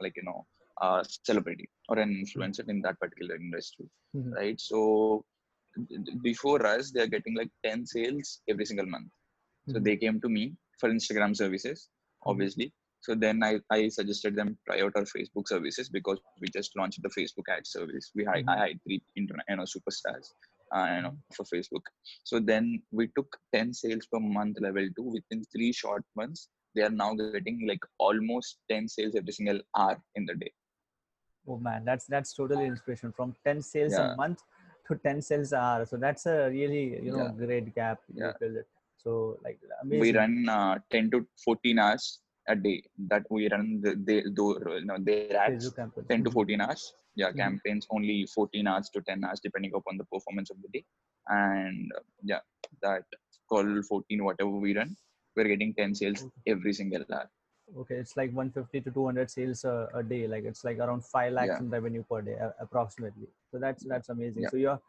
like 0.00 0.12
you 0.16 0.22
know, 0.22 0.46
a 0.80 1.04
celebrity 1.04 1.68
or 1.88 1.98
an 1.98 2.10
influencer 2.24 2.68
in 2.68 2.80
that 2.82 2.98
particular 3.00 3.36
industry, 3.36 3.86
Mhm. 4.14 4.36
right? 4.36 4.58
So 4.60 5.24
before 6.22 6.64
us, 6.66 6.90
they 6.92 7.00
are 7.02 7.06
getting 7.14 7.34
like 7.36 7.50
ten 7.64 7.86
sales 7.86 8.40
every 8.48 8.64
single 8.66 8.86
month. 8.86 9.08
So 9.68 9.78
Mhm. 9.78 9.80
they 9.80 9.96
came 9.96 10.20
to 10.20 10.28
me 10.28 10.54
for 10.80 10.88
Instagram 10.90 11.36
services, 11.36 11.88
Mhm. 11.88 12.30
obviously. 12.32 12.72
So 13.00 13.14
then 13.14 13.42
I, 13.48 13.60
I 13.70 13.88
suggested 13.88 14.34
them 14.36 14.58
try 14.66 14.80
out 14.82 14.92
our 14.96 15.04
Facebook 15.16 15.46
services 15.46 15.88
because 15.88 16.18
we 16.40 16.48
just 16.58 16.76
launched 16.76 17.00
the 17.02 17.08
Facebook 17.18 17.48
ad 17.56 17.66
service. 17.66 18.10
We 18.14 18.24
had 18.24 18.44
Mhm. 18.44 18.48
I 18.54 18.56
had 18.66 18.82
three 18.84 19.00
internet 19.16 19.46
you 19.48 19.56
know 19.56 19.68
superstars 19.74 20.26
uh, 20.76 20.86
you 20.96 21.02
know 21.04 21.12
Mhm. 21.16 21.34
for 21.36 21.44
Facebook. 21.54 21.84
So 22.30 22.40
then 22.52 22.82
we 22.90 23.04
took 23.16 23.38
10 23.56 23.72
sales 23.82 24.06
per 24.12 24.20
month 24.20 24.60
level 24.68 24.88
two 24.96 25.08
within 25.16 25.44
three 25.56 25.72
short 25.82 26.04
months. 26.20 26.48
They 26.74 26.82
are 26.88 26.96
now 27.04 27.10
getting 27.14 27.66
like 27.70 27.84
almost 27.98 28.58
10 28.70 28.88
sales 28.96 29.14
every 29.20 29.32
single 29.40 29.60
hour 29.82 29.96
in 30.14 30.26
the 30.32 30.36
day. 30.44 30.52
oh 31.52 31.56
man 31.66 31.84
that's 31.88 32.06
that's 32.12 32.32
totally 32.38 32.66
inspiration 32.70 33.10
from 33.18 33.30
10 33.46 33.60
sales 33.66 33.94
a 34.00 34.16
month 34.16 34.40
to 34.86 34.96
10 35.04 35.22
sales 35.28 35.52
a 35.58 35.60
hour 35.66 35.86
so 35.90 35.96
that's 36.02 36.26
a 36.32 36.34
really 36.56 36.82
you 37.06 37.12
know 37.14 37.22
Yeah. 37.28 37.30
great 37.46 37.68
gap 37.78 38.02
you 38.16 38.24
Yeah. 38.24 38.32
So 39.02 39.38
like 39.44 39.58
We 40.00 40.12
run 40.12 40.48
uh, 40.48 40.78
10 40.90 41.10
to 41.12 41.26
14 41.44 41.78
hours 41.78 42.20
a 42.48 42.56
day 42.56 42.82
that 43.10 43.24
we 43.30 43.48
run 43.48 43.80
the, 43.82 43.92
the, 44.08 44.16
the 44.36 44.44
you 44.80 44.86
know 44.86 44.98
their 45.08 45.24
ads 45.26 45.56
10 45.98 46.10
to 46.12 46.30
Mhm. 46.30 46.32
14 46.36 46.48
hours 46.50 46.82
yeah 47.14 47.32
Mhm. 47.34 47.38
campaigns 47.42 47.86
only 47.90 48.26
14 48.34 48.66
hours 48.66 48.88
to 48.94 49.00
10 49.02 49.24
hours 49.24 49.40
depending 49.40 49.72
upon 49.74 49.96
the 49.98 50.04
performance 50.14 50.50
of 50.50 50.58
the 50.62 50.68
day 50.76 50.84
and 51.28 51.90
uh, 51.96 52.02
yeah 52.22 52.40
that 52.82 53.04
12 53.48 53.84
14 53.90 54.24
whatever 54.24 54.50
we 54.66 54.74
run 54.76 54.96
we're 55.36 55.48
getting 55.54 55.74
10 55.74 55.94
sales 55.94 56.24
Okay. 56.26 56.42
every 56.54 56.72
single 56.72 57.04
hour 57.12 57.28
okay 57.80 57.96
it's 57.96 58.16
like 58.16 58.32
150 58.32 58.80
to 58.80 58.90
200 58.90 59.30
sales 59.30 59.64
a, 59.64 59.88
a 59.94 60.02
day 60.02 60.26
like 60.26 60.44
it's 60.44 60.64
like 60.64 60.78
around 60.78 61.04
5 61.04 61.32
lakhs 61.32 61.50
Yeah. 61.50 61.60
in 61.60 61.70
revenue 61.70 62.04
per 62.10 62.20
day 62.22 62.36
a- 62.46 62.54
approximately 62.60 63.28
so 63.50 63.58
that's 63.58 63.84
that's 63.84 64.08
amazing 64.08 64.42
Yeah. 64.42 64.48
so 64.48 64.56
you're 64.56 64.80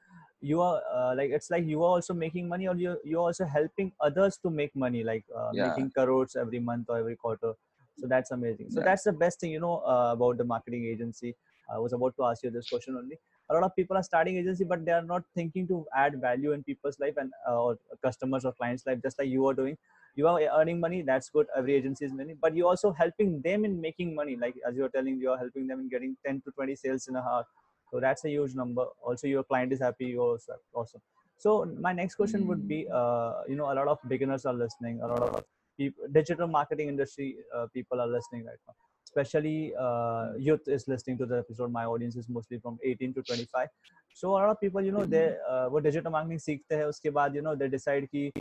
you 0.42 0.62
are 0.62 0.82
uh, 0.92 1.16
like 1.16 1.32
it's 1.32 1.50
like 1.50 1.66
you 1.66 1.84
are 1.84 1.92
also 1.98 2.14
making 2.14 2.48
money 2.48 2.68
or 2.68 2.76
you're, 2.76 2.98
you're 3.04 3.22
also 3.22 3.46
helping 3.46 3.92
others 4.00 4.38
to 4.38 4.50
make 4.50 4.76
money 4.76 5.04
like 5.04 5.26
uh, 5.36 5.52
Yeah. 5.52 5.66
making 5.66 5.92
crores 5.92 6.36
every 6.36 6.60
month 6.60 6.86
or 6.90 6.98
every 6.98 7.16
quarter 7.16 7.54
so 7.96 8.08
that's 8.08 8.32
amazing 8.32 8.70
so 8.70 8.80
Yeah. 8.80 8.88
that's 8.88 9.04
the 9.04 9.12
best 9.12 9.40
thing 9.40 9.52
you 9.52 9.60
know 9.60 9.78
uh, 9.86 10.12
about 10.14 10.38
the 10.38 10.44
marketing 10.44 10.86
agency 10.86 11.36
I 11.72 11.78
was 11.78 11.94
about 11.94 12.16
to 12.18 12.24
ask 12.26 12.42
you 12.44 12.50
this 12.50 12.68
question 12.68 12.96
only. 12.98 13.20
A 13.48 13.54
lot 13.54 13.62
of 13.62 13.76
people 13.76 13.96
are 13.96 14.02
starting 14.02 14.38
agency, 14.38 14.64
but 14.64 14.84
they 14.86 14.92
are 14.92 15.04
not 15.04 15.24
thinking 15.36 15.68
to 15.68 15.86
add 15.96 16.20
value 16.20 16.52
in 16.54 16.64
people's 16.64 16.98
life 17.00 17.14
and 17.18 17.32
uh, 17.48 17.62
or 17.62 17.78
customers 18.02 18.44
or 18.44 18.54
clients' 18.54 18.88
life, 18.88 19.00
just 19.04 19.20
like 19.20 19.28
you 19.30 19.46
are 19.48 19.54
doing. 19.54 19.78
You 20.16 20.28
are 20.28 20.42
earning 20.60 20.80
money, 20.80 21.04
that's 21.04 21.30
good. 21.30 21.46
Every 21.56 21.76
agency 21.76 22.06
is 22.06 22.12
money, 22.12 22.34
but 22.34 22.56
you're 22.56 22.68
also 22.68 22.92
helping 22.92 23.42
them 23.44 23.66
in 23.66 23.80
making 23.80 24.16
money. 24.16 24.36
Like 24.36 24.56
as 24.68 24.76
you're 24.76 24.90
telling, 24.90 25.20
you 25.20 25.30
are 25.30 25.38
helping 25.38 25.68
them 25.68 25.80
in 25.82 25.90
getting 25.90 26.18
10 26.26 26.42
to 26.42 26.52
20 26.52 26.76
sales 26.76 27.08
in 27.08 27.16
a 27.16 27.20
hour 27.22 27.46
So 27.91 28.01
that's 28.01 28.25
a 28.25 28.31
huge 28.31 28.55
number. 28.55 28.87
Also, 29.03 29.27
your 29.27 29.45
client 29.45 29.73
is 29.73 29.81
happy. 29.81 30.07
You're 30.07 30.23
also 30.23 30.55
awesome. 30.75 31.01
So 31.39 31.67
my 31.81 31.93
next 31.93 32.15
question 32.15 32.47
would 32.47 32.67
be, 32.67 32.87
uh, 32.93 33.43
you 33.49 33.57
know, 33.57 33.73
a 33.73 33.75
lot 33.75 33.89
of 33.89 33.99
beginners 34.09 34.47
are 34.47 34.55
listening. 34.55 35.01
A 35.03 35.07
lot 35.07 35.23
of 35.23 35.45
people, 35.77 36.05
digital 36.13 36.49
marketing 36.49 36.89
industry 36.89 37.37
uh, 37.55 37.67
people 37.73 38.01
are 38.01 38.07
listening 38.07 38.45
right 38.45 38.59
now 38.67 38.75
especially 39.15 39.73
uh, 39.79 40.33
youth 40.39 40.67
is 40.67 40.87
listening 40.89 41.17
to 41.19 41.27
the 41.27 41.39
episode 41.39 41.71
my 41.71 41.85
audience 41.85 42.17
is 42.17 42.29
mostly 42.29 42.59
from 42.59 42.79
18 42.85 43.15
to 43.15 43.23
25 43.23 43.69
so 44.15 44.31
a 44.31 44.33
lot 44.33 44.51
of 44.51 44.61
people 44.61 44.81
you 44.81 44.93
know 44.93 45.05
they 45.05 45.27
uh, 45.51 45.69
वो 45.71 45.83
digital 45.83 46.13
marketing 46.13 46.39
सीखते 46.39 46.77
हैं 46.77 46.85
उसके 46.85 47.11
बाद 47.19 47.37
you 47.37 47.43
know 47.43 47.55
they 47.63 47.69
decide 47.77 48.09
कि 48.15 48.33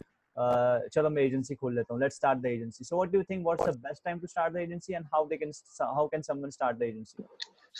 uh, 0.44 0.78
chalo 0.94 1.10
main 1.12 1.24
agency 1.28 1.54
khol 1.60 1.74
leta 1.78 1.94
let's 2.02 2.16
start 2.20 2.42
the 2.42 2.50
agency. 2.56 2.84
So 2.88 2.96
what 3.00 3.12
do 3.12 3.18
you 3.18 3.24
think 3.30 3.46
what's 3.48 3.66
the 3.70 3.76
best 3.86 4.02
time 4.06 4.20
to 4.20 4.28
start 4.34 4.52
the 4.52 4.60
agency 4.66 4.94
and 4.94 5.06
how 5.12 5.24
they 5.30 5.38
can 5.42 5.52
how 5.98 6.08
can 6.12 6.22
someone 6.30 6.52
start 6.58 6.78
the 6.78 6.86
agency? 6.92 7.24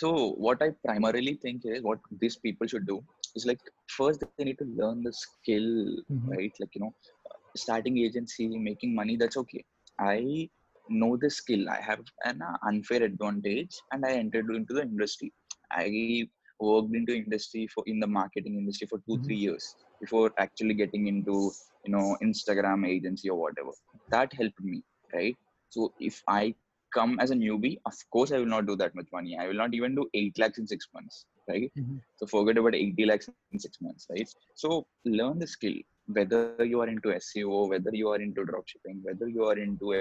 So 0.01 0.11
what 0.47 0.61
i 0.67 0.69
primarily 0.87 1.35
think 1.45 1.61
is 1.65 1.81
what 1.89 1.99
these 2.23 2.37
people 2.45 2.67
should 2.73 2.87
do 2.93 2.99
is 3.35 3.45
like 3.51 3.61
first 3.97 4.23
they 4.37 4.45
need 4.49 4.59
to 4.63 4.67
learn 4.81 5.03
the 5.03 5.13
skill 5.13 5.67
mm-hmm. 6.11 6.29
right? 6.35 6.53
Like 6.59 6.75
you 6.75 6.81
know 6.85 6.93
starting 7.55 7.97
agency 7.97 8.47
making 8.69 8.95
money 9.01 9.17
that's 9.17 9.37
okay. 9.43 9.63
I 9.99 10.49
know 10.89 11.17
this 11.17 11.37
skill. 11.37 11.69
I 11.69 11.79
have 11.81 11.99
an 12.25 12.41
unfair 12.67 13.03
advantage 13.03 13.75
and 13.91 14.05
i 14.05 14.11
entered 14.13 14.49
into 14.49 14.73
the 14.73 14.81
industry. 14.81 15.31
I 15.71 16.27
worked 16.59 16.95
into 16.95 17.15
industry 17.15 17.67
for 17.73 17.83
in 17.87 17.99
the 17.99 18.07
marketing 18.07 18.55
industry 18.55 18.87
for 18.87 18.99
2 18.99 19.03
mm-hmm. 19.13 19.23
3 19.23 19.35
years 19.35 19.75
before 19.99 20.31
actually 20.37 20.73
getting 20.73 21.07
into 21.07 21.51
you 21.85 21.91
know 21.91 22.17
instagram 22.23 22.87
agency 22.87 23.29
or 23.29 23.39
whatever. 23.39 23.71
That 24.09 24.33
helped 24.33 24.61
me 24.61 24.83
right? 25.13 25.37
So 25.69 25.93
if 25.99 26.21
i 26.27 26.53
come 26.93 27.19
as 27.19 27.31
a 27.31 27.35
newbie 27.35 27.77
of 27.85 27.93
course 28.11 28.31
i 28.31 28.37
will 28.37 28.53
not 28.53 28.65
do 28.65 28.75
that 28.75 28.95
much 28.95 29.07
money. 29.11 29.37
I 29.37 29.47
will 29.47 29.59
not 29.63 29.73
even 29.73 29.95
do 29.95 30.09
8 30.13 30.39
lakhs 30.39 30.57
in 30.57 30.67
6 30.67 30.87
months 30.93 31.25
right? 31.47 31.71
Mm-hmm. 31.77 31.97
so 32.17 32.25
forget 32.25 32.57
about 32.57 32.75
80 32.75 33.05
lakhs 33.05 33.29
in 33.51 33.59
6 33.59 33.81
months 33.81 34.07
right? 34.09 34.29
So 34.55 34.87
learn 35.05 35.39
the 35.39 35.47
skill. 35.47 35.73
Whether 36.07 36.65
you 36.65 36.81
are 36.81 36.87
into 36.87 37.09
seo 37.09 37.69
whether 37.69 37.93
you 37.93 38.09
are 38.09 38.21
into 38.21 38.41
dropshipping 38.41 39.03
whether 39.03 39.27
you 39.27 39.45
are 39.45 39.57
into 39.57 39.93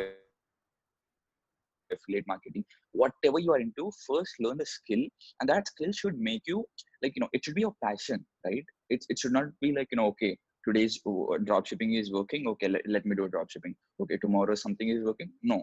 affiliate 1.90 2.26
marketing 2.26 2.64
whatever 2.92 3.38
you 3.38 3.52
are 3.52 3.60
into 3.60 3.90
first 4.06 4.34
learn 4.40 4.58
the 4.58 4.66
skill. 4.66 5.04
And 5.40 5.48
that 5.50 5.68
skill 5.68 5.92
should 5.92 6.18
make 6.18 6.42
you 6.46 6.64
like 7.02 7.14
you 7.14 7.20
know 7.20 7.28
it 7.32 7.44
should 7.44 7.54
be 7.54 7.62
your 7.62 7.76
passion 7.84 8.24
right 8.46 8.64
it's 8.90 9.06
it 9.08 9.18
should 9.18 9.32
not 9.32 9.46
be 9.60 9.72
like 9.76 9.88
you 9.92 9.96
know 9.96 10.06
okay 10.06 10.36
today's 10.66 11.00
uh, 11.06 11.38
drop 11.44 11.66
shipping 11.66 11.94
is 11.94 12.12
working 12.12 12.46
okay 12.48 12.68
let, 12.68 12.82
let 12.86 13.06
me 13.06 13.16
do 13.16 13.28
drop 13.28 13.50
shipping 13.50 13.74
okay 14.02 14.16
tomorrow 14.18 14.54
something 14.54 14.88
is 14.88 15.04
working. 15.04 15.30
No. 15.42 15.62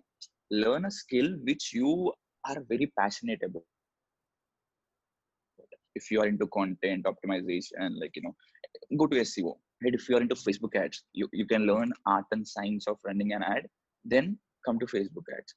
Learn 0.52 0.86
a 0.86 0.92
skill 0.92 1.30
which 1.44 1.72
you 1.74 2.14
are 2.48 2.58
very 2.70 2.92
passionate 2.98 3.40
about. 3.44 3.64
If 5.96 6.12
you 6.12 6.22
are 6.22 6.28
into 6.28 6.48
content 6.48 7.06
optimization 7.06 8.00
like 8.00 8.16
you 8.16 8.24
know 8.24 8.36
go 8.98 9.08
to 9.08 9.16
seo 9.18 9.56
right? 9.84 9.94
If 9.94 10.08
you 10.10 10.18
are 10.18 10.22
into 10.22 10.36
facebook 10.36 10.76
ads 10.76 11.04
you, 11.14 11.28
you 11.34 11.46
can 11.46 11.66
learn 11.66 11.92
art 12.06 12.26
and 12.32 12.48
science 12.48 12.88
of 12.88 12.98
running 13.06 13.34
an 13.34 13.44
ad 13.44 13.68
then 14.04 14.38
come 14.66 14.80
to 14.80 14.86
facebook 14.86 15.30
ads. 15.38 15.54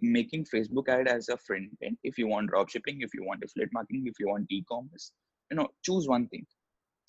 Making 0.00 0.44
Facebook 0.52 0.88
ad 0.88 1.06
as 1.08 1.28
a 1.28 1.36
front 1.36 1.70
end. 1.82 1.96
If 2.02 2.18
you 2.18 2.26
want 2.26 2.50
drop 2.50 2.68
shipping, 2.68 2.98
if 3.02 3.14
you 3.14 3.24
want 3.24 3.42
affiliate 3.44 3.72
marketing, 3.72 4.02
if 4.06 4.14
you 4.18 4.28
want 4.28 4.46
e-commerce, 4.50 5.12
you 5.50 5.56
know, 5.56 5.68
choose 5.84 6.08
one 6.08 6.26
thing, 6.28 6.44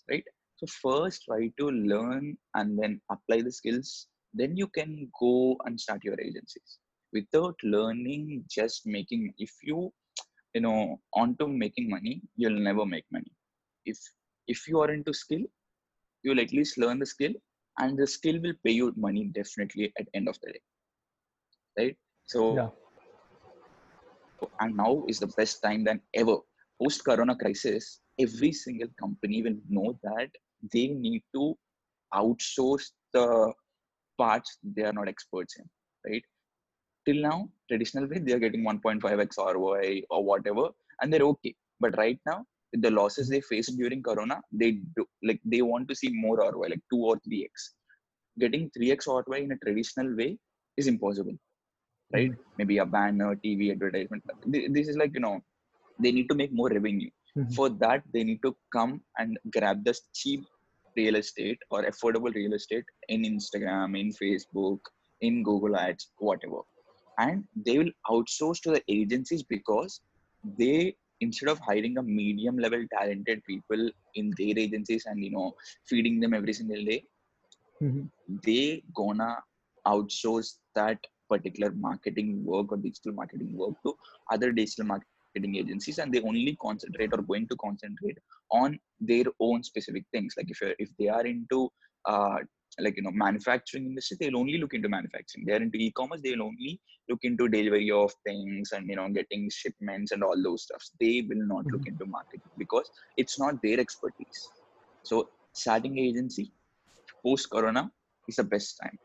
right? 0.10 0.24
So 0.58 0.66
first 0.82 1.24
try 1.26 1.52
to 1.58 1.70
learn 1.72 2.38
and 2.56 2.78
then 2.78 3.02
apply 3.12 3.42
the 3.42 3.52
skills. 3.52 4.08
Then 4.34 4.56
you 4.56 4.68
can 4.68 5.10
go 5.20 5.58
and 5.66 5.80
start 5.80 6.04
your 6.04 6.20
agencies. 6.20 6.80
Without 7.14 7.56
learning, 7.64 8.46
just 8.50 8.86
making, 8.86 9.34
if 9.38 9.52
you, 9.64 9.92
you 10.54 10.62
know, 10.62 11.00
onto 11.14 11.48
making 11.48 11.90
money, 11.90 12.22
you'll 12.36 12.60
never 12.60 12.86
make 12.86 13.06
money. 13.12 13.32
If 13.86 13.98
if 14.48 14.68
you 14.68 14.80
are 14.82 14.92
into 14.92 15.14
skill, 15.14 15.42
you'll 16.24 16.40
at 16.40 16.52
least 16.52 16.78
learn 16.78 17.00
the 17.00 17.06
skill 17.06 17.34
and 17.80 17.98
the 17.98 18.08
skill 18.08 18.40
will 18.42 18.54
pay 18.66 18.72
you 18.72 18.94
money 18.98 19.26
definitely 19.34 19.92
at 20.00 20.08
end 20.14 20.28
of 20.28 20.38
the 20.42 20.52
day 20.54 20.62
right 21.78 21.98
so, 22.26 22.56
yeah. 22.56 22.70
and 24.62 24.78
now 24.78 25.04
is 25.08 25.20
the 25.20 25.28
best 25.28 25.62
time 25.62 25.84
than 25.84 26.00
ever. 26.14 26.38
Post 26.82 27.04
Corona 27.06 27.36
crisis, 27.36 28.00
every 28.20 28.52
single 28.52 28.90
company 29.00 29.42
will 29.44 29.58
know 29.70 30.00
that 30.04 30.30
they 30.74 30.88
need 30.88 31.24
to 31.36 31.56
outsource 32.14 32.92
the 33.14 33.54
parts 34.18 34.58
they 34.64 34.84
are 34.84 34.94
not 34.94 35.08
experts 35.08 35.56
in, 35.58 35.66
right? 36.10 36.24
Till 37.06 37.22
now, 37.22 37.50
traditional 37.70 38.08
way, 38.08 38.20
they 38.20 38.34
are 38.34 38.40
getting 38.40 38.64
1.5x 38.64 39.38
ROI 39.38 40.04
or 40.10 40.24
whatever, 40.24 40.70
and 41.02 41.12
they're 41.12 41.30
okay. 41.34 41.56
But 41.80 41.98
right 41.98 42.20
now, 42.26 42.46
the 42.74 42.92
losses 42.92 43.28
they 43.28 43.42
faced 43.42 43.78
during 43.78 44.02
Corona, 44.02 44.42
they 44.52 44.72
do 44.96 45.06
like 45.24 45.42
they 45.44 45.62
want 45.62 45.88
to 45.90 45.96
see 45.96 46.10
more 46.10 46.38
ROI, 46.38 46.70
like 46.70 46.84
two 46.92 47.04
or 47.04 47.20
three 47.26 47.44
x. 47.44 47.74
Getting 48.40 48.72
3x 48.78 49.08
ROI 49.08 49.44
in 49.44 49.52
a 49.52 49.58
traditional 49.58 50.16
way 50.16 50.38
is 50.78 50.88
impossible 50.88 51.38
right? 52.14 52.32
Mm-hmm. 52.32 52.42
Maybe 52.58 52.78
a 52.80 52.86
banner, 52.86 53.36
TV 53.36 53.72
advertisement. 53.72 54.24
This 54.46 54.88
is 54.88 54.98
like, 54.98 55.14
you 55.14 55.20
know, 55.20 55.40
they 56.00 56.12
need 56.12 56.30
to 56.30 56.36
make 56.36 56.54
more 56.54 56.70
revenue. 56.70 57.10
Mm-hmm. 57.38 57.54
For 57.54 57.70
that, 57.70 58.04
they 58.14 58.24
need 58.24 58.42
to 58.44 58.56
come 58.74 59.02
and 59.18 59.38
grab 59.52 59.84
the 59.84 59.98
cheap 60.14 60.46
real 60.98 61.16
estate 61.16 61.60
or 61.70 61.84
affordable 61.84 62.34
real 62.34 62.54
estate 62.54 62.84
in 63.08 63.24
Instagram, 63.24 63.98
in 64.00 64.12
Facebook, 64.12 64.80
in 65.22 65.44
Google 65.44 65.78
Ads, 65.78 66.10
whatever. 66.18 66.62
And 67.18 67.46
they 67.56 67.78
will 67.78 67.92
outsource 68.10 68.62
to 68.62 68.72
the 68.72 68.84
agencies 68.90 69.44
because 69.44 70.02
they 70.58 70.96
instead 71.22 71.50
of 71.50 71.60
hiring 71.60 71.98
a 71.98 72.04
medium 72.04 72.58
level 72.58 72.84
talented 72.92 73.44
people 73.46 73.90
in 74.16 74.34
their 74.38 74.58
agencies 74.58 75.06
and 75.06 75.24
you 75.24 75.32
know 75.32 75.54
feeding 75.88 76.20
them 76.20 76.34
every 76.34 76.54
single 76.54 76.84
day 76.84 77.04
mm-hmm. 77.82 78.06
they 78.44 78.84
gonna 78.96 79.38
outsource 79.88 80.56
that 80.76 80.98
particular 81.30 81.72
marketing 81.72 82.44
work 82.44 82.72
or 82.72 82.78
digital 82.78 83.14
marketing 83.14 83.56
work 83.56 83.76
to 83.86 83.96
other 84.32 84.52
digital 84.52 84.86
marketing 84.86 85.11
agencies 85.36 85.98
and 85.98 86.14
they 86.14 86.22
only 86.22 86.58
concentrate 86.62 87.12
or 87.14 87.22
going 87.22 87.48
to 87.48 87.56
concentrate 87.56 88.18
on 88.52 88.80
their 89.00 89.26
own 89.40 89.64
specific 89.64 90.04
things. 90.12 90.34
Like 90.38 90.50
if 90.50 90.60
if 90.80 90.90
they 91.00 91.08
are 91.08 91.26
into 91.26 91.70
uh, 92.06 92.40
like 92.80 92.96
you 92.98 93.04
know 93.04 93.12
manufacturing 93.12 93.86
industry 93.86 94.18
they'll 94.20 94.38
only 94.38 94.58
look 94.58 94.74
into 94.74 94.90
manufacturing. 94.90 95.46
They're 95.46 95.62
into 95.62 95.78
e-commerce 95.78 96.22
they'll 96.24 96.44
only 96.44 96.80
look 97.10 97.20
into 97.24 97.48
delivery 97.48 97.92
of 97.92 98.14
things 98.26 98.72
and 98.72 98.88
you 98.88 98.96
know 98.96 99.10
getting 99.10 99.50
shipments 99.50 100.12
and 100.12 100.24
all 100.24 100.42
those 100.42 100.64
stuffs. 100.64 100.92
They 101.00 101.26
will 101.28 101.46
not 101.46 101.66
mm-hmm. 101.66 101.76
look 101.76 101.88
into 101.88 102.06
marketing 102.06 102.52
because 102.58 102.90
it's 103.18 103.40
not 103.40 103.62
their 103.62 103.80
expertise. 103.80 104.50
So 105.04 105.30
starting 105.54 105.98
agency 105.98 106.52
post 107.24 107.50
corona 107.50 107.92
is 108.28 108.38
the 108.38 108.44
best 108.44 108.80
time. 108.82 108.98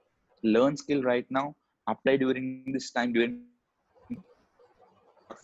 Learn 0.43 0.77
skill 0.77 1.03
right 1.03 1.27
now. 1.31 1.55
Apply 1.89 2.17
during 2.17 2.73
this 2.73 2.91
time 2.91 3.13
during 3.13 3.43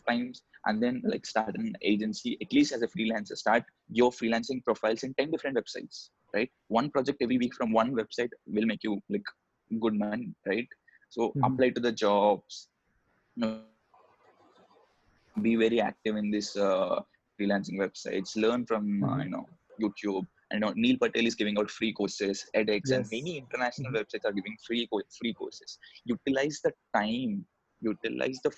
times 0.08 0.42
and 0.66 0.82
then 0.82 1.02
like 1.04 1.24
start 1.26 1.54
an 1.56 1.74
agency 1.82 2.36
at 2.40 2.52
least 2.52 2.72
as 2.72 2.82
a 2.82 2.88
freelancer 2.88 3.36
start 3.36 3.64
your 3.90 4.10
freelancing 4.10 4.62
profiles 4.64 5.02
in 5.02 5.14
10 5.14 5.30
different 5.30 5.56
websites 5.56 6.08
right 6.34 6.50
one 6.68 6.90
project 6.90 7.22
every 7.22 7.38
week 7.38 7.54
from 7.54 7.72
one 7.72 7.92
website 8.00 8.30
will 8.46 8.66
make 8.66 8.82
you 8.82 9.00
like 9.08 9.28
good 9.80 9.94
money 9.94 10.30
right 10.46 10.68
so 11.08 11.28
mm-hmm. 11.28 11.44
apply 11.44 11.70
to 11.70 11.80
the 11.80 11.92
jobs 11.92 12.68
you 13.36 13.46
know, 13.46 13.60
be 15.40 15.56
very 15.56 15.80
active 15.80 16.16
in 16.16 16.30
this 16.30 16.56
uh, 16.56 17.00
freelancing 17.38 17.78
websites 17.84 18.36
learn 18.36 18.64
from 18.66 19.02
uh, 19.02 19.08
mm-hmm. 19.08 19.22
you 19.22 19.30
know 19.30 19.46
youtube 19.80 20.26
I 20.54 20.58
know 20.58 20.72
Neil 20.76 20.98
Patel 20.98 21.26
is 21.26 21.34
giving 21.34 21.58
out 21.58 21.70
free 21.70 21.94
courses, 21.94 22.44
edX, 22.54 22.82
yes. 22.84 22.90
and 22.90 23.06
many 23.10 23.38
international 23.38 23.90
mm-hmm. 23.90 24.02
websites 24.02 24.26
are 24.26 24.32
giving 24.32 24.54
free 24.66 24.86
free 25.18 25.32
courses. 25.32 25.78
Utilize 26.04 26.60
the 26.62 26.72
time, 26.94 27.46
utilize 27.80 28.38
the 28.44 28.52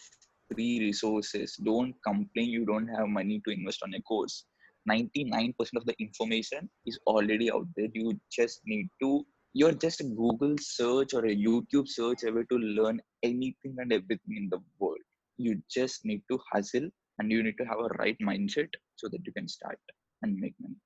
free 0.53 0.81
resources. 0.81 1.57
Don't 1.57 1.95
complain 2.07 2.49
you 2.51 2.65
don't 2.65 2.89
have 2.89 3.09
money 3.09 3.41
to 3.47 3.53
invest 3.53 3.83
on 3.83 3.95
a 3.95 4.03
course. 4.03 4.45
99% 4.91 5.55
of 5.77 5.87
the 5.87 5.95
information 5.99 6.69
is 6.87 6.99
already 7.07 7.51
out 7.51 7.67
there. 7.77 7.89
You 7.95 8.19
just 8.31 8.61
need 8.67 8.89
to 9.03 9.25
you're 9.57 9.73
just 9.73 10.01
a 10.01 10.05
Google 10.05 10.57
search 10.61 11.15
or 11.15 11.25
a 11.27 11.37
YouTube 11.37 11.87
search 11.89 12.25
ever 12.27 12.43
to 12.43 12.57
learn 12.57 13.01
anything 13.23 13.77
and 13.79 13.93
everything 13.93 14.37
in 14.37 14.49
the 14.51 14.59
world. 14.81 14.99
You 15.39 15.63
just 15.71 16.05
need 16.05 16.23
to 16.29 16.41
hustle 16.53 16.91
and 17.19 17.31
you 17.31 17.43
need 17.43 17.57
to 17.59 17.65
have 17.65 17.79
a 17.79 17.95
right 17.99 18.17
mindset 18.21 18.69
so 18.97 19.09
that 19.09 19.21
you 19.25 19.33
can 19.33 19.49
start 19.49 19.79
and 20.23 20.37
make 20.37 20.55
money 20.61 20.77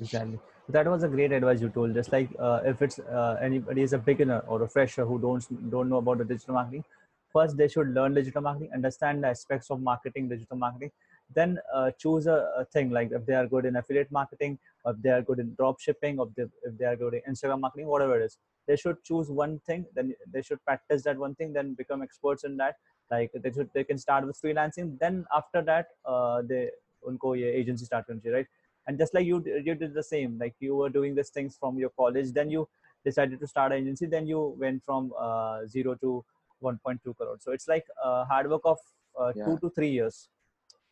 exactly 0.00 0.38
that 0.68 0.86
was 0.86 1.02
a 1.04 1.08
great 1.08 1.32
advice 1.32 1.60
you 1.60 1.68
told 1.68 1.94
just 1.94 2.12
like 2.12 2.28
uh, 2.38 2.60
if 2.64 2.82
it's 2.82 2.98
uh, 2.98 3.36
anybody 3.40 3.82
is 3.82 3.92
a 3.92 3.98
beginner 3.98 4.40
or 4.46 4.62
a 4.62 4.68
fresher 4.68 5.04
who 5.04 5.18
don't 5.18 5.70
don't 5.70 5.88
know 5.88 5.98
about 5.98 6.18
the 6.18 6.24
digital 6.24 6.54
marketing 6.54 6.84
first 7.32 7.56
they 7.56 7.68
should 7.68 7.88
learn 7.94 8.14
digital 8.14 8.42
marketing 8.42 8.70
understand 8.74 9.22
the 9.22 9.28
aspects 9.28 9.70
of 9.70 9.80
marketing 9.80 10.28
digital 10.28 10.56
marketing 10.56 10.90
then 11.34 11.58
uh, 11.74 11.90
choose 11.98 12.26
a, 12.26 12.52
a, 12.56 12.64
thing 12.66 12.90
like 12.90 13.10
if 13.10 13.26
they 13.26 13.34
are 13.34 13.46
good 13.46 13.64
in 13.64 13.76
affiliate 13.76 14.10
marketing 14.12 14.58
if 14.86 14.96
they 15.02 15.10
are 15.10 15.22
good 15.22 15.40
in 15.40 15.54
drop 15.56 15.80
shipping 15.80 16.20
or 16.20 16.28
if 16.28 16.34
they, 16.36 16.42
if 16.68 16.78
they 16.78 16.84
are 16.84 16.96
good 16.96 17.14
in 17.14 17.32
instagram 17.32 17.60
marketing 17.60 17.86
whatever 17.86 18.20
it 18.20 18.24
is 18.24 18.38
they 18.66 18.76
should 18.76 19.02
choose 19.04 19.30
one 19.30 19.58
thing 19.66 19.86
then 19.94 20.14
they 20.32 20.42
should 20.42 20.62
practice 20.64 21.02
that 21.04 21.16
one 21.16 21.34
thing 21.34 21.52
then 21.52 21.74
become 21.74 22.02
experts 22.02 22.44
in 22.44 22.56
that. 22.56 22.76
Like 23.10 23.30
they 23.34 23.52
should 23.52 23.70
they 23.72 23.84
can 23.84 23.98
start 23.98 24.26
with 24.26 24.40
freelancing 24.40 24.98
then 24.98 25.24
after 25.34 25.62
that 25.62 25.86
uh, 26.04 26.42
they 26.42 26.70
unko 27.08 27.38
ye 27.38 27.44
agency 27.44 27.84
start 27.84 28.06
karni 28.08 28.32
right? 28.32 28.46
And 28.86 28.98
just 28.98 29.14
like 29.14 29.26
you 29.26 29.42
you 29.64 29.74
did 29.74 29.94
the 29.94 30.02
same 30.02 30.38
like 30.38 30.54
you 30.58 30.74
were 30.76 30.88
doing 30.88 31.14
these 31.14 31.30
things 31.30 31.56
from 31.58 31.78
your 31.78 31.90
college 31.90 32.32
then 32.32 32.50
you 32.50 32.68
decided 33.04 33.38
to 33.40 33.46
start 33.46 33.72
an 33.72 33.78
agency 33.78 34.06
then 34.06 34.26
you 34.26 34.56
went 34.58 34.84
from 34.84 35.12
uh, 35.18 35.64
zero 35.66 35.94
to 36.06 36.24
1.2 36.62 37.16
crore 37.16 37.36
so 37.40 37.52
it's 37.52 37.68
like 37.68 37.84
uh, 38.04 38.24
hard 38.24 38.48
work 38.50 38.62
of 38.64 38.78
uh, 39.20 39.32
yeah. 39.34 39.44
2 39.44 39.58
to 39.58 39.70
3 39.70 39.88
years 39.88 40.28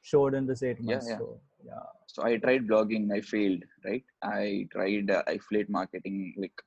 showed 0.02 0.34
in 0.34 0.46
this 0.46 0.62
8 0.62 0.80
months 0.82 1.06
yeah, 1.08 1.12
yeah. 1.12 1.18
so 1.18 1.40
yeah 1.68 1.86
so 2.12 2.18
i 2.28 2.32
tried 2.44 2.64
blogging 2.70 3.04
i 3.16 3.20
failed 3.32 3.62
right 3.86 4.04
i 4.22 4.66
tried 4.74 5.10
uh, 5.16 5.22
affiliate 5.34 5.70
marketing 5.76 6.16
like 6.42 6.58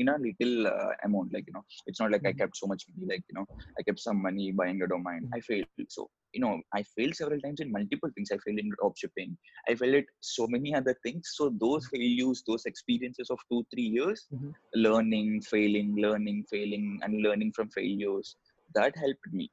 in 0.00 0.08
a 0.14 0.18
little 0.26 0.54
uh, 0.72 0.92
amount 1.06 1.32
like 1.34 1.46
you 1.48 1.54
know 1.56 1.64
it's 1.86 2.00
not 2.00 2.10
like 2.12 2.22
mm-hmm. 2.22 2.38
i 2.38 2.40
kept 2.40 2.56
so 2.60 2.66
much 2.72 2.84
money 2.90 3.06
like 3.12 3.24
you 3.30 3.36
know 3.38 3.46
i 3.78 3.82
kept 3.88 4.00
some 4.06 4.20
money 4.28 4.46
buying 4.60 4.80
a 4.82 4.88
domain 4.94 5.22
mm-hmm. 5.24 5.38
i 5.38 5.40
failed 5.48 5.88
so 5.96 6.08
you 6.34 6.40
know 6.44 6.54
i 6.78 6.82
failed 6.94 7.14
several 7.20 7.40
times 7.44 7.60
in 7.64 7.70
multiple 7.78 8.10
things 8.14 8.32
i 8.36 8.38
failed 8.44 8.62
in 8.64 8.70
drop 8.76 8.96
shipping 9.02 9.36
i 9.68 9.74
failed 9.82 9.98
at 10.02 10.10
so 10.36 10.46
many 10.56 10.72
other 10.80 10.96
things 11.06 11.32
so 11.38 11.46
those 11.66 11.84
mm-hmm. 11.86 11.96
failures 11.96 12.42
those 12.50 12.66
experiences 12.72 13.30
of 13.36 13.38
two 13.50 13.62
three 13.74 13.90
years 13.98 14.26
mm-hmm. 14.34 14.50
learning 14.86 15.30
failing 15.52 15.90
learning 16.06 16.40
failing 16.54 16.86
and 17.02 17.22
learning 17.28 17.52
from 17.56 17.68
failures 17.80 18.36
that 18.78 18.94
helped 19.04 19.30
me 19.40 19.46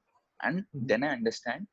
and 0.48 0.60
Mhm. 0.60 0.88
then 0.90 1.04
i 1.08 1.14
understand 1.20 1.66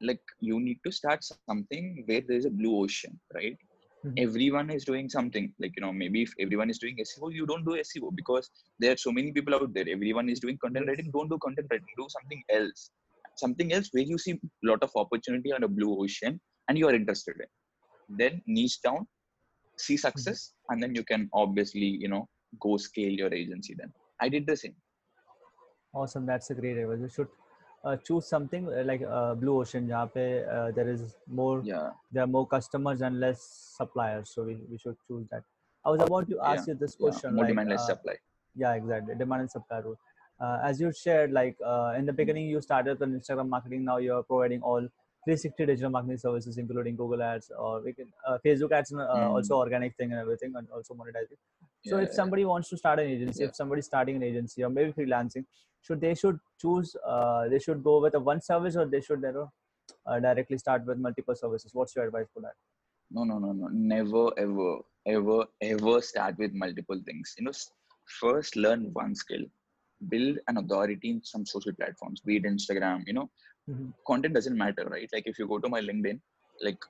like 0.00 0.22
you 0.40 0.58
need 0.60 0.78
to 0.84 0.92
start 0.92 1.22
something 1.48 2.04
where 2.06 2.22
there's 2.28 2.46
a 2.46 2.50
blue 2.50 2.76
ocean 2.84 3.18
right? 3.34 3.56
Mhm. 4.04 4.14
everyone 4.24 4.68
is 4.74 4.84
doing 4.88 5.08
something 5.14 5.46
like 5.62 5.72
you 5.76 5.82
know 5.84 5.92
maybe 5.92 6.22
if 6.26 6.30
everyone 6.44 6.70
is 6.74 6.78
doing 6.82 6.96
seo 7.08 7.28
you 7.38 7.44
don't 7.50 7.64
do 7.68 7.74
seo 7.88 8.10
because 8.20 8.46
there 8.78 8.92
are 8.94 9.00
so 9.06 9.12
many 9.12 9.30
people 9.32 9.54
out 9.54 9.72
there. 9.74 9.88
Everyone 9.96 10.28
is 10.34 10.40
doing 10.40 10.56
content 10.62 10.86
writing 10.88 11.10
don't 11.16 11.28
do 11.28 11.38
content 11.46 11.68
writing 11.70 11.94
do 11.98 12.06
something 12.16 12.42
else. 12.58 12.90
Something 13.36 13.72
else 13.74 13.88
where 13.92 14.04
you 14.12 14.18
see 14.24 14.32
a 14.32 14.66
lot 14.70 14.82
of 14.82 14.90
opportunity 15.02 15.52
on 15.52 15.64
a 15.64 15.68
blue 15.68 15.92
ocean 16.02 16.40
and 16.68 16.78
you 16.78 16.88
are 16.88 16.94
interested 16.94 17.36
in. 17.44 18.16
Then 18.20 18.42
niche 18.46 18.80
down 18.82 19.06
see 19.76 19.96
success 19.96 20.52
and 20.70 20.82
then 20.82 20.94
you 20.94 21.04
can 21.04 21.28
obviously 21.32 21.90
you 22.04 22.08
know 22.08 22.28
go 22.60 22.76
scale 22.76 23.12
your 23.22 23.32
agency 23.34 23.74
then. 23.78 23.92
I 24.20 24.28
did 24.28 24.46
the 24.46 24.56
same. 24.56 24.76
Awesome. 25.92 26.26
That's 26.26 26.50
a 26.50 26.54
great 26.54 26.78
advice 26.78 27.00
you 27.00 27.08
should 27.08 27.28
uh, 27.84 27.96
choose 27.96 28.26
something 28.26 28.68
uh, 28.68 28.82
like 28.84 29.02
uh, 29.02 29.34
blue 29.34 29.60
ocean 29.60 29.88
where 29.88 30.50
uh, 30.50 30.70
there 30.70 30.88
is 30.88 31.16
more 31.26 31.62
yeah. 31.64 31.90
there 32.12 32.24
are 32.24 32.26
more 32.26 32.46
customers 32.46 33.00
and 33.00 33.20
less 33.20 33.74
suppliers 33.76 34.30
so 34.34 34.42
we, 34.42 34.58
we 34.70 34.78
should 34.78 34.96
choose 35.06 35.26
that 35.30 35.42
i 35.84 35.90
was 35.90 36.00
about 36.02 36.28
to 36.28 36.38
ask 36.40 36.66
yeah. 36.66 36.74
you 36.74 36.78
this 36.78 36.94
question 36.94 37.30
yeah. 37.30 37.34
more 37.34 37.44
like, 37.44 37.50
demand 37.52 37.70
less 37.70 37.80
uh, 37.82 37.86
supply 37.86 38.14
yeah 38.54 38.74
exactly 38.74 39.14
demand 39.14 39.42
and 39.42 39.50
supply 39.50 39.78
rule 39.78 39.98
uh, 40.40 40.58
as 40.62 40.80
you 40.80 40.92
shared 40.92 41.32
like 41.32 41.56
in 41.96 42.04
the 42.04 42.12
beginning 42.12 42.46
you 42.46 42.60
started 42.60 43.02
on 43.02 43.18
instagram 43.18 43.48
marketing 43.48 43.84
now 43.84 43.96
you're 43.96 44.22
providing 44.22 44.60
all 44.62 44.86
360 45.24 45.66
digital 45.66 45.90
marketing 45.90 46.18
services 46.18 46.58
including 46.58 46.96
google 46.96 47.22
ads 47.22 47.50
or 47.58 47.80
we 47.82 47.92
can 47.92 48.08
uh, 48.26 48.38
facebook 48.44 48.72
ads 48.72 48.92
uh, 48.92 48.96
Mm. 48.96 49.30
also 49.36 49.56
organic 49.56 49.96
thing 49.96 50.10
and 50.12 50.20
everything 50.20 50.52
and 50.56 50.68
also 50.70 50.94
monetizing. 50.94 51.40
So 51.88 51.96
yeah, 51.96 52.04
if 52.04 52.12
somebody 52.12 52.44
wants 52.44 52.68
to 52.70 52.76
start 52.76 52.98
an 53.00 53.08
agency 53.16 53.42
Yeah. 53.42 53.48
if 53.48 53.56
somebody's 53.56 53.86
starting 53.86 54.16
an 54.16 54.22
agency 54.22 54.64
or 54.64 54.70
maybe 54.70 54.92
freelancing 54.92 55.44
should 55.82 56.00
they 56.00 56.14
should 56.14 56.38
choose 56.60 56.96
uh, 57.06 57.48
they 57.48 57.58
should 57.58 57.82
go 57.84 58.00
with 58.00 58.14
a 58.14 58.20
one 58.20 58.40
service 58.40 58.76
or 58.76 58.86
they 58.86 59.00
should 59.00 59.24
uh, 60.06 60.20
directly 60.20 60.58
start 60.58 60.84
with 60.86 60.98
multiple 60.98 61.34
services? 61.34 61.74
What's 61.74 61.94
your 61.96 62.06
advice 62.06 62.26
for 62.34 62.40
that? 62.40 62.54
No 63.10 63.24
no 63.24 63.38
no 63.38 63.52
no. 63.52 63.68
Never 63.72 64.24
ever 64.38 64.78
ever 65.06 65.38
ever 65.60 66.00
start 66.00 66.38
with 66.38 66.52
multiple 66.52 67.00
things. 67.04 67.34
You 67.38 67.46
know 67.46 67.52
first 68.20 68.56
learn 68.56 68.90
one 68.92 69.14
skill. 69.14 69.44
Build 70.08 70.38
an 70.48 70.56
authority 70.56 71.10
in 71.10 71.22
some 71.24 71.44
social 71.44 71.72
platforms 71.74 72.20
be 72.22 72.36
it 72.36 72.44
instagram 72.44 73.02
you 73.06 73.12
know 73.12 73.30
Mhm. 73.70 73.92
content 74.10 74.34
doesn't 74.38 74.58
matter 74.64 74.84
right 74.94 75.10
like 75.14 75.26
if 75.32 75.38
you 75.40 75.46
go 75.52 75.58
to 75.64 75.70
my 75.76 75.80
linkedin 75.88 76.18
like 76.66 76.82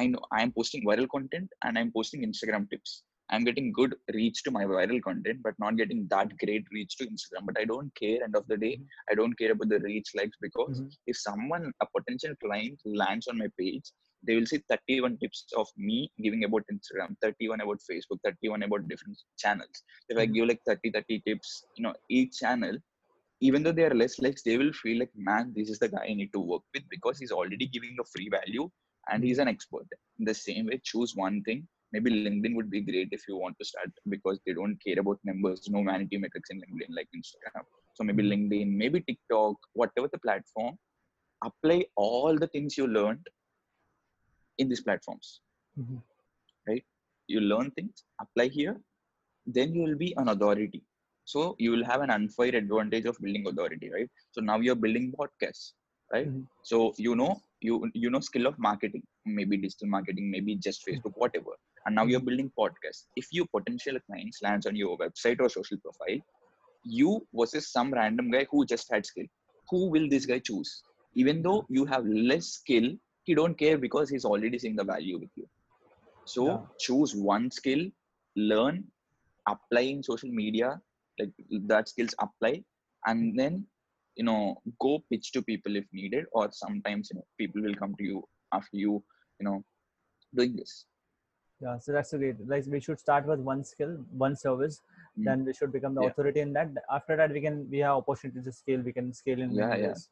i 0.00 0.06
know 0.12 0.22
i'm 0.36 0.50
posting 0.58 0.82
viral 0.90 1.08
content 1.16 1.48
and 1.64 1.78
i'm 1.80 1.90
posting 1.96 2.22
instagram 2.28 2.64
tips 2.72 2.92
i'm 3.30 3.44
getting 3.48 3.68
good 3.78 3.92
reach 4.18 4.38
to 4.46 4.50
my 4.56 4.64
viral 4.72 5.00
content 5.08 5.38
but 5.46 5.54
not 5.64 5.76
getting 5.80 6.00
that 6.14 6.30
great 6.42 6.64
reach 6.76 6.92
to 6.98 7.04
instagram 7.12 7.44
but 7.50 7.58
i 7.62 7.66
don't 7.72 7.92
care 8.02 8.18
end 8.26 8.36
of 8.40 8.46
the 8.52 8.58
day 8.64 8.74
i 9.10 9.14
don't 9.20 9.36
care 9.40 9.52
about 9.54 9.70
the 9.74 9.80
reach 9.90 10.10
likes 10.20 10.38
because 10.46 10.76
Mhm. 10.80 10.90
if 11.12 11.16
someone 11.28 11.66
a 11.84 11.86
potential 11.96 12.34
client 12.44 12.78
lands 13.02 13.28
on 13.32 13.38
my 13.44 13.50
page 13.62 13.88
they 14.26 14.34
will 14.36 14.48
see 14.52 14.60
31 14.72 15.14
tips 15.22 15.40
of 15.62 15.68
me 15.88 15.98
giving 16.24 16.44
about 16.48 16.72
instagram 16.74 17.10
31 17.24 17.62
about 17.66 17.80
facebook 17.90 18.20
31 18.26 18.62
about 18.68 18.88
different 18.92 19.18
channels 19.44 19.78
if 20.12 20.18
i 20.24 20.26
Mhm. 20.26 20.34
give 20.36 20.46
like 20.52 20.62
30 20.70 20.90
30 20.98 21.18
tips 21.28 21.50
you 21.76 21.84
know 21.86 21.94
each 22.18 22.32
channel 22.42 22.76
even 23.40 23.62
though 23.62 23.72
they 23.72 23.84
are 23.84 23.94
less 23.94 24.18
likes 24.20 24.42
they 24.42 24.56
will 24.58 24.72
feel 24.82 24.98
like 24.98 25.12
man 25.28 25.52
this 25.56 25.70
is 25.70 25.78
the 25.78 25.88
guy 25.88 26.02
i 26.10 26.14
need 26.20 26.32
to 26.36 26.40
work 26.52 26.62
with 26.74 26.84
because 26.94 27.18
he's 27.18 27.32
already 27.38 27.66
giving 27.74 27.96
a 28.00 28.04
free 28.12 28.28
value 28.30 28.68
and 29.10 29.22
he's 29.24 29.38
an 29.38 29.48
expert. 29.48 29.86
In 30.18 30.24
the 30.24 30.34
same 30.34 30.66
way 30.66 30.80
choose 30.84 31.14
one 31.16 31.42
thing. 31.42 31.66
Maybe 31.92 32.10
linkedin 32.10 32.54
would 32.54 32.70
be 32.70 32.80
great 32.80 33.08
if 33.12 33.22
you 33.28 33.36
want 33.36 33.56
to 33.60 33.64
start 33.64 33.90
because 34.08 34.38
they 34.46 34.52
don't 34.52 34.76
care 34.84 34.98
about 34.98 35.18
numbers 35.24 35.64
no 35.68 35.82
vanity 35.84 36.16
metrics 36.16 36.50
in 36.50 36.58
linkedin 36.58 36.94
like 36.98 37.08
instagram. 37.18 37.64
So 37.94 38.04
maybe 38.04 38.22
Mhm. 38.22 38.30
linkedin 38.30 38.72
maybe 38.82 39.00
tiktok 39.00 39.56
whatever 39.72 40.08
the 40.12 40.18
platform 40.18 40.78
apply 41.44 41.84
all 41.96 42.36
the 42.38 42.48
things 42.48 42.76
you 42.76 42.86
learned 42.86 43.26
in 44.58 44.68
these 44.68 44.80
platforms. 44.82 45.40
Mhm. 45.76 46.02
you 47.32 47.40
learn 47.40 47.70
things 47.76 48.04
apply 48.22 48.46
here 48.56 48.74
then 49.56 49.74
you 49.74 49.82
will 49.86 49.98
be 50.04 50.12
an 50.22 50.28
authority 50.28 50.82
so 51.24 51.56
you 51.58 51.70
will 51.70 51.84
have 51.84 52.02
an 52.02 52.10
unfair 52.10 52.54
advantage 52.54 53.06
of 53.06 53.18
building 53.20 53.46
authority 53.46 53.90
right? 53.92 54.10
So 54.32 54.40
now 54.40 54.58
you're 54.58 54.74
building 54.74 55.12
podcasts 55.18 55.72
right? 56.12 56.28
Mhm. 56.28 56.46
so 56.62 56.92
you 56.98 57.16
know 57.16 57.40
you 57.60 57.90
you 57.94 58.10
know 58.10 58.20
skill 58.20 58.46
of 58.46 58.58
marketing 58.58 59.02
maybe 59.24 59.56
digital 59.56 59.88
marketing 59.88 60.30
maybe 60.30 60.54
just 60.56 60.80
mm-hmm. 60.86 60.98
facebook 60.98 61.14
whatever. 61.16 61.54
And 61.86 61.94
now 61.94 62.02
mm-hmm. 62.02 62.10
you're 62.10 62.20
building 62.20 62.50
podcasts. 62.58 63.04
If 63.16 63.26
your 63.32 63.46
potential 63.54 63.98
clients 64.06 64.40
lands 64.42 64.66
on 64.66 64.76
your 64.76 64.96
website 64.98 65.40
or 65.40 65.48
social 65.48 65.78
profile 65.78 66.20
you 66.84 67.26
versus 67.34 67.72
some 67.72 67.90
random 67.92 68.30
guy 68.30 68.46
who 68.50 68.66
just 68.66 68.92
had 68.92 69.06
skill 69.06 69.26
who 69.70 69.90
will 69.90 70.08
this 70.08 70.26
guy 70.26 70.38
choose? 70.38 70.82
Even 71.14 71.42
though 71.42 71.62
mm-hmm. 71.62 71.74
you 71.74 71.84
have 71.86 72.06
less 72.06 72.46
skill 72.46 72.90
he 73.24 73.34
don't 73.34 73.56
care 73.58 73.78
because 73.78 74.10
he's 74.10 74.24
already 74.26 74.58
seeing 74.58 74.76
the 74.76 74.84
value 74.84 75.18
with 75.18 75.30
you. 75.34 75.46
So 76.26 76.46
Yeah. 76.46 76.58
choose 76.78 77.14
one 77.14 77.50
skill 77.50 77.84
learn 78.36 78.84
apply 79.48 79.80
in 79.80 80.02
social 80.02 80.30
media 80.30 80.80
like 81.18 81.32
that 81.72 81.88
skills 81.88 82.14
apply 82.26 82.62
and 83.06 83.38
then 83.38 83.64
you 84.16 84.24
know 84.24 84.56
go 84.80 84.92
pitch 85.10 85.32
to 85.32 85.42
people 85.42 85.76
if 85.76 85.84
needed 85.92 86.24
or 86.32 86.48
sometimes 86.52 87.10
you 87.10 87.16
know 87.18 87.26
people 87.38 87.62
will 87.62 87.74
come 87.82 87.94
to 88.00 88.04
you 88.04 88.22
after 88.52 88.76
you 88.84 88.92
you 89.40 89.46
know 89.48 89.58
doing 90.40 90.54
this 90.62 90.74
Yeah, 91.64 91.76
so 91.82 91.92
that's 91.94 92.12
a 92.16 92.18
great. 92.20 92.38
Like 92.52 92.64
we 92.72 92.78
should 92.84 93.00
start 93.02 93.26
with 93.30 93.42
one 93.48 93.60
skill, 93.66 93.92
one 94.22 94.34
service. 94.40 94.74
Mm. 95.18 95.24
Then 95.26 95.44
we 95.48 95.52
should 95.58 95.70
become 95.76 95.94
the 95.98 96.02
Yeah. 96.04 96.08
authority 96.12 96.40
in 96.46 96.50
that. 96.56 96.80
After 96.96 97.16
that, 97.20 97.34
we 97.36 97.42
can 97.44 97.60
we 97.74 97.82
have 97.84 98.00
opportunity 98.00 98.42
to 98.48 98.52
scale. 98.56 98.80
We 98.88 98.94
can 98.96 99.12
scale 99.20 99.40
in 99.44 99.54
Yeah, 99.58 99.68
many 99.68 99.82
yeah. 99.82 99.92
ways. 99.92 100.02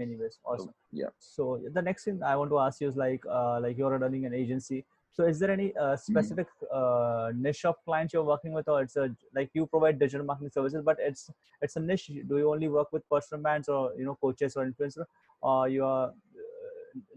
Many 0.00 0.16
ways. 0.22 0.34
So, 0.42 0.50
Awesome. 0.54 0.74
yeah 1.02 1.12
So 1.28 1.46
the 1.78 1.84
next 1.88 2.08
thing 2.08 2.18
I 2.32 2.34
want 2.40 2.50
to 2.56 2.58
ask 2.64 2.84
you 2.84 2.88
is 2.92 2.98
like 3.04 3.28
uh, 3.38 3.54
like 3.66 3.78
you're 3.82 3.94
running 4.04 4.26
an 4.30 4.34
agency. 4.42 4.80
So 5.18 5.26
is 5.26 5.40
there 5.40 5.50
any 5.50 5.74
uh, 5.76 5.96
specific 5.96 6.46
uh, 6.72 7.32
niche 7.34 7.64
of 7.64 7.74
clients 7.84 8.14
you're 8.14 8.22
working 8.22 8.52
with, 8.52 8.68
or 8.68 8.82
it's 8.82 8.94
a 8.94 9.06
like 9.34 9.50
you 9.52 9.66
provide 9.66 9.98
digital 9.98 10.24
marketing 10.24 10.52
services, 10.56 10.82
but 10.84 10.96
it's 11.00 11.28
it's 11.60 11.74
a 11.74 11.80
niche. 11.80 12.12
Do 12.28 12.38
you 12.38 12.52
only 12.52 12.68
work 12.68 12.92
with 12.92 13.02
personal 13.10 13.42
brands 13.42 13.68
or 13.68 13.92
you 13.98 14.04
know 14.04 14.14
coaches 14.20 14.54
or 14.54 14.64
influencer, 14.64 15.04
or 15.40 15.68
your 15.68 15.94
uh, 16.04 16.12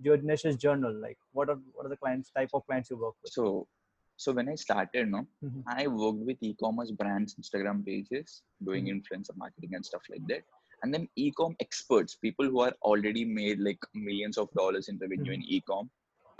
your 0.01 0.17
niche 0.17 0.45
is 0.45 0.55
journal? 0.55 0.91
Like 0.91 1.19
what 1.31 1.49
are 1.49 1.59
what 1.73 1.85
are 1.85 1.89
the 1.89 1.97
clients 1.97 2.31
type 2.31 2.49
of 2.55 2.65
clients 2.65 2.89
you 2.89 2.97
work 2.97 3.13
with? 3.21 3.31
so 3.37 3.67
so 4.23 4.31
when 4.37 4.49
i 4.53 4.55
started 4.63 5.07
no 5.11 5.19
Mhm. 5.43 5.61
i 5.75 5.83
worked 5.99 6.23
with 6.29 6.41
e-commerce 6.47 6.91
brands 6.99 7.35
instagram 7.41 7.77
pages 7.85 8.33
doing 8.67 8.89
Mhm. 8.89 8.91
influencer 8.95 9.35
marketing 9.43 9.71
and 9.77 9.87
stuff 9.89 10.03
like 10.13 10.25
that 10.31 10.43
and 10.83 10.93
then 10.95 11.07
e-com 11.23 11.55
experts 11.65 12.17
people 12.25 12.51
who 12.51 12.59
are 12.65 12.73
already 12.91 13.23
made 13.39 13.63
like 13.69 13.87
millions 14.09 14.37
of 14.43 14.51
dollars 14.59 14.89
in 14.93 14.99
revenue 15.05 15.33
in 15.37 15.43
e-com 15.57 15.89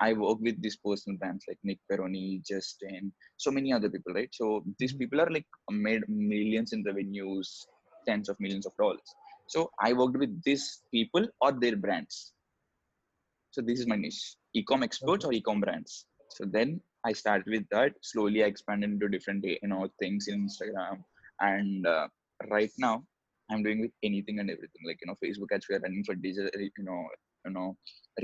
i 0.07 0.13
work 0.23 0.39
with 0.47 0.57
these 0.63 0.77
personal 0.87 1.17
brands 1.21 1.45
like 1.49 1.59
nick 1.69 1.79
peroni 1.91 2.23
justin 2.49 3.11
so 3.37 3.51
many 3.57 3.71
other 3.73 3.89
people 3.95 4.13
right? 4.13 4.29
So 4.39 4.63
these 4.79 4.93
Mhm. 4.93 5.01
people 5.01 5.21
are 5.21 5.29
like 5.37 5.47
made 5.69 6.03
millions 6.07 6.73
in 6.73 6.83
revenues 6.89 7.67
tens 8.07 8.29
of 8.29 8.39
millions 8.39 8.65
of 8.65 8.73
dollars. 8.77 9.09
So 9.47 9.69
i 9.79 9.93
worked 9.93 10.17
with 10.17 10.33
these 10.43 10.65
people 10.91 11.27
or 11.41 11.51
their 11.51 11.75
brands. 11.75 12.33
So 13.51 13.61
this 13.61 13.79
is 13.79 13.87
my 13.87 13.95
niche 13.95 14.35
ecom 14.59 14.83
experts 14.83 15.25
or 15.25 15.31
ecom 15.31 15.59
brands. 15.61 16.05
So 16.35 16.45
then 16.45 16.81
i 17.05 17.13
started 17.13 17.47
with 17.55 17.65
that. 17.71 17.93
Slowly 18.01 18.43
i 18.43 18.47
expanded 18.47 18.91
into 18.91 19.07
different 19.15 19.43
you 19.45 19.67
know 19.71 19.87
things 19.99 20.27
in 20.27 20.47
instagram. 20.47 21.03
And 21.39 21.85
uh, 21.85 22.07
right 22.49 22.71
now 22.77 22.95
i'm 23.51 23.63
doing 23.63 23.81
with 23.81 23.91
anything 24.03 24.39
and 24.39 24.49
everything 24.49 24.83
like 24.89 24.99
you 25.01 25.07
know 25.07 25.17
facebook 25.23 25.51
ads 25.55 25.67
we 25.69 25.75
are 25.75 25.83
running 25.85 26.03
for 26.03 26.15
digital 26.15 26.49
you 26.61 26.85
know 26.89 27.01
you 27.45 27.51
know 27.55 27.69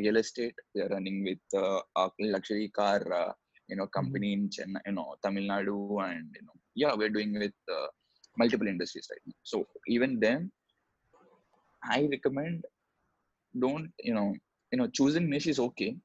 real 0.02 0.18
estate 0.24 0.56
we 0.74 0.82
are 0.82 0.90
running 0.96 1.18
with 1.28 1.44
uh, 1.64 1.82
a 2.02 2.10
luxury 2.36 2.70
car 2.80 3.00
uh, 3.22 3.32
you 3.70 3.76
know 3.78 3.88
company 3.88 4.34
in 4.34 4.50
Chennai, 4.56 4.82
you 4.88 4.94
know 4.98 5.16
Tamil 5.24 5.46
Nadu 5.52 5.80
and 6.10 6.28
you 6.38 6.46
know 6.48 6.58
yeah 6.76 6.94
we're 7.00 7.16
doing 7.18 7.34
with 7.44 7.58
uh, 7.78 7.88
multiple 8.38 8.68
industries 8.68 9.08
right 9.12 9.24
now. 9.26 9.40
So 9.44 9.66
even 9.88 10.20
then 10.20 10.52
I 11.84 12.08
recommend 12.12 12.66
don't 13.60 13.90
you 14.08 14.14
know 14.14 14.30
you 14.72 14.78
know 14.80 14.88
choosing 14.88 15.30
niche 15.30 15.48
is 15.48 15.60
okay. 15.60 15.96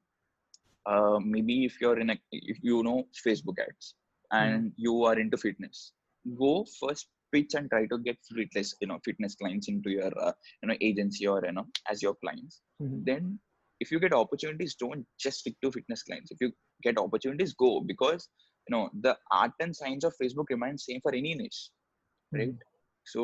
Uh, 0.85 1.19
maybe 1.23 1.65
if 1.65 1.81
you're 1.81 1.99
in 2.01 2.11
a 2.11 2.17
if 2.33 2.59
you 2.69 2.83
know 2.83 3.05
facebook 3.25 3.59
ads 3.65 3.95
and 4.33 4.73
you 4.77 5.05
are 5.05 5.17
into 5.23 5.37
fitness 5.37 5.93
go 6.39 6.67
first 6.81 7.07
pitch 7.33 7.55
and 7.55 7.71
try 7.71 7.87
to 7.93 7.99
get 7.99 8.19
fitness 8.39 8.75
you 8.81 8.89
know 8.89 8.99
fitness 9.05 9.35
clients 9.35 9.69
into 9.69 9.91
your 9.91 10.13
uh, 10.27 10.33
you 10.63 10.69
know 10.69 10.77
agency 10.81 11.27
or 11.27 11.41
you 11.45 11.53
know 11.53 11.67
as 11.91 12.03
your 12.07 12.15
clients. 12.25 12.61
Mhm. 12.83 13.05
then 13.09 13.39
if 13.85 13.91
you 13.93 13.99
get 14.03 14.15
opportunities 14.23 14.75
don't 14.83 15.05
just 15.25 15.41
stick 15.41 15.55
to 15.63 15.71
fitness 15.77 16.03
clients. 16.09 16.31
If 16.35 16.41
you 16.41 16.53
get 16.87 16.99
opportunities 16.99 17.53
go 17.55 17.71
because 17.93 18.29
you 18.67 18.73
know 18.75 18.83
the 19.07 19.17
art 19.41 19.53
and 19.65 19.75
science 19.79 20.05
of 20.09 20.15
facebook 20.23 20.51
remains 20.55 20.85
same 20.89 21.01
for 21.07 21.15
any 21.21 21.35
niche 21.41 21.63
right? 22.33 22.55
So 23.13 23.23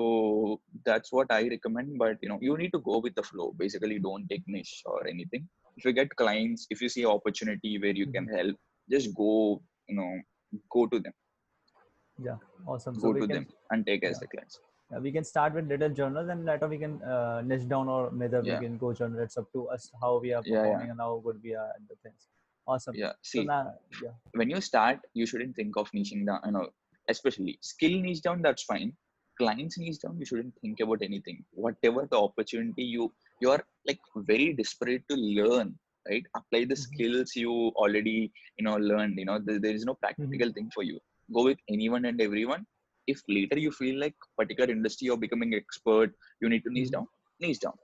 that's 0.87 1.13
what 1.17 1.29
i 1.31 1.43
recommend 1.49 1.99
but 1.99 2.17
you 2.23 2.29
know 2.31 2.39
you 2.41 2.57
need 2.63 2.73
to 2.77 2.81
go 2.81 2.99
with 2.99 3.15
the 3.15 3.23
flow. 3.23 3.55
Basically 3.57 3.99
don't 3.99 4.27
take 4.29 4.43
niche 4.47 4.83
or 4.87 5.07
anything. 5.07 5.49
If 5.77 5.85
you 5.85 5.93
get 5.93 6.17
clients 6.17 6.67
if 6.71 6.81
you 6.83 6.89
see 6.89 7.05
opportunity 7.07 7.79
where 7.79 7.97
you 8.03 8.09
can 8.17 8.27
help 8.27 8.57
just 8.91 9.15
go 9.15 9.63
you 9.89 9.97
know 9.97 10.11
go 10.75 10.87
to 10.87 10.99
them 10.99 11.13
Yeah, 12.19 12.37
awesome. 12.67 12.95
go 12.95 13.01
So 13.03 13.11
we 13.11 13.21
to 13.21 13.27
can 13.27 13.37
them 13.37 13.47
and 13.71 13.87
take 13.87 14.05
as 14.05 14.17
yeah. 14.17 14.21
the 14.23 14.27
clients 14.29 14.61
uh, 14.95 15.01
we 15.01 15.13
can 15.13 15.25
start 15.25 15.55
with 15.55 15.69
little 15.69 15.91
journals 15.91 16.29
and 16.31 16.45
later 16.47 16.67
we 16.67 16.79
can 16.79 17.03
uh, 17.03 17.43
niche 17.45 17.69
down 17.69 17.89
or 17.89 18.09
whether 18.09 18.41
we 18.41 18.57
can 18.65 18.79
go 18.79 18.93
journal. 18.93 19.21
It's 19.21 19.37
up 19.37 19.53
to 19.53 19.69
us 19.69 19.91
how 20.01 20.19
we 20.19 20.33
are 20.33 20.43
Yeah, 20.45 20.55
yeah. 20.55 20.63
performing 20.63 20.91
and 20.93 21.01
how 21.01 21.21
good 21.25 21.41
we 21.43 21.55
are 21.55 21.69
at 21.69 21.83
the 21.89 21.97
things. 22.03 22.27
Awesome. 22.67 22.95
yeah 22.97 23.13
So 23.23 23.41
see 23.41 23.45
now, 23.45 23.73
yeah. 24.03 24.15
when 24.41 24.51
you 24.51 24.61
start 24.61 24.99
you 25.15 25.27
shouldn't 25.27 25.55
think 25.57 25.77
of 25.83 25.91
niching 25.99 26.27
down 26.29 26.41
you 26.47 26.53
know 26.57 26.67
especially 27.09 27.59
skill 27.63 27.95
niche 28.07 28.21
down 28.27 28.43
that's 28.47 28.65
fine 28.71 28.91
clients 29.41 29.79
niche 29.83 30.01
down 30.03 30.19
you 30.19 30.27
shouldn't 30.31 30.55
think 30.63 30.81
about 30.87 31.01
anything 31.09 31.39
whatever 31.67 32.03
the 32.11 32.19
opportunity 32.27 32.85
you 32.97 33.05
you 33.41 33.51
are 33.55 33.63
like 33.91 34.01
very 34.33 34.49
desperate 34.61 35.03
to 35.11 35.17
learn 35.39 35.71
right 36.11 36.27
apply 36.41 36.61
the 36.73 36.79
Mhm. 36.79 36.85
skills 36.87 37.35
you 37.43 37.55
already 37.85 38.19
you 38.59 38.65
know 38.67 38.77
learned 38.91 39.17
you 39.23 39.27
know 39.31 39.39
there, 39.47 39.61
there 39.67 39.77
is 39.81 39.87
no 39.91 39.95
practical 40.05 40.53
thing 40.59 40.69
for 40.77 40.85
you 40.91 40.99
go 41.35 41.45
with 41.45 41.59
anyone 41.69 42.05
and 42.07 42.21
everyone. 42.21 42.65
If 43.07 43.21
later 43.29 43.59
you 43.59 43.71
feel 43.73 43.99
like 44.01 44.15
particular 44.37 44.71
industry 44.71 45.07
you're 45.07 45.17
becoming 45.27 45.55
expert 45.55 46.11
you 46.43 46.49
need 46.49 46.65
to 46.65 46.73
niche 46.73 46.89
Mhm. 46.91 46.97
down 46.97 47.07
niche 47.41 47.61
down. 47.61 47.77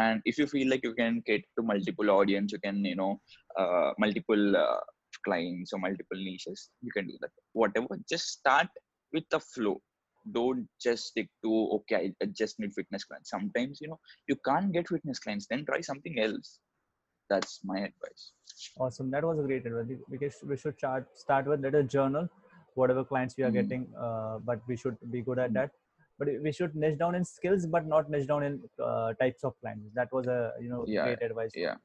And 0.00 0.22
if 0.24 0.38
you 0.38 0.46
feel 0.46 0.68
like 0.72 0.82
you 0.88 0.94
can 0.94 1.22
get 1.30 1.42
to 1.56 1.62
multiple 1.72 2.10
audience 2.10 2.52
you 2.52 2.60
can 2.66 2.84
you 2.90 2.96
know 3.00 3.12
uh, 3.60 3.90
multiple 4.04 4.56
uh, 4.64 4.80
clients 5.26 5.72
or 5.72 5.78
multiple 5.78 6.20
niches 6.30 6.70
you 6.82 6.92
can 6.96 7.06
do 7.06 7.16
that. 7.22 7.30
Whatever 7.52 7.98
just 8.12 8.26
start 8.38 8.68
with 9.12 9.24
the 9.30 9.40
flow. 9.40 9.80
Don't 10.38 10.68
just 10.86 11.06
stick 11.10 11.28
to 11.44 11.52
okay 11.76 12.12
I- 12.22 12.26
just 12.42 12.58
need 12.60 12.72
fitness 12.74 13.04
clients. 13.04 13.30
Sometimes 13.30 13.80
you 13.82 13.88
know 13.88 14.00
you 14.28 14.36
can't 14.48 14.72
get 14.76 14.88
fitness 14.88 15.18
clients 15.18 15.46
then 15.50 15.64
try 15.70 15.80
something 15.80 16.18
else. 16.26 16.60
That's 17.30 17.60
my 17.64 17.78
advice. 17.80 18.32
Awesome. 18.78 19.10
That 19.10 19.24
was 19.24 19.38
a 19.38 19.42
great 19.42 19.66
advice. 19.66 19.86
We- 19.88 20.18
We, 20.18 20.30
we 20.50 20.56
should 20.56 20.76
start 20.78 21.06
start 21.24 21.46
with 21.46 21.60
little 21.66 21.82
journal, 21.96 22.28
whatever 22.74 23.04
clients 23.04 23.36
we 23.36 23.44
are 23.44 23.50
Mhm. 23.50 23.60
getting, 23.60 23.94
uh, 23.96 24.38
but 24.50 24.60
we 24.66 24.76
should 24.76 24.96
be 25.10 25.22
good 25.22 25.38
at 25.38 25.52
that. 25.54 25.70
But 26.18 26.28
we 26.42 26.52
should 26.52 26.74
niche 26.76 26.98
down 26.98 27.14
in 27.14 27.24
skills, 27.24 27.66
but 27.66 27.86
not 27.86 28.10
niche 28.10 28.26
down 28.26 28.42
in 28.48 28.62
uh, 28.78 29.14
types 29.14 29.44
of 29.44 29.58
clients. 29.60 29.92
That 29.94 30.12
was 30.12 30.26
a 30.26 30.52
you 30.60 30.68
know 30.68 30.84
Yeah, 30.86 31.04
great 31.06 31.22
advice. 31.30 31.52
yeah. 31.54 31.76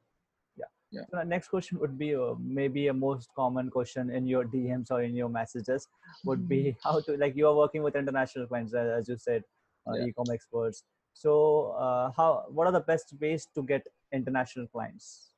Yeah. 0.57 0.69
Yeah. 0.91 1.05
So 1.09 1.17
the 1.17 1.25
next 1.25 1.47
question 1.49 1.79
would 1.79 1.97
be 1.97 2.15
uh, 2.15 2.35
maybe 2.39 2.87
a 2.87 2.93
most 2.93 3.33
common 3.35 3.69
question 3.69 4.09
in 4.09 4.27
your 4.27 4.43
DMs 4.45 4.91
or 4.91 5.01
in 5.03 5.15
your 5.15 5.29
messages 5.29 5.87
would 6.25 6.47
be 6.49 6.75
how 6.83 6.99
to 7.01 7.17
like 7.17 7.35
you 7.35 7.47
are 7.47 7.55
working 7.55 7.83
with 7.83 7.95
international 7.95 8.47
clients 8.47 8.73
as 8.73 9.07
you 9.07 9.17
said, 9.17 9.43
uh, 9.87 9.93
Yeah. 9.95 10.05
e-com 10.07 10.29
experts. 10.37 10.83
So 11.13 11.71
uh, 11.85 12.11
how 12.17 12.45
what 12.49 12.67
are 12.67 12.73
the 12.79 12.85
best 12.91 13.13
ways 13.19 13.47
to 13.55 13.63
get 13.63 13.87
international 14.11 14.67
clients? 14.67 15.33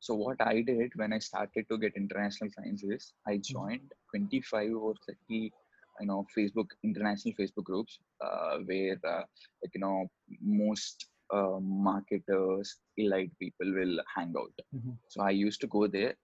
So 0.00 0.14
what 0.14 0.40
i 0.40 0.60
did 0.62 0.90
when 0.96 1.12
i 1.12 1.18
started 1.18 1.64
to 1.70 1.78
get 1.78 1.92
international 1.96 2.50
clients 2.56 2.82
is 2.84 3.12
i 3.26 3.36
joined 3.38 3.92
25 4.14 4.72
or 4.74 4.94
30 5.06 5.52
you 6.00 6.06
know 6.10 6.26
facebook 6.36 6.70
international 6.84 7.34
facebook 7.40 7.64
groups 7.64 7.98
uh, 8.26 8.58
where 8.66 8.98
uh, 9.14 9.24
like 9.62 9.74
you 9.74 9.80
know 9.80 10.06
most 10.40 11.06
uh, 11.36 11.58
marketers 11.60 12.76
elite 12.96 13.32
people 13.38 13.72
will 13.78 13.98
hang 14.14 14.32
out. 14.42 14.56
Mhm. 14.74 14.96
so 15.08 15.22
i 15.22 15.30
used 15.30 15.60
to 15.60 15.66
go 15.78 15.86
there. 15.86 16.14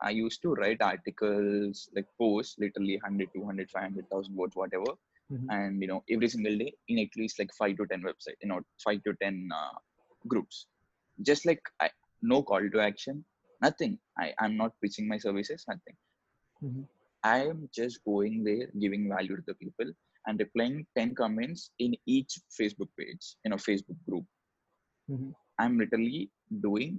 I 0.00 0.10
used 0.10 0.42
to 0.42 0.52
write 0.54 0.82
articles 0.82 1.88
like 1.96 2.06
posts 2.20 2.56
literally 2.62 2.96
100 3.02 3.28
200 3.34 3.70
500000 3.70 4.34
words 4.40 4.56
whatever. 4.60 4.92
Mhm. 5.32 5.46
and 5.54 5.82
you 5.82 5.88
know 5.90 6.00
every 6.14 6.28
single 6.32 6.56
day 6.62 6.70
in 6.88 6.98
at 7.02 7.14
least 7.20 7.38
like 7.40 7.52
5 7.58 7.76
to 7.78 7.86
10 7.92 8.02
website 8.08 8.38
you 8.42 8.48
know 8.50 8.60
5 8.84 9.02
to 9.06 9.12
10 9.22 9.48
uh, 9.58 9.76
groups. 10.32 10.66
Just 11.28 11.46
like 11.46 11.62
I, 11.80 11.88
no 12.32 12.42
call 12.50 12.64
to 12.74 12.80
action 12.90 13.24
nothing. 13.66 13.92
I 14.18 14.26
i'm 14.40 14.56
not 14.62 14.72
pitching 14.82 15.08
my 15.12 15.18
services 15.26 15.64
nothing. 15.72 15.96
Mhm. 16.64 16.84
i 17.30 17.38
am 17.52 17.60
just 17.78 17.98
going 18.10 18.34
there 18.48 18.66
giving 18.84 19.04
value 19.14 19.36
to 19.40 19.44
the 19.50 19.54
people 19.62 19.90
and 20.26 20.40
replying 20.44 20.76
10 20.98 21.14
comments 21.20 21.62
in 21.86 21.94
each 22.16 22.34
facebook 22.58 22.90
page 23.00 23.24
you 23.44 23.50
know 23.52 23.60
facebook 23.68 24.00
group. 24.08 24.26
Mhm. 25.12 25.30
i'm 25.62 25.74
literally 25.82 26.22
doing 26.66 26.92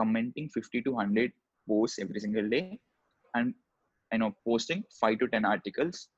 commenting 0.00 0.48
50 0.56 0.82
to 0.86 0.92
100 0.98 1.32
posts 1.70 1.98
every 2.04 2.20
single 2.24 2.48
day 2.56 2.64
and 3.36 3.54
you 4.12 4.18
know 4.22 4.30
posting 4.48 4.82
5 5.00 5.18
to 5.22 5.28
10 5.34 5.44
articles 5.54 6.08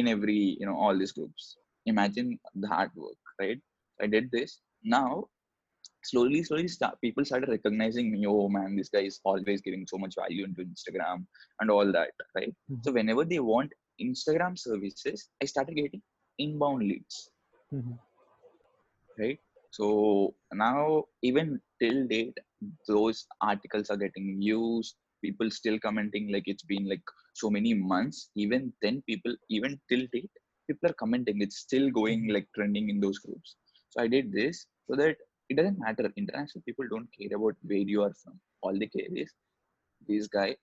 in 0.00 0.08
every 0.14 0.40
you 0.60 0.66
know 0.68 0.76
all 0.84 0.96
these 0.98 1.12
groups. 1.18 1.56
Imagine 1.92 2.28
the 2.62 2.68
hard 2.68 2.90
work 3.02 3.20
right? 3.40 3.60
I 4.02 4.06
did 4.14 4.30
this. 4.32 4.60
Now 4.96 5.26
slowly 6.02 6.42
slowly 6.42 6.68
start, 6.68 7.00
people 7.00 7.24
started 7.24 7.48
recognizing 7.48 8.10
me 8.12 8.26
oh 8.26 8.48
man 8.48 8.76
this 8.76 8.88
guy 8.88 9.00
is 9.00 9.20
always 9.24 9.60
giving 9.60 9.86
so 9.86 9.98
much 9.98 10.14
value 10.16 10.44
into 10.44 10.62
instagram 10.62 11.26
and 11.60 11.70
all 11.70 11.90
that 11.92 12.10
right? 12.36 12.54
Mhm. 12.70 12.84
so 12.84 12.92
whenever 12.92 13.24
they 13.24 13.40
want 13.40 13.72
instagram 14.00 14.58
services 14.58 15.28
i 15.42 15.46
started 15.46 15.74
getting 15.74 16.02
inbound 16.38 16.82
leads. 16.82 17.30
Mhm. 17.74 17.98
right? 19.18 19.38
So 19.70 20.34
now 20.52 21.04
even 21.22 21.60
till 21.80 22.06
date 22.06 22.36
those 22.86 23.26
articles 23.40 23.90
are 23.90 23.96
getting 23.96 24.40
used. 24.40 24.96
People 25.22 25.50
still 25.50 25.78
commenting 25.78 26.30
like 26.32 26.44
it's 26.46 26.62
been 26.62 26.88
like 26.88 27.02
so 27.34 27.50
many 27.50 27.74
months. 27.74 28.30
Even 28.36 28.72
then 28.82 29.02
people 29.08 29.34
even 29.50 29.78
till 29.88 30.04
date 30.12 30.30
people 30.68 30.90
are 30.90 30.98
commenting. 31.02 31.40
It's 31.42 31.58
still 31.58 31.90
going 31.90 32.28
like 32.28 32.46
trending 32.54 32.88
in 32.88 33.00
those 33.00 33.18
groups. 33.18 33.56
So 33.90 34.02
i 34.02 34.08
did 34.08 34.32
this 34.32 34.66
so 34.88 34.96
that 34.96 35.16
it 35.48 35.56
doesn't 35.56 35.78
matter. 35.78 36.12
International 36.16 36.62
people 36.64 36.86
don't 36.90 37.08
care 37.18 37.36
about 37.36 37.56
where 37.62 37.78
you 37.94 38.02
are 38.02 38.14
from. 38.22 38.40
All 38.62 38.78
they 38.78 38.86
care 38.86 39.08
is 39.14 39.32
this 40.08 40.26
guy 40.28 40.56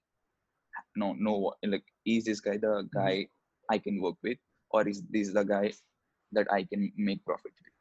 no 1.02 1.08
no 1.28 1.54
like 1.74 1.86
is 2.06 2.26
this 2.26 2.40
guy 2.48 2.58
the 2.66 2.74
guy 2.94 3.28
i 3.72 3.78
can 3.78 4.02
work 4.02 4.16
with? 4.24 4.38
Or 4.72 4.88
is 4.88 5.02
this 5.10 5.32
the 5.34 5.44
guy 5.44 5.72
that 6.34 6.48
i 6.52 6.64
can 6.64 6.92
make 6.98 7.24
profit 7.26 7.52
with? 7.64 7.74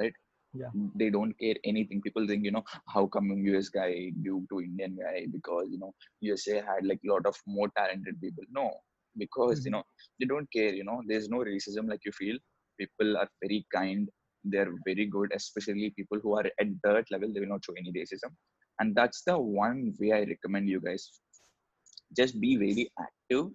Right? 0.00 0.14
Yeah. 0.56 0.70
they 0.94 1.10
don't 1.10 1.32
care 1.40 1.56
anything. 1.64 2.00
People 2.00 2.28
think 2.28 2.44
you 2.44 2.52
know 2.52 2.62
how 2.86 3.06
come 3.06 3.30
us 3.58 3.68
guy 3.68 4.10
due 4.22 4.46
to 4.50 4.60
indian 4.60 4.96
guy 5.04 5.26
because 5.32 5.66
you 5.70 5.78
know 5.78 5.92
usa 6.20 6.56
had 6.68 6.86
like 6.90 7.00
a 7.06 7.12
lot 7.12 7.26
of 7.26 7.36
more 7.46 7.68
talented 7.76 8.20
people. 8.20 8.44
No. 8.50 8.70
Because 9.16 9.64
you 9.64 9.70
Mhm. 9.70 9.74
know 9.74 9.84
they 10.20 10.26
don't 10.26 10.50
care 10.52 10.72
you 10.80 10.84
know. 10.84 11.00
There's 11.08 11.28
no 11.28 11.38
racism 11.50 11.88
like 11.92 12.04
you 12.04 12.12
feel. 12.12 12.38
People 12.78 13.16
are 13.22 13.28
very 13.42 13.66
kind 13.74 14.08
they're 14.44 14.74
very 14.88 15.06
good 15.16 15.30
especially 15.34 15.90
people 15.98 16.18
who 16.22 16.36
are 16.38 16.46
at 16.62 16.68
that 16.84 17.06
level 17.10 17.32
they 17.32 17.40
will 17.40 17.54
not 17.54 17.64
show 17.64 17.74
any 17.82 17.92
racism 18.00 18.32
and 18.80 18.94
that's 18.94 19.22
the 19.28 19.36
one 19.38 19.80
way 20.00 20.12
i 20.18 20.22
recommend 20.34 20.68
you 20.68 20.80
guys 20.88 21.04
just 22.18 22.40
be 22.44 22.50
very 22.56 22.84
active 23.06 23.46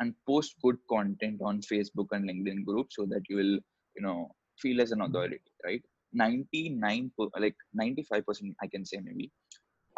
and 0.00 0.14
post 0.28 0.54
good 0.64 0.78
content 0.94 1.38
on 1.48 1.60
facebook 1.72 2.08
and 2.16 2.28
linkedin 2.30 2.64
groups 2.68 2.96
so 2.98 3.04
that 3.12 3.22
you 3.30 3.36
will 3.40 3.54
you 3.96 4.02
know 4.06 4.18
feel 4.62 4.80
as 4.84 4.92
an 4.96 5.02
Mhm. 5.02 5.06
authority 5.06 5.52
right 5.66 5.82
99 6.12 7.10
like 7.44 7.56
95 7.74 8.26
percent 8.26 8.54
i 8.64 8.68
can 8.74 8.84
say 8.90 8.98
maybe 9.08 9.26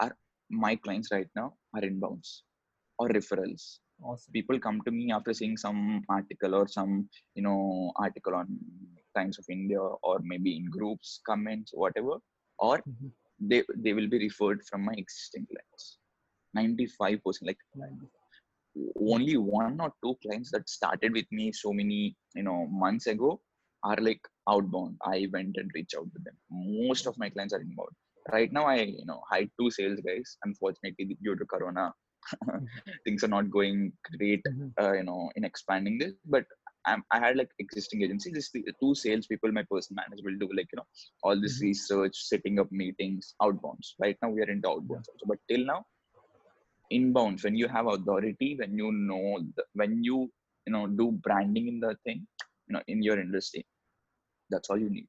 are 0.05 0.15
my 0.65 0.75
clients 0.85 1.11
right 1.17 1.31
now 1.41 1.49
are 1.75 1.85
inbounds 1.91 2.31
or 2.99 3.09
referrals 3.19 3.65
Awesome. 4.03 4.33
people 4.37 4.59
come 4.67 4.81
to 4.87 4.93
me 4.99 5.05
after 5.17 5.33
seeing 5.41 5.57
some 5.67 5.81
article 6.19 6.55
or 6.61 6.67
some 6.69 6.93
you 7.37 7.43
know 7.47 7.93
article 8.07 8.35
on 8.41 8.49
times 9.18 9.38
of 9.40 9.46
india 9.57 9.81
or 10.09 10.16
maybe 10.33 10.52
in 10.61 10.66
groups 10.76 11.20
comments 11.31 11.72
whatever 11.83 12.16
or 12.68 12.76
Mhm. 12.87 13.12
they 13.50 13.61
they 13.85 13.92
will 13.98 14.09
be 14.14 14.18
referred 14.26 14.61
from 14.68 14.83
my 14.88 14.94
existing 15.05 15.46
clients. 15.52 15.85
95 16.55 17.22
percent 17.24 17.48
like 17.50 17.62
Nice. 17.74 17.90
only 19.00 19.37
one 19.37 19.81
or 19.81 19.92
two 20.02 20.14
clients 20.22 20.50
that 20.52 20.68
started 20.68 21.12
with 21.12 21.26
me 21.31 21.52
so 21.52 21.72
many 21.72 22.16
you 22.35 22.42
know 22.42 22.66
months 22.68 23.07
ago 23.07 23.40
are 23.85 23.96
like 24.09 24.20
outbound. 24.50 24.96
I 25.05 25.29
went 25.33 25.57
and 25.57 25.70
reached 25.74 25.94
out 25.98 26.09
to 26.14 26.20
them. 26.24 26.35
Most 26.50 27.07
of 27.07 27.16
my 27.18 27.29
clients 27.31 27.55
are 27.55 27.61
inbound. 27.61 27.94
Right 28.33 28.52
now 28.52 28.64
i 28.66 28.76
you 29.00 29.07
know 29.07 29.20
hired 29.31 29.50
two 29.61 29.70
sales 29.70 30.00
guys. 30.09 30.37
Unfortunately 30.44 31.16
due 31.22 31.37
to 31.37 31.46
corona 31.46 31.92
things 33.05 33.22
are 33.24 33.33
not 33.37 33.50
going 33.50 33.92
great 34.18 34.42
Mhm. 34.46 34.72
uh, 34.81 34.92
you 34.92 35.05
know 35.05 35.31
in 35.37 35.44
expanding 35.44 35.98
this. 35.98 36.12
But 36.24 36.44
I'm, 36.87 37.03
i 37.16 37.18
had 37.25 37.37
like 37.40 37.51
existing 37.64 38.03
agencies 38.07 38.35
this 38.37 38.51
the 38.53 38.75
two 38.83 38.92
sales 39.03 39.27
people 39.33 39.53
my 39.59 39.64
person 39.72 39.96
manager 40.01 40.25
will 40.29 40.38
do 40.44 40.49
like 40.59 40.68
you 40.72 40.79
know 40.81 40.88
all 41.25 41.40
this 41.44 41.57
Mhm. 41.57 41.66
research 41.68 42.16
setting 42.33 42.59
up 42.62 42.70
meetings 42.83 43.35
outbounds 43.46 43.88
right 44.05 44.18
now 44.22 44.31
we 44.37 44.42
are 44.46 44.51
into 44.57 44.68
outbounds 44.75 45.09
also 45.12 45.27
but 45.33 45.40
till 45.51 45.64
now 45.72 45.81
inbounds 46.99 47.44
when 47.44 47.57
you 47.61 47.68
have 47.77 47.87
authority 47.87 48.49
when 48.61 48.77
you 48.81 48.90
know 48.92 49.27
the, 49.57 49.64
when 49.81 50.03
you 50.09 50.18
you 50.66 50.72
know 50.75 50.87
do 51.01 51.07
branding 51.27 51.68
in 51.72 51.81
the 51.81 51.92
thing 52.05 52.27
you 52.66 52.72
know 52.75 52.83
in 52.88 53.03
your 53.09 53.18
industry 53.27 53.64
that's 54.51 54.70
all 54.70 54.79
you 54.87 54.90
need 54.99 55.09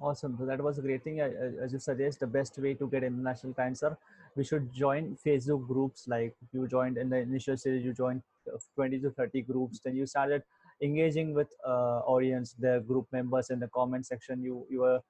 Awesome. 0.00 0.36
So 0.38 0.46
that 0.46 0.62
was 0.62 0.78
a 0.78 0.82
great 0.82 1.02
thing. 1.02 1.20
As 1.20 1.72
you 1.72 1.78
suggest, 1.80 2.20
the 2.20 2.26
best 2.26 2.56
way 2.58 2.74
to 2.74 2.86
get 2.88 3.02
international 3.02 3.52
clients 3.52 3.82
are 3.82 3.98
we 4.36 4.44
should 4.44 4.72
join 4.72 5.16
Facebook 5.26 5.66
groups. 5.66 6.06
Like 6.06 6.36
you 6.52 6.68
joined 6.68 6.98
in 6.98 7.10
the 7.10 7.16
initial 7.18 7.56
stage, 7.56 7.82
you 7.84 7.92
joined 7.92 8.22
uh, 8.52 8.58
20 8.76 9.00
to 9.00 9.10
30 9.10 9.42
groups. 9.42 9.80
Then 9.80 9.96
you 9.96 10.06
started 10.06 10.44
engaging 10.82 11.34
with 11.34 11.48
uh, 11.66 12.00
audience, 12.14 12.54
the 12.58 12.84
group 12.86 13.06
members 13.12 13.50
in 13.50 13.58
the 13.60 13.68
comment 13.68 14.06
section. 14.06 14.42
You 14.42 14.66
you 14.70 14.80
were 14.80 15.00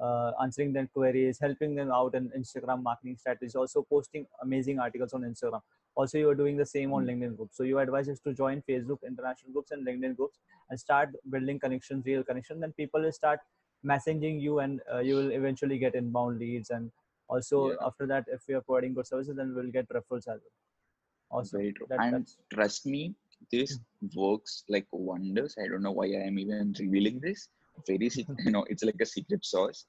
uh, 0.00 0.32
answering 0.42 0.72
their 0.72 0.86
queries, 0.86 1.38
helping 1.40 1.74
them 1.74 1.90
out 1.90 2.14
in 2.14 2.30
Instagram 2.30 2.82
marketing 2.82 3.16
strategies. 3.16 3.54
Also 3.56 3.82
posting 3.82 4.26
amazing 4.42 4.78
articles 4.78 5.12
on 5.12 5.22
Instagram. 5.22 5.60
Also, 5.96 6.18
you 6.18 6.28
are 6.30 6.34
doing 6.36 6.56
the 6.56 6.66
same 6.66 6.92
on 6.92 7.04
Mm. 7.04 7.08
LinkedIn 7.10 7.36
groups. 7.36 7.56
So 7.56 7.64
your 7.64 7.80
advice 7.80 8.06
is 8.06 8.20
to 8.20 8.32
join 8.32 8.62
Facebook 8.68 8.98
international 9.04 9.52
groups 9.52 9.72
and 9.72 9.84
LinkedIn 9.86 10.14
groups 10.16 10.38
and 10.70 10.78
start 10.78 11.08
building 11.28 11.58
connections, 11.58 12.06
real 12.06 12.22
connections. 12.22 12.60
Then 12.60 12.72
people 12.72 13.00
will 13.02 13.10
start 13.12 13.40
messaging 13.84 14.40
you 14.40 14.60
and 14.60 14.80
uh, 14.92 15.00
you 15.00 15.16
will 15.16 15.32
eventually 15.32 15.78
get 15.78 15.94
inbound 15.96 16.38
leads 16.38 16.70
and 16.70 16.92
also 17.28 17.70
Yeah. 17.70 17.76
after 17.88 18.06
that 18.06 18.24
if 18.36 18.46
we 18.48 18.54
are 18.54 18.60
providing 18.60 18.94
good 18.94 19.06
services 19.06 19.36
then 19.36 19.54
we'll 19.54 19.70
get 19.70 19.88
referrals 19.96 20.26
as 20.34 20.40
well 20.44 21.42
true. 21.76 21.86
That- 21.90 22.00
and 22.00 22.28
trust 22.52 22.86
me, 22.86 23.14
this 23.52 23.78
works 24.14 24.64
like 24.68 24.86
wonders. 24.92 25.56
I 25.62 25.68
don't 25.68 25.82
know 25.82 25.92
why 25.92 26.06
I 26.06 26.26
am 26.26 26.38
even 26.38 26.68
revealing 26.72 27.14
this. 27.14 27.42
Very, 27.82 28.04
you 28.44 28.50
know, 28.50 28.64
it's 28.68 28.82
like 28.82 28.96
a 29.00 29.06
secret 29.06 29.44
sauce. 29.44 29.86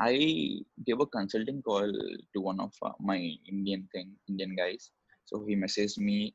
I 0.00 0.60
gave 0.86 1.00
a 1.00 1.06
consulting 1.06 1.62
call 1.62 1.90
to 2.34 2.40
one 2.40 2.60
of 2.60 2.72
uh, 2.82 2.92
my 3.00 3.18
Indian 3.48 3.88
thing, 3.92 4.12
Indian 4.28 4.54
guys. 4.56 4.90
So 5.26 5.44
he 5.46 5.56
messaged 5.56 5.98
me 5.98 6.34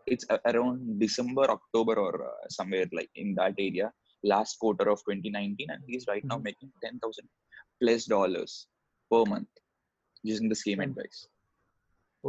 it's 0.08 0.26
around 0.46 1.00
December, 1.00 1.46
October, 1.50 1.96
or 2.00 2.14
uh, 2.30 2.48
somewhere 2.50 2.88
like 2.94 3.10
in 3.16 3.36
that 3.36 3.54
area, 3.58 3.92
last 4.24 4.58
quarter 4.60 4.90
of 4.90 5.00
2019, 5.00 5.70
and 5.70 5.84
he's 5.88 6.06
right 6.08 6.24
now 6.30 6.38
Mhm. 6.38 6.44
making 6.50 6.72
10,000 6.84 7.28
plus 7.82 8.06
dollars 8.06 8.68
per 9.12 9.24
month 9.26 9.48
using 10.24 10.50
the 10.50 10.56
same 10.56 10.80
Ten- 10.80 10.90
advice. 10.90 11.28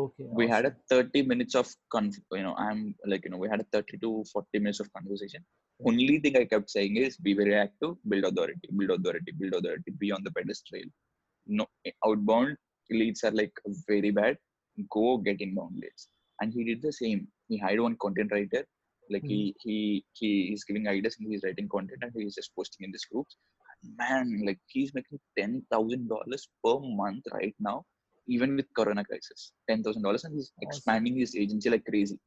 okay 0.03 0.27
We 0.39 0.49
had 0.49 0.65
a 0.65 0.75
30 0.91 1.23
minutes 1.23 1.55
of, 1.55 1.69
con- 1.95 2.13
you 2.33 2.43
know, 2.43 2.55
I'm 2.57 2.95
like, 3.07 3.25
you 3.25 3.31
know, 3.31 3.37
we 3.45 3.49
had 3.49 3.61
a 3.61 3.69
30 3.73 3.99
to 3.99 4.25
40 4.33 4.59
minutes 4.59 4.81
of 4.81 4.93
conversation. 4.93 5.45
Only 5.85 6.21
thing 6.21 6.37
I 6.37 6.45
kept 6.45 6.71
saying 6.71 6.97
is 6.97 7.17
be 7.17 7.35
very 7.35 7.55
active, 7.57 7.97
build 8.09 8.25
authority, 8.25 8.69
build 8.79 8.91
authority, 8.99 9.33
build 9.33 9.55
authority, 9.55 9.91
be 9.99 10.13
on 10.13 10.23
the 10.23 10.31
pedestal. 10.31 10.81
No, 11.47 11.67
outbound 12.07 12.57
leads 12.91 13.25
are 13.25 13.33
like 13.33 13.53
very 13.89 14.11
bad. 14.13 14.39
Go 14.91 15.19
get 15.19 15.41
inbound 15.41 15.75
leads. 15.83 16.09
And 16.43 16.53
he 16.55 16.65
did 16.65 16.83
the 16.83 16.93
same. 16.93 17.29
He 17.49 17.59
hired 17.59 17.81
one 17.81 17.97
content 18.07 18.33
writer. 18.33 18.65
Like 19.11 19.25
he 19.33 19.55
he 19.65 20.05
he 20.21 20.31
is 20.55 20.65
giving 20.65 20.89
ideas 20.89 21.17
and 21.21 21.31
he's 21.33 21.45
writing 21.45 21.69
content 21.69 22.03
and 22.03 22.13
he's 22.17 22.35
just 22.41 22.55
posting 22.57 22.87
in 22.87 22.93
this 22.93 23.07
groups. 23.07 23.37
Man, 24.01 24.43
like 24.47 24.61
he's 24.69 24.95
making 24.95 25.21
ten 25.39 25.65
thousand 25.73 26.09
dollars 26.09 26.49
per 26.65 26.79
month 26.81 27.25
right 27.33 27.55
now, 27.61 27.85
even 28.29 28.57
with 28.57 28.67
Corona 28.79 29.05
crisis. 29.05 29.53
Ten 29.71 29.83
thousand 29.85 30.03
dollars 30.03 30.25
and 30.25 30.35
he's 30.35 30.53
Awesome. 30.67 30.69
expanding 30.69 31.19
his 31.19 31.37
agency 31.37 31.71
like 31.71 31.85
crazy. 31.93 32.19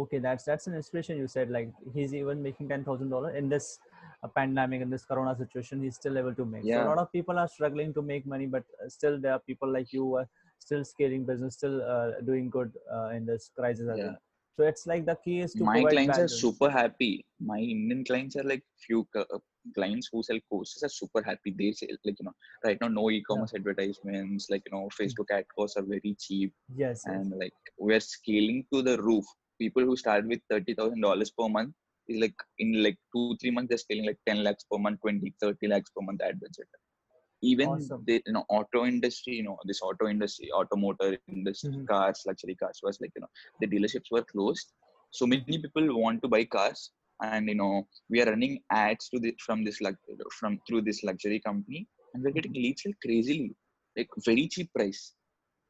okay 0.00 0.18
that's 0.18 0.44
that's 0.44 0.66
an 0.66 0.74
inspiration 0.74 1.18
you 1.18 1.28
said 1.28 1.50
like 1.50 1.70
he's 1.94 2.14
even 2.14 2.42
making 2.42 2.68
ten 2.68 2.84
thousand 2.84 3.10
dollars 3.10 3.34
in 3.36 3.48
this 3.48 3.78
uh, 4.24 4.28
pandemic 4.28 4.80
in 4.80 4.90
this 4.90 5.04
corona 5.04 5.34
situation 5.36 5.82
he's 5.82 5.96
still 5.96 6.16
able 6.18 6.34
to 6.34 6.46
make 6.46 6.64
so 6.72 6.80
a 6.82 6.88
lot 6.90 6.98
of 6.98 7.12
people 7.12 7.38
are 7.38 7.48
struggling 7.48 7.92
to 7.92 8.02
make 8.02 8.26
money 8.26 8.46
but 8.46 8.64
uh, 8.84 8.88
still 8.88 9.20
there 9.20 9.32
are 9.32 9.42
people 9.50 9.70
like 9.70 9.92
you 9.92 10.14
are 10.16 10.28
still 10.64 10.84
scaling 10.84 11.24
business 11.30 11.54
still 11.60 11.78
uh, 11.94 12.10
doing 12.30 12.50
good 12.56 12.70
uh, 12.94 13.08
in 13.16 13.24
this 13.30 13.50
crisis 13.58 13.88
Yeah. 14.02 14.16
so 14.56 14.66
it's 14.70 14.84
like 14.90 15.04
the 15.10 15.16
key 15.24 15.38
is 15.46 15.54
to 15.58 15.64
my 15.70 15.80
clients 15.92 16.16
balance. 16.16 16.34
are 16.34 16.40
super 16.44 16.68
happy. 16.80 17.12
My 17.52 17.58
indian 17.74 18.02
clients 18.08 18.36
are 18.40 18.46
like 18.52 18.64
few 18.86 19.00
uh, 19.20 19.38
clients 19.76 20.08
who 20.12 20.22
sell 20.28 20.40
courses 20.50 20.82
are 20.86 20.92
super 21.00 21.22
happy. 21.28 21.50
They 21.58 21.70
say 21.80 21.88
like 22.06 22.18
you 22.20 22.26
know 22.28 22.34
right 22.66 22.78
now 22.82 22.88
no 22.98 23.04
e-commerce 23.16 23.54
advertisements 23.58 24.48
like 24.52 24.64
you 24.66 24.72
know 24.74 24.84
facebook 24.98 25.30
ad 25.36 25.46
costs 25.56 25.76
are 25.80 25.86
very 25.94 26.14
cheap. 26.24 26.52
Yes, 26.84 27.04
yes. 27.06 27.14
and 27.14 27.38
like 27.42 27.60
we're 27.78 28.04
scaling 28.14 28.64
to 28.72 28.82
the 28.88 28.96
roof. 29.08 29.24
People 29.62 29.84
who 29.88 29.96
start 29.96 30.26
with 30.26 30.40
$30000 30.52 31.32
per 31.38 31.48
month 31.56 31.72
is 32.08 32.20
like 32.20 32.34
in 32.58 32.82
like 32.82 32.98
two 33.14 33.26
three 33.40 33.52
months 33.56 33.68
they're 33.70 33.84
scaling 33.86 34.06
like 34.06 34.18
10 34.26 34.42
lakhs 34.46 34.64
per 34.70 34.78
month 34.78 35.00
20 35.00 35.34
30 35.40 35.68
lakhs 35.68 35.90
per 35.96 36.04
month 36.08 36.22
ad 36.28 36.40
budget 36.40 36.68
even 37.42 37.70
Awesome. 37.70 38.06
the 38.06 38.16
you 38.26 38.32
know 38.34 38.44
auto 38.56 38.84
industry 38.92 39.34
you 39.38 39.44
know 39.48 39.56
this 39.70 39.82
auto 39.82 40.08
industry 40.14 40.50
automotive 40.60 41.14
industry 41.20 41.64
Mhm. 41.64 41.86
cars 41.90 42.22
luxury 42.28 42.42
cars 42.62 42.68
was 42.86 42.98
like 43.02 43.12
you 43.16 43.22
know 43.24 43.32
the 43.60 43.68
dealerships 43.72 44.10
were 44.16 44.24
closed 44.32 44.72
so 45.18 45.26
many 45.32 45.58
people 45.64 45.86
want 46.04 46.20
to 46.22 46.28
buy 46.34 46.44
cars 46.56 46.82
and 47.28 47.48
you 47.48 47.54
know 47.60 47.86
we 48.10 48.20
are 48.22 48.26
running 48.32 48.56
ads 48.70 49.08
to 49.10 49.18
the 49.24 49.32
from 49.46 49.64
this 49.64 49.80
like 49.86 49.98
from 50.38 50.58
through 50.66 50.82
this 50.88 51.02
luxury 51.08 51.40
company 51.48 51.86
and 52.14 52.22
we're 52.22 52.36
getting 52.40 52.54
leads 52.64 52.82
like 52.86 53.00
crazily 53.06 53.50
like 53.96 54.10
very 54.30 54.46
cheap 54.54 54.70
price 54.78 55.02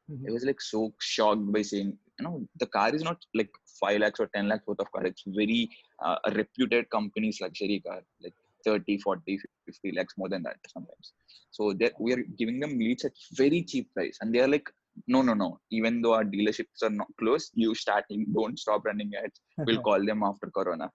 Mhm. 0.08 0.28
I 0.28 0.32
was 0.32 0.44
like 0.44 0.60
so 0.60 0.92
shocked 1.00 1.50
by 1.52 1.62
saying, 1.62 1.96
you 2.18 2.24
know, 2.24 2.46
the 2.58 2.66
car 2.66 2.94
is 2.94 3.02
not 3.02 3.18
like 3.34 3.50
five 3.80 4.00
lakhs 4.00 4.20
or 4.20 4.28
10 4.34 4.48
lakhs 4.48 4.66
worth 4.66 4.80
of 4.80 4.90
car. 4.92 5.04
It's 5.06 5.22
very 5.26 5.68
uh, 6.04 6.16
a 6.24 6.30
reputed 6.32 6.90
company's 6.90 7.40
luxury 7.40 7.80
car, 7.86 8.02
like 8.22 8.34
30, 8.65 8.97
40, 8.99 9.39
50 9.65 9.91
lakhs 9.97 10.13
more 10.17 10.29
than 10.29 10.43
that 10.43 10.57
sometimes. 10.67 11.13
So 11.51 11.73
that 11.79 11.93
we 11.99 12.13
are 12.13 12.23
giving 12.37 12.59
them 12.59 12.77
leads 12.77 13.05
at 13.05 13.13
very 13.33 13.63
cheap 13.63 13.93
price. 13.93 14.17
And 14.21 14.33
they 14.33 14.39
are 14.39 14.47
like, 14.47 14.69
no, 15.07 15.21
no, 15.21 15.33
no. 15.33 15.59
Even 15.71 16.01
though 16.01 16.13
our 16.15 16.23
dealerships 16.25 16.81
are 16.83 16.89
not 16.89 17.07
closed, 17.19 17.51
you 17.53 17.75
start, 17.75 18.05
don't 18.33 18.57
stop 18.59 18.85
running 18.85 19.11
ads. 19.23 19.39
We'll 19.65 19.81
call 19.81 20.05
them 20.05 20.23
after 20.23 20.49
Corona. 20.59 20.91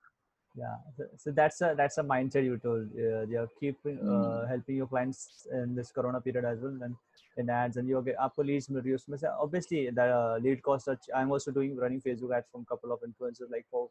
yeah 0.61 0.77
so, 0.97 1.05
so 1.17 1.31
that's 1.37 1.61
a 1.67 1.75
that's 1.77 1.97
a 2.01 2.03
mindset 2.03 2.45
you 2.45 2.57
told 2.65 2.89
uh, 3.05 3.23
you're 3.35 3.49
keeping 3.61 3.99
uh, 4.15 4.43
Mm. 4.45 4.49
helping 4.49 4.77
your 4.81 4.87
clients 4.87 5.47
in 5.59 5.75
this 5.79 5.91
corona 5.99 6.21
period 6.27 6.45
as 6.45 6.59
well 6.65 6.77
and 6.87 6.95
in 7.43 7.49
ads 7.59 7.79
and 7.83 7.89
you're 7.93 8.03
get 8.09 8.19
आपको 8.25 8.45
leads 8.49 8.69
मिल 8.71 8.81
रही 8.83 8.91
है 8.91 8.95
उसमें 9.01 9.17
से 9.23 9.31
obviously 9.45 9.81
the 9.99 10.07
uh, 10.19 10.37
lead 10.47 10.61
cost 10.69 10.89
are, 10.89 10.99
I'm 11.21 11.33
also 11.37 11.55
doing 11.59 11.73
running 11.85 12.03
Facebook 12.09 12.35
ads 12.39 12.51
from 12.53 12.67
couple 12.73 12.93
of 12.97 13.01
influencers 13.09 13.51
like 13.57 13.67
for 13.71 13.89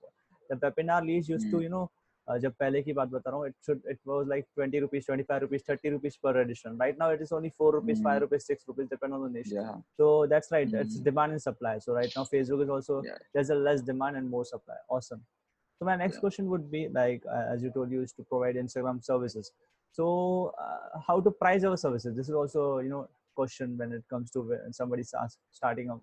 the 0.52 0.56
webinar 0.66 1.00
leads 1.10 1.34
used 1.36 1.50
to 1.56 1.58
Mm. 1.58 1.64
you 1.66 1.72
know 1.76 1.84
uh, 2.28 2.38
जब 2.42 2.54
पहले 2.60 2.82
की 2.84 2.94
बात 2.94 3.10
बता 3.10 3.30
रहा 3.30 3.40
हूँ 3.40 3.48
it 3.50 3.56
should 3.68 3.82
it 3.94 4.00
was 4.12 4.28
like 4.34 4.48
20 4.56 4.80
rupees 4.86 5.06
25 5.10 5.42
rupees 5.44 5.64
30 5.70 5.90
rupees 5.96 6.18
per 6.26 6.34
edition 6.42 6.78
right 6.78 6.98
now 7.04 7.10
it 7.18 7.22
is 7.28 7.32
only 7.32 7.50
4 7.62 7.72
rupees 7.78 8.02
5 8.08 8.18
Mm. 8.18 8.22
rupees 8.26 8.46
6 8.54 8.68
rupees 8.68 8.88
depending 8.94 9.20
on 9.20 9.24
the 9.28 9.34
niche 9.40 9.54
Yeah. 9.56 9.76
so 10.02 10.10
that's 10.34 10.52
right 10.56 10.74
it's 10.84 11.00
Mm. 11.00 11.04
demand 11.10 11.32
and 11.38 11.42
supply 11.48 11.74
so 11.86 11.94
right 12.00 12.12
now 12.20 12.24
Facebook 12.34 12.64
is 12.68 12.70
also 12.78 13.02
Yeah. 13.10 13.18
there's 13.34 13.50
a 13.58 13.60
less 13.68 13.82
demand 13.92 14.18
and 14.22 14.30
more 14.36 14.46
supply 14.54 14.78
awesome 14.98 15.24
so 15.80 15.86
my 15.90 15.96
next 15.96 16.18
Yeah. 16.18 16.20
question 16.24 16.48
would 16.50 16.66
be 16.72 16.80
like, 16.96 17.24
uh, 17.26 17.46
as 17.54 17.64
you 17.64 17.70
told, 17.76 17.90
you 17.92 18.02
is 18.08 18.12
to 18.18 18.24
provide 18.32 18.56
Instagram 18.56 18.98
services. 19.04 19.52
So 19.92 20.54
uh, 20.66 21.00
how 21.08 21.16
to 21.28 21.32
price 21.32 21.64
our 21.70 21.76
services? 21.76 22.16
This 22.16 22.30
is 22.30 22.36
also 22.42 22.66
you 22.80 22.90
know 22.90 23.00
question 23.40 23.74
when 23.80 23.92
it 23.98 24.04
comes 24.08 24.30
to 24.36 24.42
when 24.52 24.74
somebody 24.80 25.02
starts 25.12 25.40
starting 25.52 25.90
a 25.90 25.96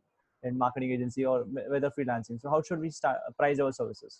in 0.49 0.59
marketing 0.59 0.91
agency 0.97 1.25
or 1.35 1.37
wh- 1.45 1.71
whether 1.75 1.91
freelancing. 1.99 2.41
So 2.41 2.51
how 2.51 2.61
should 2.71 2.81
we 2.81 2.91
start 2.91 3.19
price 3.43 3.61
our 3.61 3.73
services? 3.73 4.19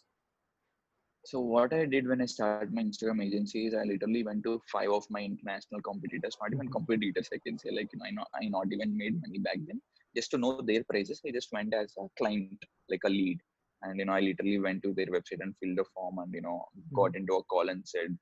So 1.26 1.40
what 1.40 1.74
I 1.74 1.86
did 1.86 2.08
when 2.08 2.22
I 2.22 2.26
started 2.26 2.62
my 2.64 2.72
Instagram 2.72 3.12
agency 3.14 3.56
is 3.58 3.64
I 3.66 3.74
literally 3.74 4.14
went 4.16 4.34
to 4.36 4.52
five 4.62 4.84
of 4.90 5.04
my 5.10 5.22
international 5.22 5.82
competitors, 5.82 6.38
not 6.42 6.54
even 6.54 6.70
competitors, 6.70 7.30
I 7.34 7.40
can 7.46 7.58
say. 7.58 7.72
Like 7.72 7.90
you 7.94 8.00
know, 8.00 8.06
I 8.06 8.12
not 8.12 8.28
I 8.42 8.48
not 8.50 8.68
even 8.72 8.98
made 8.98 9.20
money 9.22 9.40
back 9.40 9.58
then. 9.68 9.82
Just 10.16 10.32
to 10.32 10.38
know 10.38 10.62
their 10.62 10.84
prices, 10.84 11.22
I 11.26 11.32
just 11.32 11.52
went 11.54 11.74
as 11.74 11.94
a 11.98 12.08
client, 12.18 12.56
like 12.90 13.02
a 13.06 13.10
lead. 13.10 13.40
And 13.84 14.00
you 14.00 14.06
know, 14.06 14.14
I 14.14 14.20
literally 14.22 14.60
went 14.60 14.84
to 14.84 14.94
their 14.94 15.08
website 15.08 15.42
and 15.42 15.56
filled 15.60 15.80
a 15.80 15.86
form 15.94 16.18
and 16.20 16.34
you 16.34 16.42
know, 16.42 16.66
got 16.94 17.16
into 17.16 17.34
a 17.36 17.44
call 17.44 17.70
and 17.70 17.88
said, 17.88 18.18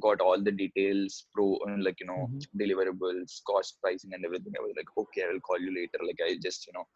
got 0.00 0.20
all 0.20 0.40
the 0.42 0.52
details, 0.52 1.26
pro 1.34 1.58
and 1.66 1.82
like 1.84 1.98
you 2.00 2.06
know, 2.06 2.30
Mhm. 2.30 2.46
deliverables, 2.58 3.40
cost 3.46 3.78
pricing 3.82 4.12
and 4.14 4.24
everything. 4.24 4.52
I 4.58 4.62
was 4.62 4.74
like, 4.76 4.88
okay, 4.96 5.24
I 5.24 5.32
will 5.32 5.40
call 5.40 5.60
you 5.60 5.74
later. 5.74 5.98
Like 6.06 6.18
I 6.26 6.36
just, 6.42 6.66
you 6.66 6.72
know, 6.74 6.86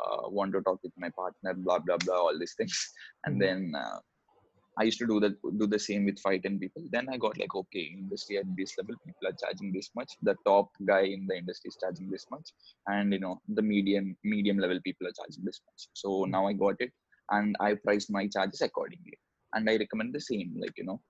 uh, 0.00 0.28
want 0.30 0.52
to 0.52 0.62
talk 0.62 0.80
with 0.82 0.92
my 0.96 1.10
partner, 1.10 1.54
blah 1.54 1.78
blah 1.78 1.98
blah, 1.98 2.16
all 2.16 2.38
these 2.38 2.54
things. 2.56 2.78
And 3.24 3.40
Mhm. 3.40 3.40
then 3.40 3.72
uh, 3.76 3.98
I 4.80 4.84
used 4.88 5.00
to 5.00 5.06
do 5.12 5.16
that 5.22 5.34
do 5.60 5.66
the 5.72 5.78
same 5.86 6.04
with 6.08 6.18
five 6.26 6.40
ten 6.44 6.58
people. 6.62 6.82
Then 6.94 7.06
I 7.12 7.16
got 7.24 7.38
like 7.42 7.54
okay, 7.60 7.84
industry 7.98 8.38
at 8.38 8.46
this 8.58 8.72
level, 8.78 8.94
people 9.06 9.28
are 9.30 9.36
charging 9.42 9.72
this 9.76 9.90
much. 9.98 10.12
The 10.28 10.34
top 10.46 10.68
guy 10.90 11.02
in 11.14 11.26
the 11.30 11.36
industry 11.40 11.68
is 11.72 11.78
charging 11.82 12.08
this 12.14 12.26
much, 12.34 12.48
and 12.86 13.12
you 13.12 13.20
know 13.24 13.34
the 13.58 13.64
medium 13.72 14.06
medium 14.34 14.58
level 14.64 14.80
people 14.88 15.06
are 15.08 15.16
charging 15.20 15.44
this 15.48 15.60
much. 15.66 15.88
So 16.02 16.24
now 16.34 16.46
I 16.50 16.54
got 16.64 16.76
it, 16.86 16.92
and 17.30 17.56
I 17.68 17.74
priced 17.86 18.10
my 18.18 18.26
charges 18.36 18.62
accordingly. 18.68 19.18
And 19.54 19.68
I 19.68 19.76
recommend 19.84 20.14
the 20.14 20.24
same, 20.30 20.54
like 20.64 20.76
you 20.78 20.86
know, 20.88 21.00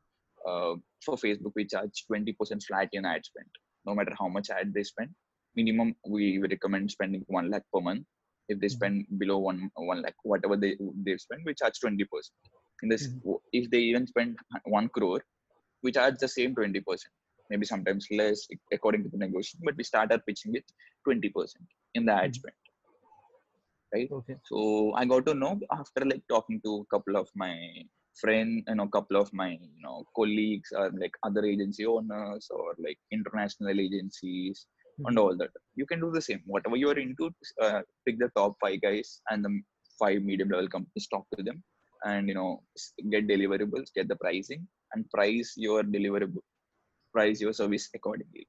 uh, 0.51 0.75
for 1.05 1.16
Facebook 1.25 1.53
we 1.55 1.66
charge 1.75 2.05
twenty 2.09 2.33
percent 2.33 2.64
flat 2.66 2.89
in 2.93 3.05
ad 3.05 3.25
spend, 3.25 3.51
no 3.87 3.95
matter 3.95 4.14
how 4.18 4.29
much 4.29 4.49
ad 4.51 4.73
they 4.75 4.83
spend. 4.83 5.11
Minimum 5.55 5.95
we 6.09 6.25
recommend 6.39 6.91
spending 6.91 7.25
one 7.29 7.51
lakh 7.51 7.66
per 7.75 7.83
month. 7.91 8.05
If 8.49 8.59
they 8.62 8.68
spend 8.68 9.07
below 9.18 9.39
one 9.39 9.71
one 9.93 10.03
lakh, 10.03 10.18
whatever 10.33 10.57
they 10.57 10.73
they 11.07 11.16
spend, 11.18 11.43
we 11.45 11.55
charge 11.55 11.79
twenty 11.85 12.05
percent 12.05 12.35
in 12.83 12.89
this 12.93 13.05
Mhm. 13.05 13.22
if 13.61 13.70
they 13.72 13.83
even 13.91 14.07
spend 14.12 14.39
one 14.76 14.89
crore 14.97 15.22
we 15.83 15.93
charge 15.99 16.16
the 16.24 16.31
same 16.37 16.55
20% 16.55 17.12
maybe 17.51 17.66
sometimes 17.72 18.07
less 18.20 18.41
according 18.76 19.03
to 19.05 19.11
the 19.14 19.20
negotiation 19.24 19.61
but 19.68 19.76
we 19.81 19.85
start 19.93 20.12
our 20.12 20.22
pitching 20.28 20.53
with 20.57 20.66
20% 21.07 21.66
in 21.95 22.05
the 22.09 22.14
ad 22.24 22.35
Mhm. 22.35 22.41
spend 22.41 22.57
right 23.95 24.11
Okay. 24.11 24.37
so 24.49 24.59
i 25.01 25.05
got 25.12 25.24
to 25.28 25.35
know 25.43 25.53
after 25.81 26.03
like 26.11 26.22
talking 26.35 26.61
to 26.64 26.72
a 26.83 26.87
couple 26.95 27.16
of 27.22 27.28
my 27.45 27.55
friend 28.20 28.62
you 28.68 28.74
know 28.78 28.87
couple 28.97 29.16
of 29.22 29.28
my 29.41 29.51
you 29.51 29.83
know 29.85 29.97
colleagues 30.18 30.70
or 30.81 30.87
like 31.03 31.14
other 31.28 31.45
agency 31.53 31.85
owners 31.95 32.47
or 32.59 32.74
like 32.87 32.99
international 33.18 33.78
agencies 33.87 34.66
and 35.07 35.18
Mhm. 35.18 35.22
all 35.22 35.37
that 35.41 35.51
you 35.81 35.87
can 35.91 36.01
do 36.05 36.11
the 36.16 36.24
same 36.28 36.43
whatever 36.55 36.76
you 36.76 36.89
are 36.93 36.99
into 37.07 37.31
uh, 37.64 37.81
pick 38.07 38.18
the 38.24 38.31
top 38.39 38.55
five 38.64 38.81
guys 38.87 39.20
and 39.31 39.45
the 39.45 39.53
five 40.03 40.22
medium 40.31 40.51
level 40.55 40.68
companies 40.76 41.07
talk 41.12 41.26
to 41.37 41.43
them 41.49 41.62
and 42.05 42.28
you 42.28 42.34
know 42.34 42.62
get 43.11 43.26
deliverables 43.28 43.92
get 43.94 44.09
the 44.09 44.16
pricing 44.16 44.66
and 44.92 45.09
price 45.11 45.55
your 45.57 45.82
deliverable 45.82 46.44
price 47.12 47.40
your 47.40 47.53
service 47.53 47.88
accordingly. 47.94 48.46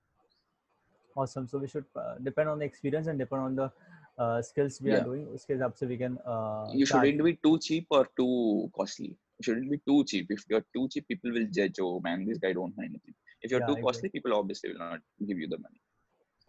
Awesome. 1.16 1.47
So 1.47 1.58
we 1.58 1.68
should 1.68 1.86
uh, 1.95 2.16
depend 2.24 2.49
on 2.49 2.60
the 2.60 2.66
experience 2.66 3.08
and 3.08 3.20
depend 3.20 3.41
on 3.41 3.56
the 3.56 3.72
uh, 4.18 4.41
skills 4.41 4.80
we 4.82 4.91
yeah. 4.91 4.97
are 4.97 5.04
doing 5.04 5.26
uske 5.36 5.52
hisab 5.56 5.76
se 5.80 5.88
we 5.91 5.97
can 6.02 6.18
uh, 6.34 6.66
you 6.80 6.86
shouldn't 6.86 7.20
start. 7.20 7.30
be 7.30 7.34
too 7.45 7.58
cheap 7.68 7.97
or 7.97 8.04
too 8.20 8.72
costly. 8.78 9.12
You 9.38 9.43
shouldn't 9.47 9.72
be 9.76 9.80
too 9.89 9.99
cheap. 10.12 10.28
If 10.38 10.43
you're 10.49 10.66
too 10.76 10.88
cheap 10.93 11.08
people 11.14 11.32
will 11.38 11.47
judge 11.60 11.80
oh 11.88 11.95
man 12.08 12.26
this 12.30 12.41
guy 12.45 12.54
don't 12.60 12.78
know 12.78 12.86
anything. 12.89 13.16
If 13.41 13.52
you're 13.52 13.64
yeah, 13.66 13.72
too 13.72 13.78
costly 13.88 14.10
people 14.16 14.38
obviously 14.39 14.72
will 14.72 14.84
not 14.86 15.02
give 15.28 15.39
you 15.43 15.49
the 15.56 15.60
money. 15.66 15.82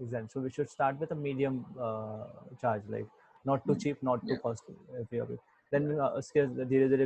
Exactly. 0.01 0.31
So 0.35 0.41
we 0.41 0.51
should 0.51 0.71
start 0.77 1.01
with 1.01 1.11
a 1.17 1.21
medium 1.27 1.65
uh, 1.89 2.25
charge 2.61 2.83
like 2.97 3.09
not 3.51 3.67
too 3.67 3.75
hmm. 3.75 3.83
cheap 3.87 4.03
not 4.11 4.27
too 4.27 4.35
yeah. 4.35 4.45
costly 4.47 4.77
then 5.75 5.91
uh, 5.95 6.09
उसके 6.21 6.47
धीरे 6.65 6.89
धीरे 6.89 7.05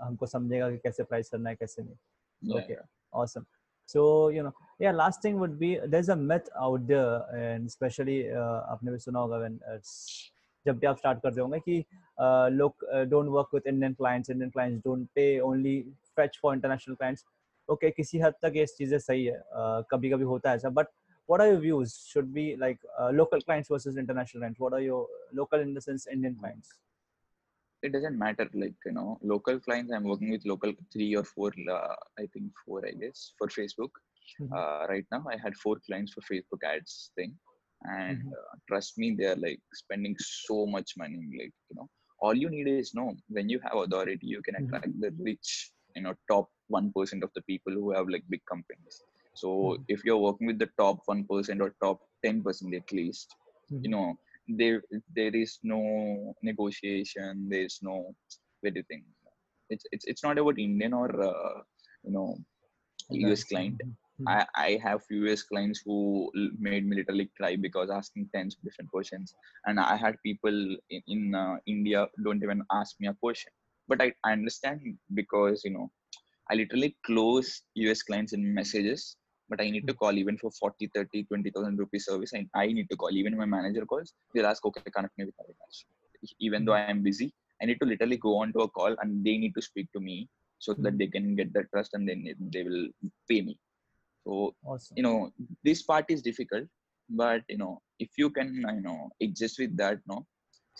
हमको 0.00 0.26
समझेगा 0.26 0.70
कि 0.70 0.78
कैसे 0.78 1.02
price 1.02 1.30
करना 1.30 1.50
है 1.50 1.56
कैसे 1.56 1.82
नहीं। 1.82 2.58
Okay 2.58 2.76
awesome 3.22 3.44
so 3.88 4.30
you 4.30 4.42
know 4.42 4.52
yeah 4.82 4.92
last 4.92 5.24
thing 5.24 5.38
would 5.38 5.58
be 5.58 5.74
there 5.74 6.00
is 6.00 6.10
a 6.10 6.14
myth 6.14 6.50
out 6.56 6.80
there 6.80 7.38
and 7.38 7.68
specially 7.68 8.22
आपने 8.32 8.92
भी 8.92 8.98
सुना 8.98 9.18
होगा 9.18 9.38
व्हेन 9.38 9.58
uh, 9.72 9.80
जब 10.66 10.78
भी 10.78 10.86
आप 10.86 10.96
स्टार्ट 10.98 11.22
करते 11.22 11.40
होंगे 11.40 11.58
कि 11.60 11.80
uh, 11.80 12.48
लोग 12.50 12.86
don't 13.08 13.28
work 13.38 13.54
with 13.54 13.66
Indian 13.66 13.94
clients 13.94 14.30
Indian 14.30 14.50
clients 14.50 14.84
don't 14.84 15.08
pay 15.14 15.38
only 15.48 15.80
fetch 16.16 16.38
for 16.42 16.54
international 16.54 16.94
clients 16.94 17.24
okay 17.68 17.90
किसी 17.90 18.18
हद 18.20 18.34
तक 18.42 18.52
ये 18.56 18.66
चीज़ें 18.66 18.98
सही 18.98 19.24
है 19.24 19.42
कभी 19.90 20.10
कभी 20.10 20.24
होता 20.24 20.50
है 20.50 20.56
ऐसा 20.56 20.68
but 20.78 20.86
what 21.28 21.40
are 21.40 21.48
your 21.48 21.58
views? 21.58 22.06
Should 22.08 22.32
be 22.32 22.56
like 22.56 22.78
uh, 22.98 23.10
local 23.10 23.40
clients 23.40 23.68
versus 23.68 23.96
international 23.96 24.40
clients. 24.42 24.60
What 24.60 24.72
are 24.72 24.80
your 24.80 25.06
local 25.32 25.60
in 25.60 25.74
the 25.74 25.80
sense 25.80 26.06
indian. 26.06 26.36
It 27.86 27.92
doesn't 27.96 28.18
matter 28.24 28.46
like 28.62 28.78
you 28.88 28.92
know 28.98 29.10
local 29.32 29.58
clients 29.66 29.92
i'm 29.92 30.04
working 30.12 30.30
with 30.34 30.44
local 30.52 30.72
three 30.92 31.10
or 31.20 31.24
four 31.34 31.50
uh, 31.78 31.96
i 32.22 32.26
think 32.34 32.46
four 32.64 32.80
i 32.90 32.92
guess 33.02 33.32
for 33.38 33.48
facebook 33.58 33.92
Mhm. 34.38 34.58
uh, 34.58 34.86
right 34.92 35.06
now 35.14 35.22
i 35.34 35.36
had 35.44 35.56
four 35.64 35.76
clients 35.86 36.12
for 36.14 36.22
facebook 36.32 36.62
ads 36.72 36.94
thing 37.16 37.32
and 37.98 38.20
Mhm. 38.20 38.36
uh, 38.40 38.54
trust 38.68 38.98
me 38.98 39.08
they're 39.18 39.40
like 39.46 39.60
spending 39.82 40.14
so 40.18 40.66
much 40.76 40.92
money 41.02 41.20
like 41.40 41.54
you 41.70 41.76
know 41.78 41.88
all 42.20 42.34
you 42.44 42.50
need 42.56 42.68
is 42.68 42.94
know 42.94 43.08
when 43.36 43.48
you 43.52 43.60
have 43.66 43.76
authority 43.84 44.26
you 44.34 44.42
can 44.46 44.56
Mhm. 44.58 44.62
attract 44.62 44.92
the 45.04 45.10
rich 45.28 45.50
you 45.96 46.02
know 46.02 46.14
top 46.30 46.48
1% 46.68 47.22
of 47.24 47.30
the 47.34 47.42
people 47.50 47.72
who 47.72 47.90
have 47.96 48.08
like 48.14 48.24
big 48.34 48.42
companies 48.52 48.96
so 49.42 49.50
Mhm. 49.60 49.86
if 49.88 50.04
you're 50.04 50.24
working 50.26 50.46
with 50.50 50.58
the 50.58 50.70
top 50.82 50.98
1% 51.06 51.60
or 51.60 51.70
top 51.82 51.98
10% 52.24 52.74
at 52.74 52.90
least 52.92 53.34
Mhm. 53.70 53.82
you 53.82 53.90
know 53.90 54.06
there 54.48 54.82
there 55.14 55.34
is 55.34 55.58
no 55.62 56.34
negotiation 56.42 57.48
there's 57.48 57.78
no 57.82 58.14
what 58.60 58.74
do 58.74 58.80
you 58.80 58.84
think? 58.88 59.04
It's 59.70 59.84
it's, 59.92 60.04
it's 60.06 60.22
not 60.22 60.38
about 60.38 60.58
indian 60.58 60.92
or 60.94 61.08
uh, 61.22 61.60
you 62.04 62.12
know 62.12 62.36
us 63.32 63.44
client. 63.44 63.80
Mhm. 64.20 64.26
I, 64.28 64.46
I 64.54 64.80
have 64.82 65.02
US 65.10 65.42
clients 65.42 65.82
who 65.84 66.30
made 66.58 66.86
me 66.88 66.96
literally 66.96 67.30
cry 67.36 67.56
because 67.56 67.90
asking 67.90 68.30
tens 68.34 68.56
of 68.56 68.62
different 68.64 68.90
questions. 68.90 69.34
And 69.66 69.78
i 69.80 69.96
had 69.96 70.16
people 70.22 70.56
in, 70.90 71.02
in 71.06 71.34
uh, 71.34 71.56
india 71.66 72.06
don't 72.24 72.42
even 72.42 72.62
ask 72.72 72.96
me 73.00 73.08
a 73.08 73.14
question. 73.14 73.52
But 73.88 74.02
I, 74.02 74.12
I 74.24 74.32
understand 74.32 74.80
because 75.14 75.62
you 75.64 75.72
know 75.72 75.90
i 76.50 76.54
literally 76.54 76.96
close 77.06 77.62
us 77.92 78.02
clients 78.02 78.32
in 78.32 78.54
messages 78.54 79.16
but 79.48 79.60
i 79.60 79.68
need 79.74 79.86
to 79.86 79.92
hmm. 79.92 80.02
call 80.02 80.18
even 80.22 80.36
for 80.42 80.50
40 80.50 80.90
30 80.94 81.24
20000 81.24 81.78
rupees 81.82 82.06
service 82.10 82.32
and 82.32 82.48
i 82.54 82.66
need 82.66 82.88
to 82.90 82.96
call 82.96 83.10
even 83.22 83.36
my 83.42 83.48
manager 83.56 83.84
calls 83.92 84.14
they'll 84.34 84.52
ask 84.52 84.64
okay 84.64 84.90
connect 84.96 85.16
me 85.18 85.26
with 85.28 85.36
Avinash. 85.42 85.80
even 86.46 86.64
though 86.64 86.76
hmm. 86.78 86.88
i 86.88 86.94
am 86.94 87.02
busy 87.02 87.28
i 87.62 87.66
need 87.66 87.80
to 87.82 87.88
literally 87.92 88.18
go 88.28 88.32
on 88.42 88.52
to 88.54 88.60
a 88.66 88.70
call 88.78 88.96
and 89.02 89.24
they 89.26 89.36
need 89.42 89.54
to 89.58 89.62
speak 89.70 89.88
to 89.96 90.00
me 90.08 90.16
so 90.58 90.72
that 90.74 90.94
Mhm. 90.94 90.98
they 91.00 91.08
can 91.14 91.26
get 91.38 91.52
the 91.56 91.62
trust 91.72 91.94
and 91.96 92.08
then 92.08 92.20
they 92.54 92.62
will 92.68 92.84
pay 93.30 93.40
me 93.48 93.54
so 94.24 94.54
Awesome. 94.64 94.96
you 94.98 95.04
know 95.06 95.16
this 95.68 95.82
part 95.90 96.06
is 96.14 96.22
difficult 96.28 96.66
but 97.22 97.42
you 97.48 97.58
know 97.62 97.74
if 98.04 98.10
you 98.20 98.28
can 98.38 98.48
you 98.78 98.84
know 98.88 99.10
exist 99.26 99.58
with 99.62 99.76
that 99.82 100.00
no 100.12 100.18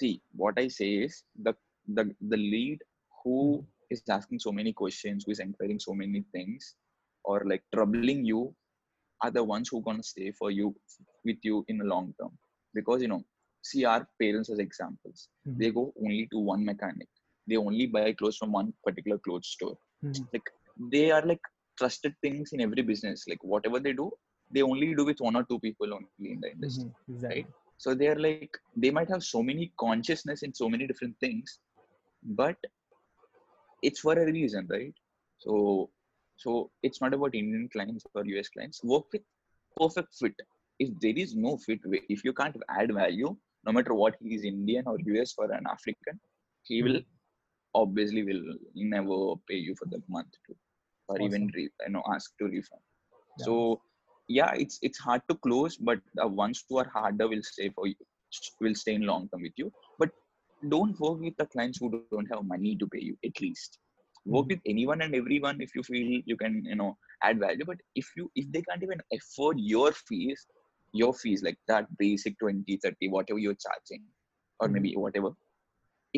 see 0.00 0.12
what 0.42 0.58
i 0.64 0.68
say 0.78 0.90
is 1.06 1.24
the 1.46 1.54
the 1.98 2.04
the 2.32 2.40
lead 2.54 2.78
who 3.22 3.36
hmm. 3.58 3.94
is 3.94 4.02
asking 4.18 4.40
so 4.46 4.52
many 4.60 4.72
questions 4.82 5.24
who 5.24 5.32
is 5.36 5.42
inquiring 5.46 5.80
so 5.88 5.94
many 6.02 6.22
things 6.36 6.74
or 7.26 7.38
like 7.52 7.64
troubling 7.74 8.20
you 8.32 8.40
are 9.22 9.30
the 9.30 9.42
ones 9.54 9.68
who 9.70 9.80
gonna 9.86 10.02
stay 10.12 10.30
for 10.40 10.50
you 10.58 10.66
with 11.24 11.38
you 11.48 11.64
in 11.68 11.78
the 11.78 11.84
long 11.92 12.06
term 12.20 12.32
because 12.78 13.02
you 13.02 13.08
know 13.12 13.22
see 13.70 13.84
our 13.92 14.02
parents 14.22 14.50
as 14.54 14.60
examples 14.66 15.28
Mhm. 15.46 15.56
they 15.60 15.70
go 15.78 15.84
only 16.04 16.24
to 16.32 16.38
one 16.52 16.64
mechanic 16.70 17.08
they 17.48 17.56
only 17.68 17.86
buy 17.96 18.04
clothes 18.20 18.38
from 18.40 18.52
one 18.60 18.70
particular 18.86 19.18
clothes 19.26 19.48
store 19.56 19.76
Mhm. 20.02 20.28
like 20.34 20.48
they 20.94 21.06
are 21.16 21.24
like 21.32 21.44
trusted 21.80 22.14
things 22.24 22.52
in 22.54 22.60
every 22.66 22.82
business 22.92 23.24
like 23.32 23.42
whatever 23.54 23.80
they 23.86 23.94
do 24.02 24.08
they 24.54 24.62
only 24.72 24.90
do 25.00 25.04
with 25.10 25.20
one 25.28 25.36
or 25.40 25.44
two 25.50 25.60
people 25.66 25.94
only 25.98 26.32
in 26.34 26.40
the 26.44 26.50
industry 26.56 26.90
Mhm. 26.90 26.94
Exactly. 27.08 27.46
so 27.84 27.94
they 28.00 28.08
are 28.12 28.20
like 28.28 28.54
they 28.84 28.90
might 28.98 29.10
have 29.14 29.24
so 29.34 29.40
many 29.50 29.66
consciousness 29.84 30.42
in 30.48 30.52
so 30.62 30.68
many 30.74 30.86
different 30.92 31.16
things 31.26 31.58
but 32.42 32.56
it's 33.82 34.00
for 34.00 34.14
a 34.22 34.26
reason 34.32 34.66
right 34.70 34.94
so 35.38 35.90
so 36.36 36.70
it's 36.82 37.00
not 37.00 37.14
about 37.14 37.34
indian 37.34 37.68
clients 37.72 38.04
or 38.14 38.22
us 38.38 38.48
clients. 38.48 38.82
Work 38.84 39.04
with 39.12 39.22
perfect 39.78 40.14
fit. 40.14 40.34
If 40.78 40.90
there 41.00 41.16
is 41.16 41.34
no 41.34 41.56
fit 41.56 41.80
if 42.08 42.24
you 42.24 42.32
can't 42.32 42.56
add 42.68 42.92
value 42.92 43.36
no 43.64 43.72
matter 43.72 43.94
what 43.94 44.16
he 44.20 44.34
is 44.34 44.44
indian 44.44 44.84
or 44.86 44.96
us 45.20 45.34
or 45.38 45.50
an 45.50 45.66
african 45.70 46.20
he 46.64 46.80
hmm. 46.80 46.86
will 46.86 47.00
obviously 47.74 48.22
will 48.22 48.42
never 48.74 49.34
pay 49.48 49.56
you 49.56 49.74
for 49.78 49.86
the 49.86 50.00
month 50.08 50.34
too 50.46 50.56
or 51.08 51.20
even 51.20 51.50
re, 51.54 51.68
you 51.86 51.92
know 51.92 52.02
ask 52.12 52.36
to 52.38 52.44
refund. 52.44 52.82
Yeah. 53.38 53.44
so 53.46 53.80
yeah 54.28 54.52
it's 54.54 54.78
it's 54.82 54.98
hard 54.98 55.22
to 55.28 55.36
close 55.36 55.76
but 55.76 56.00
the 56.14 56.26
ones 56.26 56.64
who 56.68 56.78
are 56.78 56.90
harder 56.92 57.28
will 57.28 57.42
stay 57.42 57.70
for 57.70 57.86
you 57.86 57.94
will 58.60 58.74
stay 58.74 58.94
in 58.94 59.02
long 59.02 59.28
term 59.28 59.42
with 59.42 59.52
you. 59.56 59.72
But 59.98 60.10
don't 60.68 60.98
work 60.98 61.20
with 61.20 61.36
the 61.36 61.46
clients 61.46 61.78
who 61.78 62.04
don't 62.10 62.26
have 62.32 62.44
money 62.44 62.76
to 62.76 62.86
pay 62.86 63.00
you 63.00 63.16
at 63.24 63.40
least 63.40 63.78
work 64.34 64.46
Mhm. 64.46 64.52
with 64.52 64.60
anyone 64.72 65.02
and 65.06 65.14
everyone 65.20 65.60
if 65.66 65.74
you 65.76 65.82
feel 65.88 66.08
you 66.32 66.36
can 66.42 66.54
you 66.70 66.76
know 66.80 66.92
add 67.28 67.40
value 67.44 67.66
but 67.72 67.82
if 68.02 68.08
you 68.16 68.30
if 68.42 68.50
they 68.52 68.62
can't 68.68 68.86
even 68.88 69.02
afford 69.18 69.60
your 69.72 69.92
fees 70.08 70.46
your 71.02 71.12
fees 71.22 71.42
like 71.48 71.58
that 71.72 71.86
basic 72.04 72.38
20 72.38 72.78
30 72.84 73.08
whatever 73.16 73.38
you're 73.44 73.60
charging 73.66 74.02
or 74.60 74.68
maybe 74.68 74.94
whatever 75.04 75.30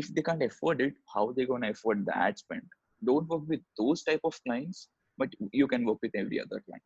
if 0.03 0.09
they 0.15 0.23
can't 0.31 0.43
afford 0.51 0.81
it 0.89 0.95
how 1.15 1.25
they 1.33 1.47
going 1.53 1.63
to 1.69 1.71
afford 1.77 2.05
the 2.07 2.17
ad 2.27 2.39
spend 2.45 2.63
don't 3.11 3.29
work 3.29 3.47
with 3.55 3.63
those 3.83 4.03
type 4.11 4.21
of 4.25 4.41
clients 4.47 4.89
but 5.19 5.31
you 5.53 5.69
can 5.75 5.85
work 5.85 5.99
with 6.03 6.15
every 6.25 6.41
other 6.47 6.63
client 6.67 6.83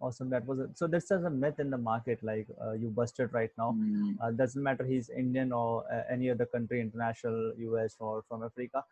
Awesome. 0.00 0.30
That 0.30 0.46
was 0.46 0.60
it. 0.60 0.78
So 0.78 0.86
this 0.86 1.10
is 1.10 1.24
a 1.24 1.30
myth 1.30 1.60
in 1.60 1.70
the 1.70 1.78
market. 1.78 2.22
Like 2.22 2.46
uh, 2.64 2.72
you 2.72 2.88
busted 2.88 3.32
right 3.34 3.50
now. 3.58 3.76
Mm, 3.78 4.16
Uh, 4.20 4.30
doesn't 4.30 4.62
matter 4.62 4.84
he's 4.84 5.10
Indian 5.10 5.52
or 5.52 5.84
uh, 5.92 6.02
any 6.10 6.30
other 6.30 6.46
country, 6.46 6.80
international, 6.80 7.52
US 7.68 7.96
or 7.98 8.22
from 8.28 8.42
Africa 8.42 8.84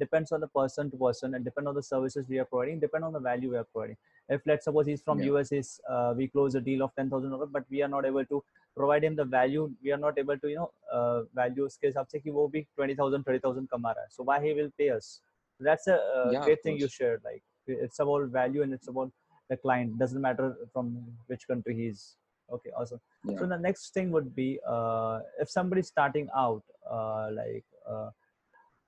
Depends 0.00 0.30
on 0.32 0.40
the 0.40 0.48
person 0.48 0.90
to 0.90 0.96
person 0.96 1.34
and 1.34 1.44
depend 1.44 1.68
on 1.68 1.74
the 1.74 1.82
services 1.82 2.26
we 2.28 2.38
are 2.38 2.44
providing. 2.44 2.80
Depend 2.80 3.04
on 3.04 3.12
the 3.12 3.20
value 3.20 3.50
we 3.50 3.56
are 3.56 3.64
providing. 3.64 3.96
If 4.28 4.42
let's 4.46 4.64
suppose 4.64 4.86
he's 4.86 5.02
from 5.02 5.20
Yeah. 5.20 5.26
US, 5.32 5.52
is 5.52 5.80
uh, 5.88 6.12
we 6.16 6.28
close 6.28 6.54
a 6.54 6.60
deal 6.60 6.82
of 6.82 6.94
ten 6.96 7.08
thousand 7.08 7.30
dollars, 7.30 7.48
but 7.52 7.64
we 7.70 7.82
are 7.82 7.88
not 7.88 8.04
able 8.04 8.24
to 8.26 8.42
provide 8.76 9.04
him 9.04 9.16
the 9.16 9.24
value. 9.24 9.70
We 9.82 9.92
are 9.92 9.96
not 9.98 10.18
able 10.18 10.38
to 10.38 10.48
you 10.48 10.56
know 10.56 10.70
uh, 10.92 11.22
value 11.34 11.64
उसके 11.66 11.86
हिसाब 11.86 12.06
से 12.12 12.20
कि 12.20 12.30
वो 12.30 12.46
भी 12.52 12.66
twenty 12.76 12.94
thousand, 12.94 13.24
thirty 13.24 13.38
thousand 13.38 13.68
कमा 13.72 13.92
रहा 13.92 14.02
है. 14.02 14.08
So 14.10 14.22
why 14.24 14.40
he 14.46 14.52
will 14.60 14.70
pay 14.78 14.90
us? 14.90 15.20
that's 15.60 15.86
a 15.86 15.94
uh, 15.94 16.30
Yeah, 16.32 16.40
of 16.40 16.44
great 16.44 16.62
thing 16.62 16.76
you 16.76 16.82
course. 16.82 16.92
shared 16.92 17.22
like 17.24 17.42
it's 17.66 17.98
about 17.98 18.28
value 18.28 18.62
and 18.62 18.72
it's 18.72 18.88
about 18.88 19.10
the 19.48 19.56
client 19.56 19.98
doesn't 19.98 20.20
matter 20.20 20.54
from 20.72 20.90
which 21.28 21.46
country 21.48 21.74
he's 21.74 22.16
okay 22.52 22.70
awesome 22.76 23.00
Yeah. 23.24 23.38
so 23.38 23.46
the 23.46 23.56
next 23.58 23.94
thing 23.94 24.10
would 24.10 24.34
be 24.36 24.58
uh, 24.68 25.20
if 25.40 25.48
somebody's 25.50 25.88
starting 25.88 26.28
out 26.36 26.62
uh, 26.90 27.28
like 27.32 27.64
uh, 27.88 28.10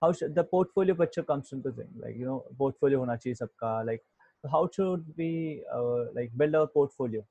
how 0.04 0.12
should 0.12 0.36
the 0.36 0.44
portfolio 0.56 0.96
picture 1.02 1.24
comes 1.32 1.52
into 1.58 1.72
thing 1.80 1.92
like 2.06 2.18
you 2.22 2.26
know 2.32 2.40
portfolio 2.64 3.00
hona 3.04 3.18
chahiye 3.26 3.40
sabka 3.44 3.72
like 3.92 4.04
how 4.56 4.64
should 4.78 5.06
we 5.22 5.32
uh, 5.78 6.02
like 6.20 6.32
build 6.42 6.56
our 6.62 6.70
portfolio 6.78 7.24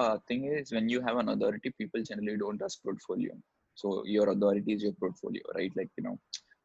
uh 0.00 0.16
thing 0.28 0.44
is 0.58 0.72
when 0.72 0.88
you 0.92 1.00
have 1.06 1.18
an 1.22 1.28
authority 1.32 1.70
people 1.80 2.02
generally 2.10 2.36
don't 2.42 2.62
ask 2.66 2.82
portfolio 2.82 3.32
so 3.80 3.88
your 4.14 4.26
authority 4.34 4.72
is 4.76 4.82
your 4.86 4.94
portfolio 5.02 5.42
right 5.58 5.72
like 5.80 5.90
you 5.98 6.04
know 6.06 6.16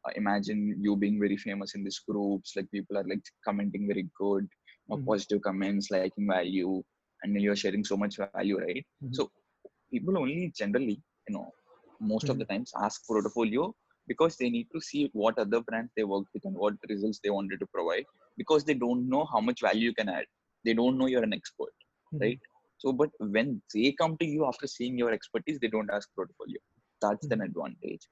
uh, 0.04 0.12
imagine 0.22 0.60
you 0.86 0.96
being 1.04 1.18
very 1.24 1.36
famous 1.46 1.74
in 1.74 1.84
these 1.84 2.00
groups 2.08 2.54
like 2.56 2.70
people 2.76 2.96
are 3.00 3.08
like 3.12 3.24
commenting 3.46 3.86
very 3.92 4.06
good 4.22 4.44
you 4.44 4.88
know, 4.90 5.00
Mhm. 5.00 5.06
positive 5.10 5.42
comments 5.48 5.90
liking 5.90 6.26
value 6.36 6.82
and 7.22 7.34
then 7.34 7.42
you're 7.42 7.62
sharing 7.64 7.84
so 7.84 7.96
much 7.96 8.16
value 8.36 8.58
right 8.66 8.86
Mhm. 9.00 9.18
so 9.18 9.30
people 9.92 10.16
only 10.24 10.52
generally 10.62 10.98
you 11.28 11.34
know 11.36 11.46
most 12.00 12.28
of 12.30 12.36
Mhm. 12.36 12.42
the 12.42 12.48
times 12.52 12.72
ask 12.86 13.06
portfolio 13.06 13.74
because 14.08 14.36
they 14.36 14.50
need 14.50 14.68
to 14.74 14.80
see 14.80 15.02
what 15.12 15.38
other 15.38 15.60
brands 15.60 15.92
they 15.96 16.04
worked 16.04 16.30
with 16.34 16.44
and 16.44 16.56
what 16.56 16.74
results 16.88 17.20
they 17.22 17.30
wanted 17.38 17.60
to 17.60 17.66
provide 17.78 18.06
because 18.36 18.64
they 18.64 18.74
don't 18.74 19.08
know 19.08 19.24
how 19.32 19.40
much 19.40 19.60
value 19.68 19.88
you 19.90 19.94
can 19.94 20.08
add 20.08 20.26
they 20.64 20.74
don't 20.74 20.98
know 20.98 21.08
you're 21.12 21.28
an 21.30 21.38
expert 21.40 21.74
Mhm. 22.12 22.20
right 22.22 22.40
so, 22.78 22.92
but 22.92 23.10
when 23.18 23.60
they 23.74 23.92
come 23.92 24.16
to 24.18 24.24
you 24.24 24.46
after 24.46 24.66
seeing 24.68 24.96
your 24.96 25.12
expertise, 25.12 25.58
they 25.60 25.66
don't 25.68 25.90
ask 25.92 26.08
portfolio. 26.14 26.58
That's 27.02 27.26
an 27.30 27.42
advantage. 27.42 28.02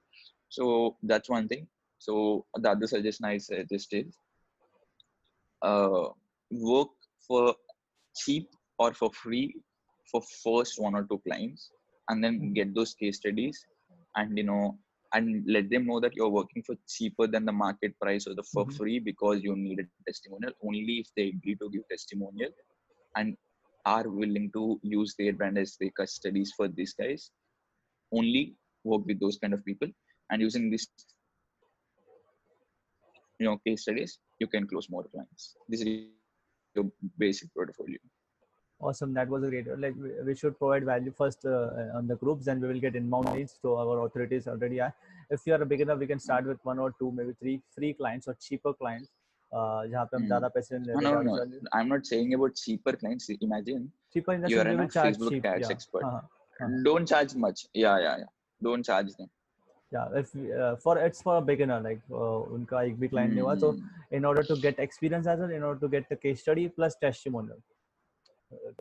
So 0.49 0.97
that's 1.03 1.29
one 1.29 1.49
thing. 1.49 1.69
So 1.99 2.47
the 2.55 2.71
other 2.71 2.87
suggestion 2.89 3.27
I 3.27 3.39
suggest 3.39 3.93
is 3.93 4.19
uh, 5.63 6.09
work 6.51 6.89
for 7.27 7.55
cheap 8.17 8.49
or 8.79 8.93
for 8.93 9.11
free 9.13 9.55
for 10.11 10.21
first 10.45 10.81
one 10.81 10.95
or 10.95 11.05
two 11.05 11.21
clients, 11.27 11.71
and 12.09 12.23
then 12.23 12.41
Mhm. 12.41 12.55
get 12.55 12.75
those 12.75 12.95
case 12.95 13.17
studies, 13.17 13.65
and 14.17 14.37
you 14.37 14.45
know, 14.45 14.79
and 15.17 15.45
let 15.57 15.71
them 15.71 15.87
know 15.87 15.99
that 16.05 16.17
you're 16.19 16.35
working 16.37 16.63
for 16.69 16.77
cheaper 16.95 17.27
than 17.35 17.47
the 17.51 17.53
market 17.65 17.99
price 18.05 18.27
or 18.29 18.35
the 18.41 18.47
for 18.55 18.67
Mhm. 18.67 18.77
free 18.79 18.99
because 19.11 19.43
you 19.49 19.57
need 19.57 19.81
a 19.85 19.87
testimonial. 20.09 20.53
Only 20.71 20.97
if 21.05 21.09
they 21.17 21.29
agree 21.35 21.57
to 21.63 21.71
give 21.77 21.89
testimonial 21.95 22.53
and 23.17 23.37
are 23.87 24.09
willing 24.09 24.51
to 24.59 24.81
use 24.83 25.15
their 25.19 25.33
brand 25.33 25.59
as 25.59 25.77
their 25.81 25.93
case 25.99 26.15
studies 26.21 26.53
for 26.57 26.69
these 26.69 26.95
guys 27.03 27.31
only 28.13 28.57
work 28.85 29.07
with 29.07 29.21
those 29.21 29.39
kind 29.39 29.55
of 29.55 29.65
people 29.65 29.89
and 30.31 30.43
using 30.43 30.71
this 30.71 30.87
you 33.39 33.47
know 33.47 33.57
case 33.67 33.83
studies 33.83 34.19
you 34.41 34.49
can 34.55 34.67
close 34.73 34.89
more 34.95 35.05
clients 35.13 35.57
this 35.69 35.81
is 35.83 35.89
your 36.77 36.87
basic 37.25 37.53
portfolio 37.55 37.99
Awesome. 38.80 39.14
That 39.14 39.30
was 39.30 39.44
a 39.44 39.50
great. 39.50 39.68
Like 39.80 39.96
we, 39.96 40.10
we 40.26 40.36
should 40.36 40.58
provide 40.58 40.84
value 40.86 41.12
first 41.16 41.46
uh, 41.46 41.70
on 41.96 42.08
the 42.08 42.16
groups, 42.16 42.46
then 42.46 42.60
we 42.60 42.68
will 42.68 42.80
get 42.80 42.96
inbound 42.96 43.32
leads. 43.34 43.56
So 43.62 43.78
our 43.78 44.06
authorities 44.06 44.48
already 44.48 44.82
are. 44.82 44.94
If 45.30 45.42
you 45.46 45.54
are 45.54 45.62
a 45.62 45.66
beginner, 45.66 45.96
we 45.96 46.08
can 46.08 46.20
start 46.20 46.46
with 46.46 46.58
one 46.64 46.80
or 46.80 46.94
two, 47.00 47.12
maybe 47.12 47.34
three 47.40 47.62
free 47.76 47.94
clients 47.94 48.28
or 48.28 48.36
cheaper 48.48 48.74
clients. 48.74 49.10
Uh, 49.54 49.84
जहाँ 49.92 50.06
पे 50.12 50.16
हम 50.18 50.22
Hmm. 50.24 50.28
ज़्यादा 50.28 50.48
पैसे 50.56 50.78
नहीं 50.78 50.86
no 50.88 51.00
लेते 51.00 51.02
no 51.04 51.12
ज़्यादा 51.12 51.30
no 51.30 51.38
value. 51.38 51.62
i'm 51.78 51.90
not 51.94 52.06
saying 52.10 52.34
about 52.36 52.56
cheaper 52.60 52.94
clients 53.00 53.26
imagine 53.48 53.82
cheaper 54.14 54.34
in 54.34 54.42
the 54.46 54.50
you 54.52 54.60
are 54.62 54.64
sense 54.64 54.70
we 54.70 54.76
an 54.76 54.82
will 54.82 54.92
charge 54.94 55.18
facebook 55.18 55.34
cheap. 55.34 55.46
ads 55.50 55.64
Yeah. 55.64 55.74
expert 55.74 56.06
Uh-huh. 56.10 56.22
Uh-huh. 56.68 56.78
don't 56.86 57.10
charge 57.14 57.34
much 57.46 57.64
yeah 57.82 57.98
yeah 58.06 58.16
yeah 58.24 58.30
don't 58.70 58.86
charge 58.92 59.12
them 59.20 59.30
Yeah. 59.94 60.08
If 60.20 60.30
we, 60.34 60.44
uh, 60.54 60.76
for 60.84 60.98
it's 61.06 61.22
for 61.22 61.34
a 61.38 61.42
beginner, 61.42 61.78
like 61.86 62.02
uh, 62.10 62.40
उनका 62.58 62.82
एक 62.90 63.00
भी 63.00 63.10
client 63.14 63.34
नहीं 63.34 63.42
हुआ 63.42 63.56
तो 63.64 63.72
Hmm. 63.74 64.20
in 64.20 64.26
order 64.30 64.44
to 64.52 64.56
get 64.66 64.80
experience 64.84 65.28
as 65.34 65.40
well, 65.44 65.52
in 65.58 65.64
order 65.70 65.80
to 65.82 65.90
get 65.96 66.08
the 66.12 66.18
case 66.26 66.40
study 66.46 66.64
plus 66.78 66.96
testimonial. 67.02 67.60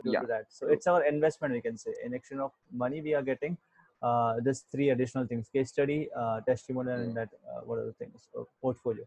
Due 0.04 0.12
Yeah, 0.12 0.20
to 0.20 0.26
that, 0.28 0.46
so 0.50 0.68
it's 0.68 0.86
our 0.86 1.04
investment. 1.06 1.54
We 1.54 1.62
can 1.62 1.78
say 1.78 1.92
in 2.06 2.14
exchange 2.14 2.42
of 2.42 2.52
money, 2.72 3.02
we 3.02 3.16
are 3.16 3.24
getting 3.24 3.58
uh, 4.04 4.36
this 4.40 4.62
three 4.72 4.90
additional 4.92 5.26
things: 5.26 5.50
case 5.50 5.70
study, 5.70 6.10
uh, 6.16 6.42
testimonial, 6.42 7.00
and 7.00 7.16
that 7.18 7.30
uh, 7.50 7.62
what 7.66 7.80
are 7.80 7.86
the 7.86 7.94
things? 7.94 8.28
Uh, 8.38 8.44
portfolio. 8.62 9.06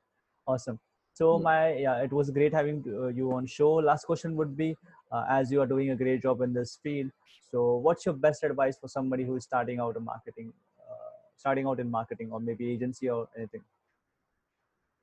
Awesome. 0.49 0.81
So 1.15 1.39
Yeah. 1.39 1.45
my 1.45 1.75
yeah, 1.75 2.03
it 2.03 2.13
was 2.13 2.31
great 2.31 2.53
having 2.53 2.83
uh, 2.89 3.07
you 3.09 3.33
on 3.33 3.47
show. 3.47 3.71
Last 3.75 4.05
question 4.07 4.35
would 4.37 4.57
be, 4.57 4.77
uh, 5.13 5.25
as 5.31 5.53
you 5.53 5.61
are 5.61 5.67
doing 5.67 5.91
a 5.91 5.97
great 5.97 6.23
job 6.23 6.41
in 6.41 6.53
this 6.53 6.77
field, 6.83 7.13
so 7.53 7.77
what's 7.77 8.05
your 8.05 8.15
best 8.27 8.43
advice 8.43 8.77
for 8.77 8.89
somebody 8.89 9.25
who 9.25 9.37
is 9.37 9.45
starting 9.45 9.79
out 9.79 9.97
in 9.97 10.05
marketing, 10.05 10.53
uh, 10.81 11.11
starting 11.37 11.67
out 11.69 11.79
in 11.79 11.89
marketing, 11.89 12.33
or 12.33 12.41
maybe 12.41 12.73
agency 12.73 13.09
or 13.09 13.29
anything? 13.37 13.63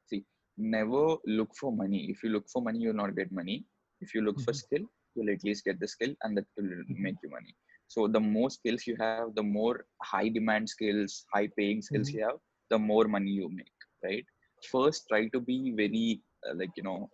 see 0.09 0.23
never 0.57 1.17
look 1.37 1.55
for 1.59 1.71
money 1.71 2.01
if 2.11 2.23
you 2.23 2.29
look 2.29 2.47
for 2.53 2.61
money 2.61 2.79
you'll 2.79 2.99
not 3.03 3.15
get 3.15 3.31
money 3.31 3.65
if 4.01 4.13
you 4.15 4.21
look 4.27 4.39
for 4.45 4.51
Mhm. 4.51 4.59
skill 4.61 4.85
you'll 5.16 5.32
at 5.34 5.43
least 5.43 5.66
get 5.66 5.80
the 5.80 5.88
skill 5.88 6.13
and 6.24 6.38
that 6.38 6.45
will 6.57 6.72
make 6.97 7.16
you 7.24 7.30
money. 7.30 7.55
So 7.88 8.07
the 8.07 8.20
more 8.22 8.49
skills 8.51 8.88
you 8.88 8.95
have 8.97 9.28
the 9.30 9.43
more 9.43 9.86
high 10.01 10.30
demand 10.30 10.70
skills 10.70 11.26
high 11.34 11.47
paying 11.57 11.82
skills 11.82 12.09
Mhm. 12.09 12.13
you 12.13 12.24
have 12.24 12.38
the 12.70 12.80
more 12.80 13.05
money 13.05 13.32
you 13.32 13.49
make 13.49 13.80
right? 14.03 14.26
First 14.72 15.05
try 15.09 15.28
to 15.30 15.39
be 15.39 15.74
very 15.76 16.22
uh, 16.47 16.53
like 16.55 16.72
you 16.78 16.84
know 16.84 17.09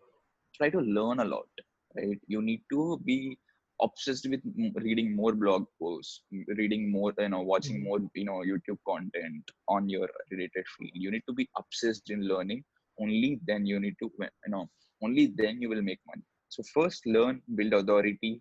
try 0.57 0.69
to 0.69 0.79
learn 0.97 1.19
a 1.19 1.25
lot 1.25 1.47
right? 1.95 2.19
You 2.27 2.41
need 2.41 2.61
to 2.71 2.99
be 3.05 3.37
obsessed 3.81 4.27
with 4.29 4.41
reading 4.85 5.15
more 5.15 5.33
blog 5.33 5.65
posts 5.81 6.21
reading 6.59 6.83
more 6.95 7.13
you 7.17 7.29
know 7.33 7.41
watching 7.51 7.77
Mhm. 7.77 7.87
more 7.87 7.99
you 8.15 8.25
know 8.29 8.39
youtube 8.51 8.79
content 8.91 9.43
on 9.67 9.89
your 9.89 10.07
related 10.31 10.65
field. 10.75 10.91
You 10.93 11.11
need 11.11 11.23
to 11.27 11.33
be 11.33 11.47
obsessed 11.57 12.09
in 12.09 12.27
learning. 12.27 12.63
Only 12.99 13.39
then 13.47 13.65
you 13.65 13.79
need 13.79 13.95
to 14.01 14.11
you 14.19 14.51
know 14.53 14.69
only 15.03 15.25
then 15.41 15.61
you 15.61 15.69
will 15.69 15.81
make 15.91 15.99
money 16.11 16.23
so 16.53 16.63
first 16.75 17.05
learn 17.15 17.37
build 17.59 17.73
authority 17.81 18.33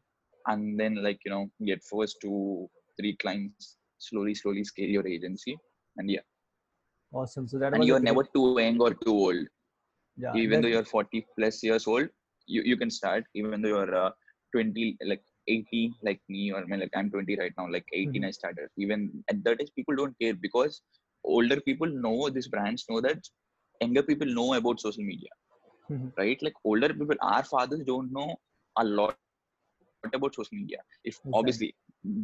and 0.52 0.78
then 0.80 0.94
like 1.06 1.20
you 1.26 1.32
know 1.34 1.44
get 1.70 1.82
first 1.92 2.16
two 2.24 2.40
three 2.98 3.14
clients 3.24 3.76
slowly 4.08 4.34
slowly 4.42 4.64
scale 4.72 4.92
your 4.98 5.06
agency 5.16 5.54
and 5.98 6.10
yeah 6.16 6.26
Awesome. 7.12 7.48
So 7.48 7.58
that 7.58 7.74
and 7.74 7.84
you're 7.84 8.00
never 8.08 8.24
too 8.34 8.54
young 8.60 8.80
or 8.80 8.92
too 8.94 9.14
old 9.26 9.46
Yeah. 10.16 10.40
even 10.42 10.60
though 10.60 10.68
you're 10.74 10.84
40 10.94 11.26
plus 11.36 11.62
years 11.62 11.86
old 11.86 12.08
you, 12.46 12.62
you 12.64 12.76
can 12.76 12.90
start 12.90 13.24
even 13.34 13.56
though 13.56 13.68
you're 13.74 13.94
uh, 13.94 14.10
20 14.52 14.96
like 15.04 15.22
80 15.48 15.92
like 16.02 16.20
me 16.28 16.52
or 16.52 16.60
I 16.62 16.64
mean, 16.66 16.80
like 16.80 16.90
i'm 16.94 17.10
20 17.10 17.36
right 17.38 17.52
now 17.58 17.66
like 17.70 17.86
18 17.92 18.24
Mhm. 18.24 18.24
i 18.24 18.30
started 18.30 18.68
even 18.78 19.10
at 19.30 19.42
that 19.44 19.60
age 19.60 19.72
people 19.76 19.96
don't 19.96 20.16
care 20.20 20.34
because 20.34 20.82
older 21.24 21.60
people 21.60 21.88
know 22.06 22.28
these 22.30 22.48
brands 22.48 22.84
know 22.88 23.00
that 23.00 23.18
younger 23.80 24.02
people 24.02 24.26
know 24.38 24.54
about 24.54 24.80
social 24.80 25.04
media 25.04 25.30
Mhm. 25.90 26.14
right 26.18 26.40
like 26.42 26.54
older 26.64 26.88
people 27.00 27.16
our 27.22 27.44
fathers 27.44 27.82
don't 27.92 28.12
know 28.12 28.28
a 28.78 28.84
lot 28.84 29.14
about 29.20 29.44
social 29.44 29.64
media 29.64 29.94
if 31.04 31.16
Exactly. 31.24 31.28
obviously 31.32 31.74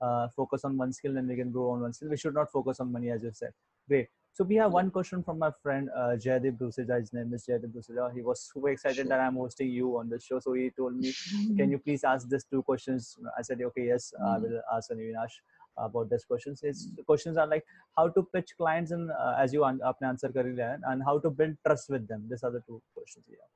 uh, 0.00 0.28
focus 0.28 0.64
on 0.64 0.76
one 0.76 0.92
skill 0.92 1.16
and 1.16 1.28
we 1.28 1.36
can 1.36 1.50
grow 1.50 1.70
on 1.70 1.80
one 1.82 1.92
skill. 1.92 2.08
We 2.08 2.16
should 2.16 2.34
not 2.34 2.50
focus 2.50 2.80
on 2.80 2.92
money, 2.92 3.10
as 3.10 3.22
you 3.22 3.30
said. 3.32 3.52
Great. 3.88 4.08
So 4.32 4.44
we 4.44 4.56
have 4.56 4.72
one 4.72 4.90
question 4.90 5.22
from 5.22 5.38
my 5.40 5.50
friend 5.62 5.90
uh, 5.94 6.16
Jaydeep 6.24 6.56
Duseja. 6.58 6.98
His 7.00 7.12
name 7.12 7.32
is 7.34 7.46
Jaydeep 7.46 7.72
Duseja. 7.76 8.12
He 8.14 8.22
was 8.22 8.40
super 8.52 8.70
excited 8.70 8.96
Sure. 8.96 9.04
that 9.06 9.20
I'm 9.20 9.34
hosting 9.36 9.70
you 9.70 9.98
on 9.98 10.08
this 10.08 10.24
show. 10.24 10.38
So 10.40 10.52
he 10.54 10.70
told 10.70 10.96
me, 10.96 11.12
"Can 11.56 11.70
you 11.70 11.78
please 11.86 12.04
ask 12.04 12.28
these 12.28 12.44
two 12.44 12.62
questions?" 12.62 13.18
I 13.38 13.42
said, 13.42 13.60
"Okay, 13.70 13.86
yes, 13.86 14.12
I 14.24 14.38
Mm. 14.38 14.42
will 14.42 14.62
ask 14.76 14.90
Avinash 14.90 15.40
about 15.84 16.10
this 16.10 16.24
questions 16.24 16.62
is 16.62 16.88
questions 17.06 17.36
are 17.36 17.46
like 17.46 17.64
how 17.96 18.08
to 18.08 18.26
pitch 18.34 18.50
clients 18.56 18.90
and 18.90 19.10
uh, 19.10 19.34
as 19.38 19.52
you 19.52 19.64
un- 19.64 19.80
answer 20.02 20.28
career 20.28 20.78
and 20.84 21.02
how 21.04 21.18
to 21.18 21.30
build 21.30 21.56
trust 21.66 21.90
with 21.90 22.06
them. 22.08 22.26
These 22.30 22.44
are 22.44 22.50
the 22.50 22.62
two 22.66 22.82
questions 22.94 23.24
yeah 23.28 23.48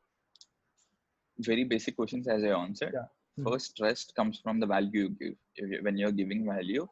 very 1.39 1.65
basic 1.65 1.97
questions 1.97 2.29
as 2.29 2.45
i 2.45 2.49
answered. 2.49 2.93
Yeah. 2.95 3.01
mm-hmm. 3.01 3.49
first 3.49 3.77
trust 3.77 4.13
comes 4.15 4.41
from 4.43 4.61
the 4.61 4.67
value 4.67 5.15
you 5.21 5.37
give. 5.57 5.83
When 5.83 5.97
you're 5.97 6.13
giving 6.13 6.47
value 6.47 6.87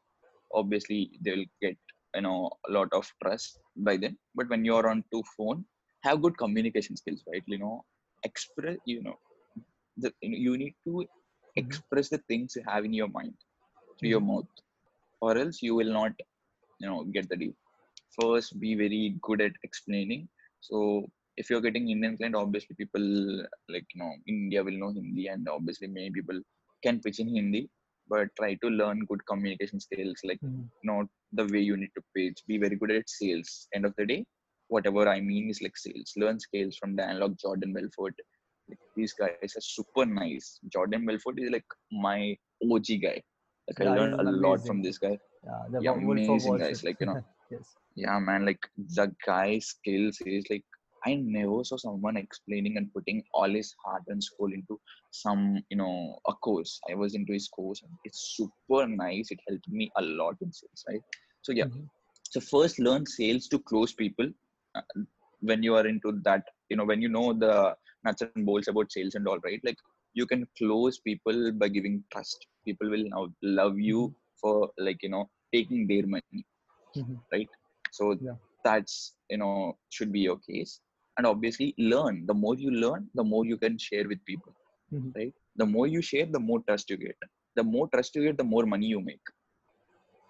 obviously 0.55 1.11
they 1.24 1.33
will 1.33 1.51
get 1.61 1.76
you 2.14 2.22
know 2.22 2.51
a 2.68 2.72
lot 2.72 2.89
of 2.93 3.11
trust 3.22 3.59
by 3.76 3.97
then. 3.97 4.16
But 4.35 4.49
when 4.49 4.64
you're 4.64 4.89
on 4.89 5.05
to 5.12 5.22
phone 5.37 5.64
have 6.03 6.22
good 6.22 6.37
communication 6.37 6.97
skills 6.97 7.22
right? 7.33 7.43
You 7.47 7.59
know 7.59 7.85
express 8.24 8.76
you 8.85 9.03
know 9.03 9.18
the 9.97 10.12
you 10.20 10.57
need 10.57 10.74
to 10.87 10.93
hmm. 10.93 11.05
express 11.57 12.09
the 12.09 12.18
things 12.28 12.55
you 12.57 12.62
have 12.66 12.85
in 12.85 12.93
your 12.93 13.09
mind 13.09 13.35
through 13.99 14.09
mm-hmm. 14.09 14.12
your 14.14 14.20
hmm. 14.20 14.26
mouth 14.28 14.47
or 15.23 15.39
else 15.39 15.62
you 15.62 15.75
will 15.81 15.93
not 16.01 16.12
you 16.81 16.89
know 16.89 17.05
get 17.16 17.29
the 17.31 17.37
deal. 17.37 17.55
First, 18.20 18.59
be 18.61 18.75
very 18.75 19.16
good 19.23 19.41
at 19.43 19.53
explaining 19.64 20.29
So 20.61 21.07
if 21.37 21.51
you're 21.51 21.61
getting 21.66 21.89
Indian 21.91 22.16
client, 22.18 22.37
obviously 22.37 22.77
people 22.77 23.05
like 23.75 23.87
you 23.95 24.01
know 24.03 24.12
India 24.27 24.62
will 24.64 24.79
know 24.83 24.93
Hindi, 24.93 25.29
and 25.29 25.49
obviously 25.49 25.89
many 25.89 26.11
people 26.18 26.39
can 26.85 27.01
pitch 27.01 27.20
in 27.20 27.29
Hindi, 27.37 27.68
but 28.09 28.29
try 28.39 28.55
to 28.62 28.68
learn 28.81 29.05
good 29.11 29.23
communication 29.31 29.81
skills, 29.87 30.18
like 30.31 30.41
Mhm. 30.45 30.64
not 30.91 31.07
the 31.41 31.47
way 31.55 31.62
you 31.70 31.77
need 31.83 31.93
to 31.99 32.05
pitch. 32.16 32.41
Be 32.53 32.59
very 32.64 32.77
good 32.83 32.93
at 32.99 33.09
sales. 33.18 33.51
End 33.75 33.87
of 33.91 33.95
the 34.01 34.07
day, 34.12 34.20
whatever 34.77 35.05
I 35.16 35.20
mean 35.31 35.51
is 35.55 35.62
like 35.66 35.77
sales. 35.87 36.12
Learn 36.25 36.39
skills 36.47 36.77
from 36.81 36.97
the 36.97 37.05
analog 37.11 37.39
Jordan 37.45 37.73
Belfort. 37.79 38.16
Like, 38.68 38.83
these 38.97 39.14
guys 39.23 39.55
are 39.61 39.66
super 39.77 40.07
nice. 40.07 40.49
Jordan 40.77 41.07
Belfort 41.07 41.39
is 41.45 41.51
like 41.57 41.70
my 42.09 42.37
OG 42.70 42.99
guy. 43.07 43.18
Like 43.68 43.80
I 43.80 43.84
learned 43.84 44.14
a 44.18 44.24
lot 44.24 44.66
from 44.66 44.82
this 44.82 44.98
guy. 44.98 45.18
Yeah, 45.44 45.62
the 45.70 45.80
Yeah, 45.80 45.92
Wo- 45.92 46.00
Wolf 46.00 46.28
of 46.28 46.42
Wall 46.42 46.56
amazing 46.56 46.58
guys. 46.58 46.82
Like 46.84 46.96
you 47.00 47.06
know, 47.06 47.18
yes. 47.50 47.76
yeah, 47.96 48.18
man. 48.18 48.46
Like 48.46 48.60
the 48.76 49.14
guy's 49.26 49.66
skills 49.66 50.18
is 50.20 50.40
like 50.44 50.58
I 51.00 51.10
never 51.14 51.58
saw 51.58 51.72
someone 51.76 52.16
explaining 52.16 52.76
and 52.76 52.92
putting 52.92 53.22
all 53.32 53.50
his 53.50 53.74
heart 53.84 54.02
and 54.08 54.22
soul 54.22 54.52
into 54.52 54.78
some, 55.10 55.62
you 55.70 55.76
know, 55.76 56.18
a 56.28 56.32
course. 56.34 56.80
I 56.90 56.94
was 56.94 57.14
into 57.14 57.32
his 57.32 57.48
course. 57.48 57.82
And 57.82 57.92
it's 58.04 58.34
super 58.36 58.86
nice. 58.86 59.30
It 59.30 59.40
helped 59.48 59.68
me 59.68 59.90
a 59.96 60.02
lot 60.02 60.36
in 60.40 60.52
sales, 60.52 60.84
right? 60.88 61.02
So 61.42 61.52
yeah. 61.52 61.66
Mhm. 61.66 61.88
So 62.30 62.40
first, 62.40 62.78
learn 62.78 63.06
sales 63.06 63.48
to 63.48 63.58
close 63.60 63.92
people. 63.92 64.28
Uh, 64.74 64.82
when 65.40 65.62
you 65.62 65.74
are 65.76 65.86
into 65.86 66.20
that, 66.24 66.42
you 66.70 66.76
know, 66.76 66.84
when 66.84 67.02
you 67.02 67.08
know 67.08 67.32
the 67.32 67.74
nuts 68.04 68.22
and 68.22 68.34
bolts 68.36 68.58
about 68.58 68.80
sales 68.80 69.04
and 69.04 69.16
all, 69.16 69.30
right? 69.34 69.50
Like 69.54 69.68
you 70.06 70.26
can 70.26 70.46
close 70.56 70.98
people 70.98 71.52
by 71.52 71.68
giving 71.68 72.02
trust. 72.12 72.46
People 72.66 72.90
will 72.90 73.06
now 73.14 73.24
love 73.42 73.78
you 73.78 74.14
for 74.40 74.70
like 74.78 75.02
you 75.02 75.10
know 75.14 75.24
taking 75.54 75.86
their 75.86 76.06
money 76.14 76.44
Mhm. 76.96 77.18
right 77.32 77.50
so 77.98 78.04
Yeah. 78.20 78.36
that's 78.64 79.14
you 79.30 79.38
know 79.42 79.76
should 79.96 80.12
be 80.16 80.20
your 80.28 80.38
case 80.48 80.80
and 81.16 81.26
obviously 81.32 81.74
learn 81.78 82.24
the 82.30 82.34
more 82.44 82.54
you 82.64 82.70
learn 82.84 83.08
the 83.14 83.24
more 83.32 83.44
you 83.44 83.56
can 83.64 83.76
share 83.86 84.06
with 84.12 84.24
people 84.30 84.54
Mhm. 84.92 85.12
right 85.16 85.34
the 85.62 85.66
more 85.74 85.86
you 85.86 86.02
share 86.10 86.26
the 86.38 86.44
more 86.48 86.60
trust 86.68 86.90
you 86.90 86.98
get 87.06 87.16
the 87.60 87.64
more 87.74 87.88
trust 87.94 88.14
you 88.16 88.24
get 88.28 88.38
the 88.42 88.48
more 88.54 88.66
money 88.74 88.86
you 88.94 89.00
make 89.10 89.34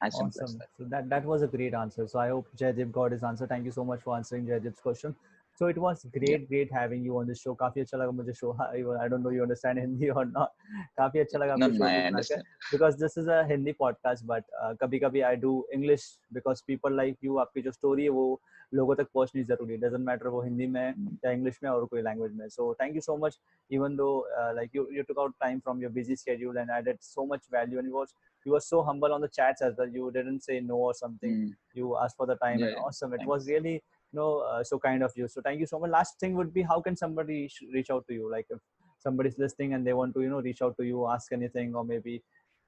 as 0.03 0.19
Awesome. 0.21 0.47
that 0.59 0.69
So 0.79 0.85
that 0.93 1.09
that 1.11 1.25
was 1.25 1.43
a 1.43 1.47
great 1.47 1.75
answer. 1.75 2.07
So 2.09 2.19
I 2.19 2.29
hope 2.29 2.47
Jaydeep 2.57 2.93
got 2.93 3.13
his 3.13 3.23
answer. 3.23 3.47
Thank 3.47 3.65
you 3.65 3.71
so 3.71 3.85
much 3.85 4.03
for 4.03 4.17
answering 4.17 4.47
Jaydeep's 4.47 4.81
question. 4.81 5.15
So 5.62 5.68
it 5.74 5.78
was 5.84 6.06
great, 6.16 6.48
great 6.50 6.72
having 6.72 7.04
you 7.04 7.18
on 7.20 7.28
the 7.28 7.36
show. 7.36 7.54
काफी 7.62 7.82
अच्छा 7.82 7.98
लगा 7.98 8.12
मुझे 8.18 8.34
show. 8.40 8.50
I 9.04 9.08
don't 9.08 9.24
know 9.24 9.32
you 9.36 9.42
understand 9.46 9.80
Hindi 9.80 10.10
or 10.12 10.26
not. 10.26 10.52
काफी 10.98 11.20
अच्छा 11.20 11.40
लगा 11.40 11.56
no 11.56 11.66
आपको 11.66 11.72
no 11.72 11.78
show 11.78 11.88
i 11.88 11.96
को 11.96 12.02
बनाकर. 12.02 12.12
understand 12.12 12.44
because 12.74 12.98
this 13.04 13.18
is 13.18 13.28
a 13.28 13.40
Hindi 13.52 13.74
podcast, 13.80 14.26
but 14.34 14.44
uh, 14.64 14.74
कभी 14.84 15.00
कभी 15.00 15.24
I 15.32 15.36
do 15.46 15.64
English 15.80 16.06
because 16.40 16.62
people 16.62 16.92
like 17.02 17.18
you 17.30 17.40
आपकी 17.46 17.62
जो 17.62 17.72
story 17.80 18.04
है 18.04 18.10
वो 18.20 18.28
लोगों 18.74 18.96
तक 18.96 19.08
पहुंचनी 19.14 19.44
जरूरी 19.50 19.74
है 19.74 19.80
doesn't 19.82 20.06
matter 20.12 20.32
वो 20.32 20.42
हिंदी 20.44 20.68
में 20.68 20.86
या 21.26 21.32
इंग्लिश 21.32 21.60
में 21.64 21.70
और 21.70 21.86
कोई 21.92 22.02
लैंग्वेज 22.08 22.34
में 22.40 22.48
so 22.56 22.70
thank 22.82 22.96
you 23.00 23.02
so 23.10 23.18
much 23.26 23.38
even 23.78 23.96
though 24.02 24.16
uh, 24.40 24.52
like 24.62 24.74
you 24.80 24.86
you 24.98 25.04
took 25.12 25.22
out 25.26 25.36
time 25.44 25.62
from 25.68 25.82
your 25.86 25.90
busy 26.00 26.16
schedule 26.24 26.58
and 26.64 26.70
added 26.80 26.98
so 27.10 27.26
much 27.34 27.48
value 27.58 27.80
and 27.84 27.88
you 27.88 27.96
was 28.00 28.14
you 28.46 28.52
were 28.58 28.64
so 28.70 28.82
humble 28.90 29.14
on 29.20 29.22
the 29.28 29.30
chats 29.40 29.62
as 29.70 29.78
well 29.78 29.96
you 30.00 30.12
didn't 30.18 30.44
say 30.50 30.60
no 30.72 30.82
or 30.90 30.94
something 31.04 31.38
Mm. 31.38 31.54
you 31.80 31.96
asked 32.04 32.18
for 32.24 32.28
the 32.34 32.36
time 32.44 32.60
Yeah, 32.60 32.68
and 32.68 32.76
yeah. 32.76 32.86
awesome 32.90 33.14
it 33.14 33.18
Thanks. 33.24 33.32
was 33.34 33.48
really 33.54 33.76
you 34.13 34.19
know 34.21 34.41
uh, 34.51 34.63
so 34.65 34.79
kind 34.79 35.03
of 35.03 35.13
you 35.17 35.27
so 35.29 35.41
thank 35.43 35.61
you 35.61 35.67
so 35.67 35.79
much 35.79 35.91
last 35.91 36.19
thing 36.21 36.35
would 36.35 36.53
be 36.55 36.63
how 36.63 36.81
can 36.81 36.97
somebody 36.97 37.49
sh- 37.49 37.65
reach 37.73 37.91
out 37.91 38.05
to 38.09 38.15
you 38.15 38.31
like 38.31 38.47
if 38.51 38.61
somebody's 38.99 39.39
listening 39.39 39.75
and 39.75 39.87
they 39.87 39.93
want 39.93 40.15
to 40.15 40.23
you 40.23 40.31
know 40.31 40.41
reach 40.41 40.63
out 40.63 40.77
to 40.79 40.85
you 40.85 41.07
ask 41.09 41.33
anything 41.33 41.75
or 41.75 41.85
maybe 41.85 42.23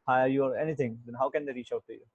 hire 0.08 0.28
you 0.28 0.42
or 0.44 0.56
anything 0.56 0.98
then 1.06 1.14
how 1.22 1.28
can 1.30 1.44
they 1.46 1.52
reach 1.52 1.72
out 1.72 1.84
to 1.88 1.94
you 1.94 2.06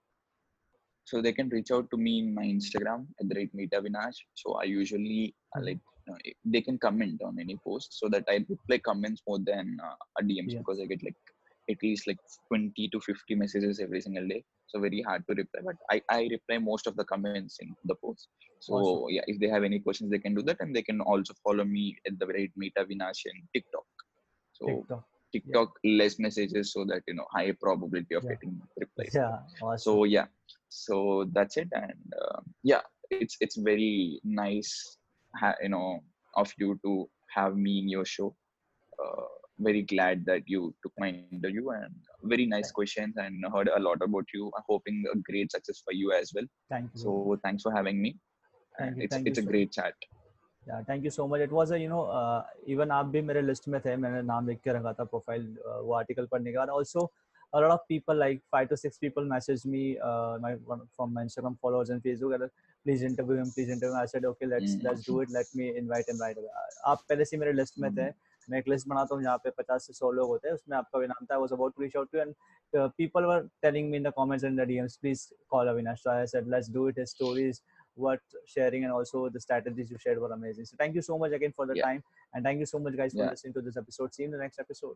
so 1.06 1.22
they 1.22 1.34
can 1.34 1.50
reach 1.50 1.72
out 1.72 1.90
to 1.92 1.98
me 1.98 2.20
in 2.20 2.34
my 2.34 2.44
instagram 2.44 3.06
at 3.20 3.28
the 3.30 3.36
rate 3.36 3.54
Meetavinash. 3.56 4.18
so 4.42 4.54
i 4.56 4.64
usually 4.64 5.36
uh, 5.56 5.60
Mhm. 5.60 5.66
like 5.68 5.80
you 6.08 6.14
know, 6.14 6.18
they 6.54 6.62
can 6.68 6.78
comment 6.86 7.22
on 7.28 7.40
any 7.46 7.56
post 7.68 7.98
so 8.00 8.10
that 8.10 8.26
i 8.34 8.36
reply 8.54 8.78
comments 8.90 9.22
more 9.28 9.40
than 9.52 9.78
uh, 9.88 9.96
a 10.20 10.24
dms 10.24 10.54
Yeah. 10.54 10.60
because 10.64 10.80
i 10.84 10.86
get 10.94 11.04
like 11.08 11.20
at 11.70 11.78
least 11.84 12.08
like 12.08 12.20
20 12.48 12.90
to 12.90 13.00
50 13.00 13.36
messages 13.36 13.80
every 13.80 14.02
single 14.02 14.28
day. 14.28 14.44
So 14.68 14.80
very 14.80 15.02
hard 15.02 15.24
to 15.30 15.36
reply 15.42 15.62
but 15.68 15.76
i 15.92 16.02
i 16.16 16.28
reply 16.36 16.58
most 16.60 16.88
of 16.88 16.96
the 16.96 17.06
comments 17.12 17.54
in 17.56 17.70
the 17.84 17.90
post. 18.04 18.22
So 18.60 18.74
Awesome. 18.76 19.04
yeah 19.10 19.22
if 19.28 19.36
they 19.40 19.48
have 19.50 19.64
any 19.64 19.80
questions 19.80 20.10
they 20.12 20.20
can 20.26 20.36
do 20.36 20.44
that 20.44 20.58
and 20.60 20.76
they 20.76 20.82
can 20.90 21.00
also 21.02 21.34
follow 21.44 21.64
me 21.66 21.98
at 22.08 22.18
the 22.20 22.28
rate 22.28 22.52
Meetavinash 22.62 23.22
and 23.32 23.40
tiktok. 23.54 23.86
So 24.54 24.66
tiktok. 24.68 25.04
Tiktok 25.34 25.70
less 25.84 26.20
messages 26.20 26.74
so 26.74 26.86
that 26.90 27.02
you 27.08 27.14
know 27.16 27.26
high 27.34 27.52
probability 27.64 28.16
of 28.16 28.24
Yeah. 28.24 28.30
getting 28.32 28.60
replies. 28.80 29.14
Yeah 29.14 29.38
awesome. 29.62 29.78
so 29.94 30.04
yeah. 30.06 30.28
So 30.70 31.26
that's 31.34 31.58
it 31.58 31.70
and 31.74 32.00
uh, 32.22 32.42
yeah 32.64 32.82
it's 33.12 33.36
it's 33.42 33.58
very 33.58 34.20
nice 34.24 34.98
ha- 35.36 35.56
you 35.62 35.70
know 35.70 36.00
of 36.36 36.52
you 36.58 36.80
to 36.86 37.10
have 37.36 37.56
me 37.56 37.80
in 37.80 37.90
your 37.90 38.06
show. 38.06 38.36
Uh, 39.04 39.28
very 39.67 39.83
glad 39.83 40.25
that 40.27 40.43
you 40.53 40.61
took 40.83 40.93
my 41.05 41.09
interview 41.37 41.71
and 41.71 41.95
very 42.33 42.47
nice 42.55 42.71
questions 42.79 43.15
and 43.25 43.45
heard 43.55 43.69
a 43.77 43.81
lot 43.87 44.01
about 44.07 44.27
you 44.35 44.51
i'm 44.57 44.65
hoping 44.69 44.97
a 45.13 45.17
great 45.31 45.53
success 45.57 45.81
for 45.85 45.93
you 46.01 46.13
as 46.21 46.33
well 46.35 46.49
thank 46.75 46.91
you 46.95 47.01
so 47.05 47.39
thanks 47.45 47.63
for 47.69 47.73
having 47.81 48.01
me 48.07 48.13
Thank 48.79 48.89
and 48.89 48.97
you, 48.97 49.05
it's 49.05 49.15
thank 49.15 49.27
you 49.27 49.31
it's 49.33 49.39
a 49.39 49.47
so 49.47 49.51
great 49.53 49.71
chat 49.79 49.95
yeah 50.69 50.81
thank 50.89 51.05
you 51.05 51.13
so 51.19 51.29
much 51.29 51.41
it 51.47 51.53
was 51.53 51.71
a 51.77 51.79
you 51.85 51.91
know 51.93 52.05
uh, 52.21 52.41
even 52.75 52.91
आप 52.99 53.07
भी 53.15 53.23
मेरे 53.31 53.43
list 53.43 53.69
में 53.69 53.81
थे 53.85 53.97
मैंने 54.05 54.23
नाम 54.33 54.49
लिख 54.49 54.61
के 54.65 54.73
रखा 54.79 54.93
था 55.01 55.05
प्रोफाइल 55.15 55.47
वो 55.85 55.95
आर्टिकल 56.01 56.27
पढ़ने 56.33 56.53
के 56.53 56.59
बाद 56.59 56.69
also 56.79 57.05
a 57.57 57.61
lot 57.63 57.73
of 57.73 57.83
people 57.91 58.17
like 58.21 58.41
five 58.55 58.69
to 58.71 58.77
six 58.77 58.99
people 59.03 59.27
messaged 59.33 59.67
me 59.75 59.83
uh, 60.11 60.33
my 60.45 60.53
one 60.71 60.81
from 60.97 61.13
my 61.19 61.23
Instagram 61.27 61.57
followers 61.65 61.91
and 61.97 62.03
Facebook 62.07 62.35
and 62.39 62.51
please 62.87 63.05
interview 63.09 63.37
him 63.43 63.51
please 63.57 63.71
interview 63.75 63.93
him 63.95 64.01
I 64.05 64.07
said 64.15 64.25
okay 64.35 64.49
let's 64.55 64.73
Mm. 64.77 64.83
let's 64.87 65.05
do 65.11 65.21
it 65.27 65.35
let 65.37 65.53
me 65.61 65.69
invite 65.83 66.09
him 66.13 66.25
right 66.27 66.41
away 66.45 66.55
आप 66.93 67.05
पहले 67.09 67.25
से 67.25 67.37
ही 67.37 67.41
मेरे 67.41 67.53
list 67.63 67.79
में 67.85 67.91
थे 67.99 68.09
मैं 68.50 68.60
एक 68.60 68.68
list 68.68 68.88
बनाता 68.88 69.16
हूँ 69.16 69.24
जहाँ 69.24 69.38
पे 69.44 69.50
पचास 69.58 69.88
से 69.88 69.94
सौ 69.94 70.12
लोग 70.12 70.28
होते 70.30 70.48
हैं 70.48 70.56
उसमें 70.56 70.78
आपका 70.78 71.00
भी 71.00 71.08
नाम 71.08 71.26
था 71.32 71.38
was 71.38 71.54
about 71.54 71.82
reach 71.82 71.98
out 71.98 72.16
and 72.16 72.34
people 72.76 73.26
were 73.26 73.48
telling 73.62 73.90
me 73.92 73.98
in 73.98 74.04
the 74.04 74.12
comments 74.16 74.46
and 74.46 74.62
the 74.62 74.68
DMs 74.68 74.98
please 75.02 75.28
call 75.50 75.68
Avinash 75.68 76.04
so 76.04 76.10
I 76.12 76.26
said 76.34 76.50
let's 76.56 76.72
do 76.74 76.88
it 76.90 77.00
his 77.00 77.10
stories 77.10 77.62
what 78.00 78.36
sharing 78.52 78.84
and 78.88 78.94
also 78.98 79.22
the 79.30 79.40
strategies 79.40 79.90
you 79.92 79.98
shared 80.04 80.20
were 80.20 80.32
amazing 80.32 80.68
so 80.68 80.78
thank 80.82 80.96
you 80.96 81.02
so 81.02 81.18
much 81.18 81.34
again 81.38 81.54
for 81.56 81.66
the 81.72 81.76
yeah. 81.76 81.88
time 81.88 82.04
and 82.34 82.50
thank 82.50 82.60
you 82.60 82.70
so 82.74 82.80
much 82.80 82.96
guys 83.00 83.12
for 83.14 83.24
yeah. 83.24 83.32
listening 83.32 83.54
to 83.54 83.62
this 83.62 83.78
episode 83.78 84.14
see 84.14 84.24
you 84.24 84.30
in 84.30 84.32
the 84.32 84.42
next 84.44 84.60
episode 84.60 84.96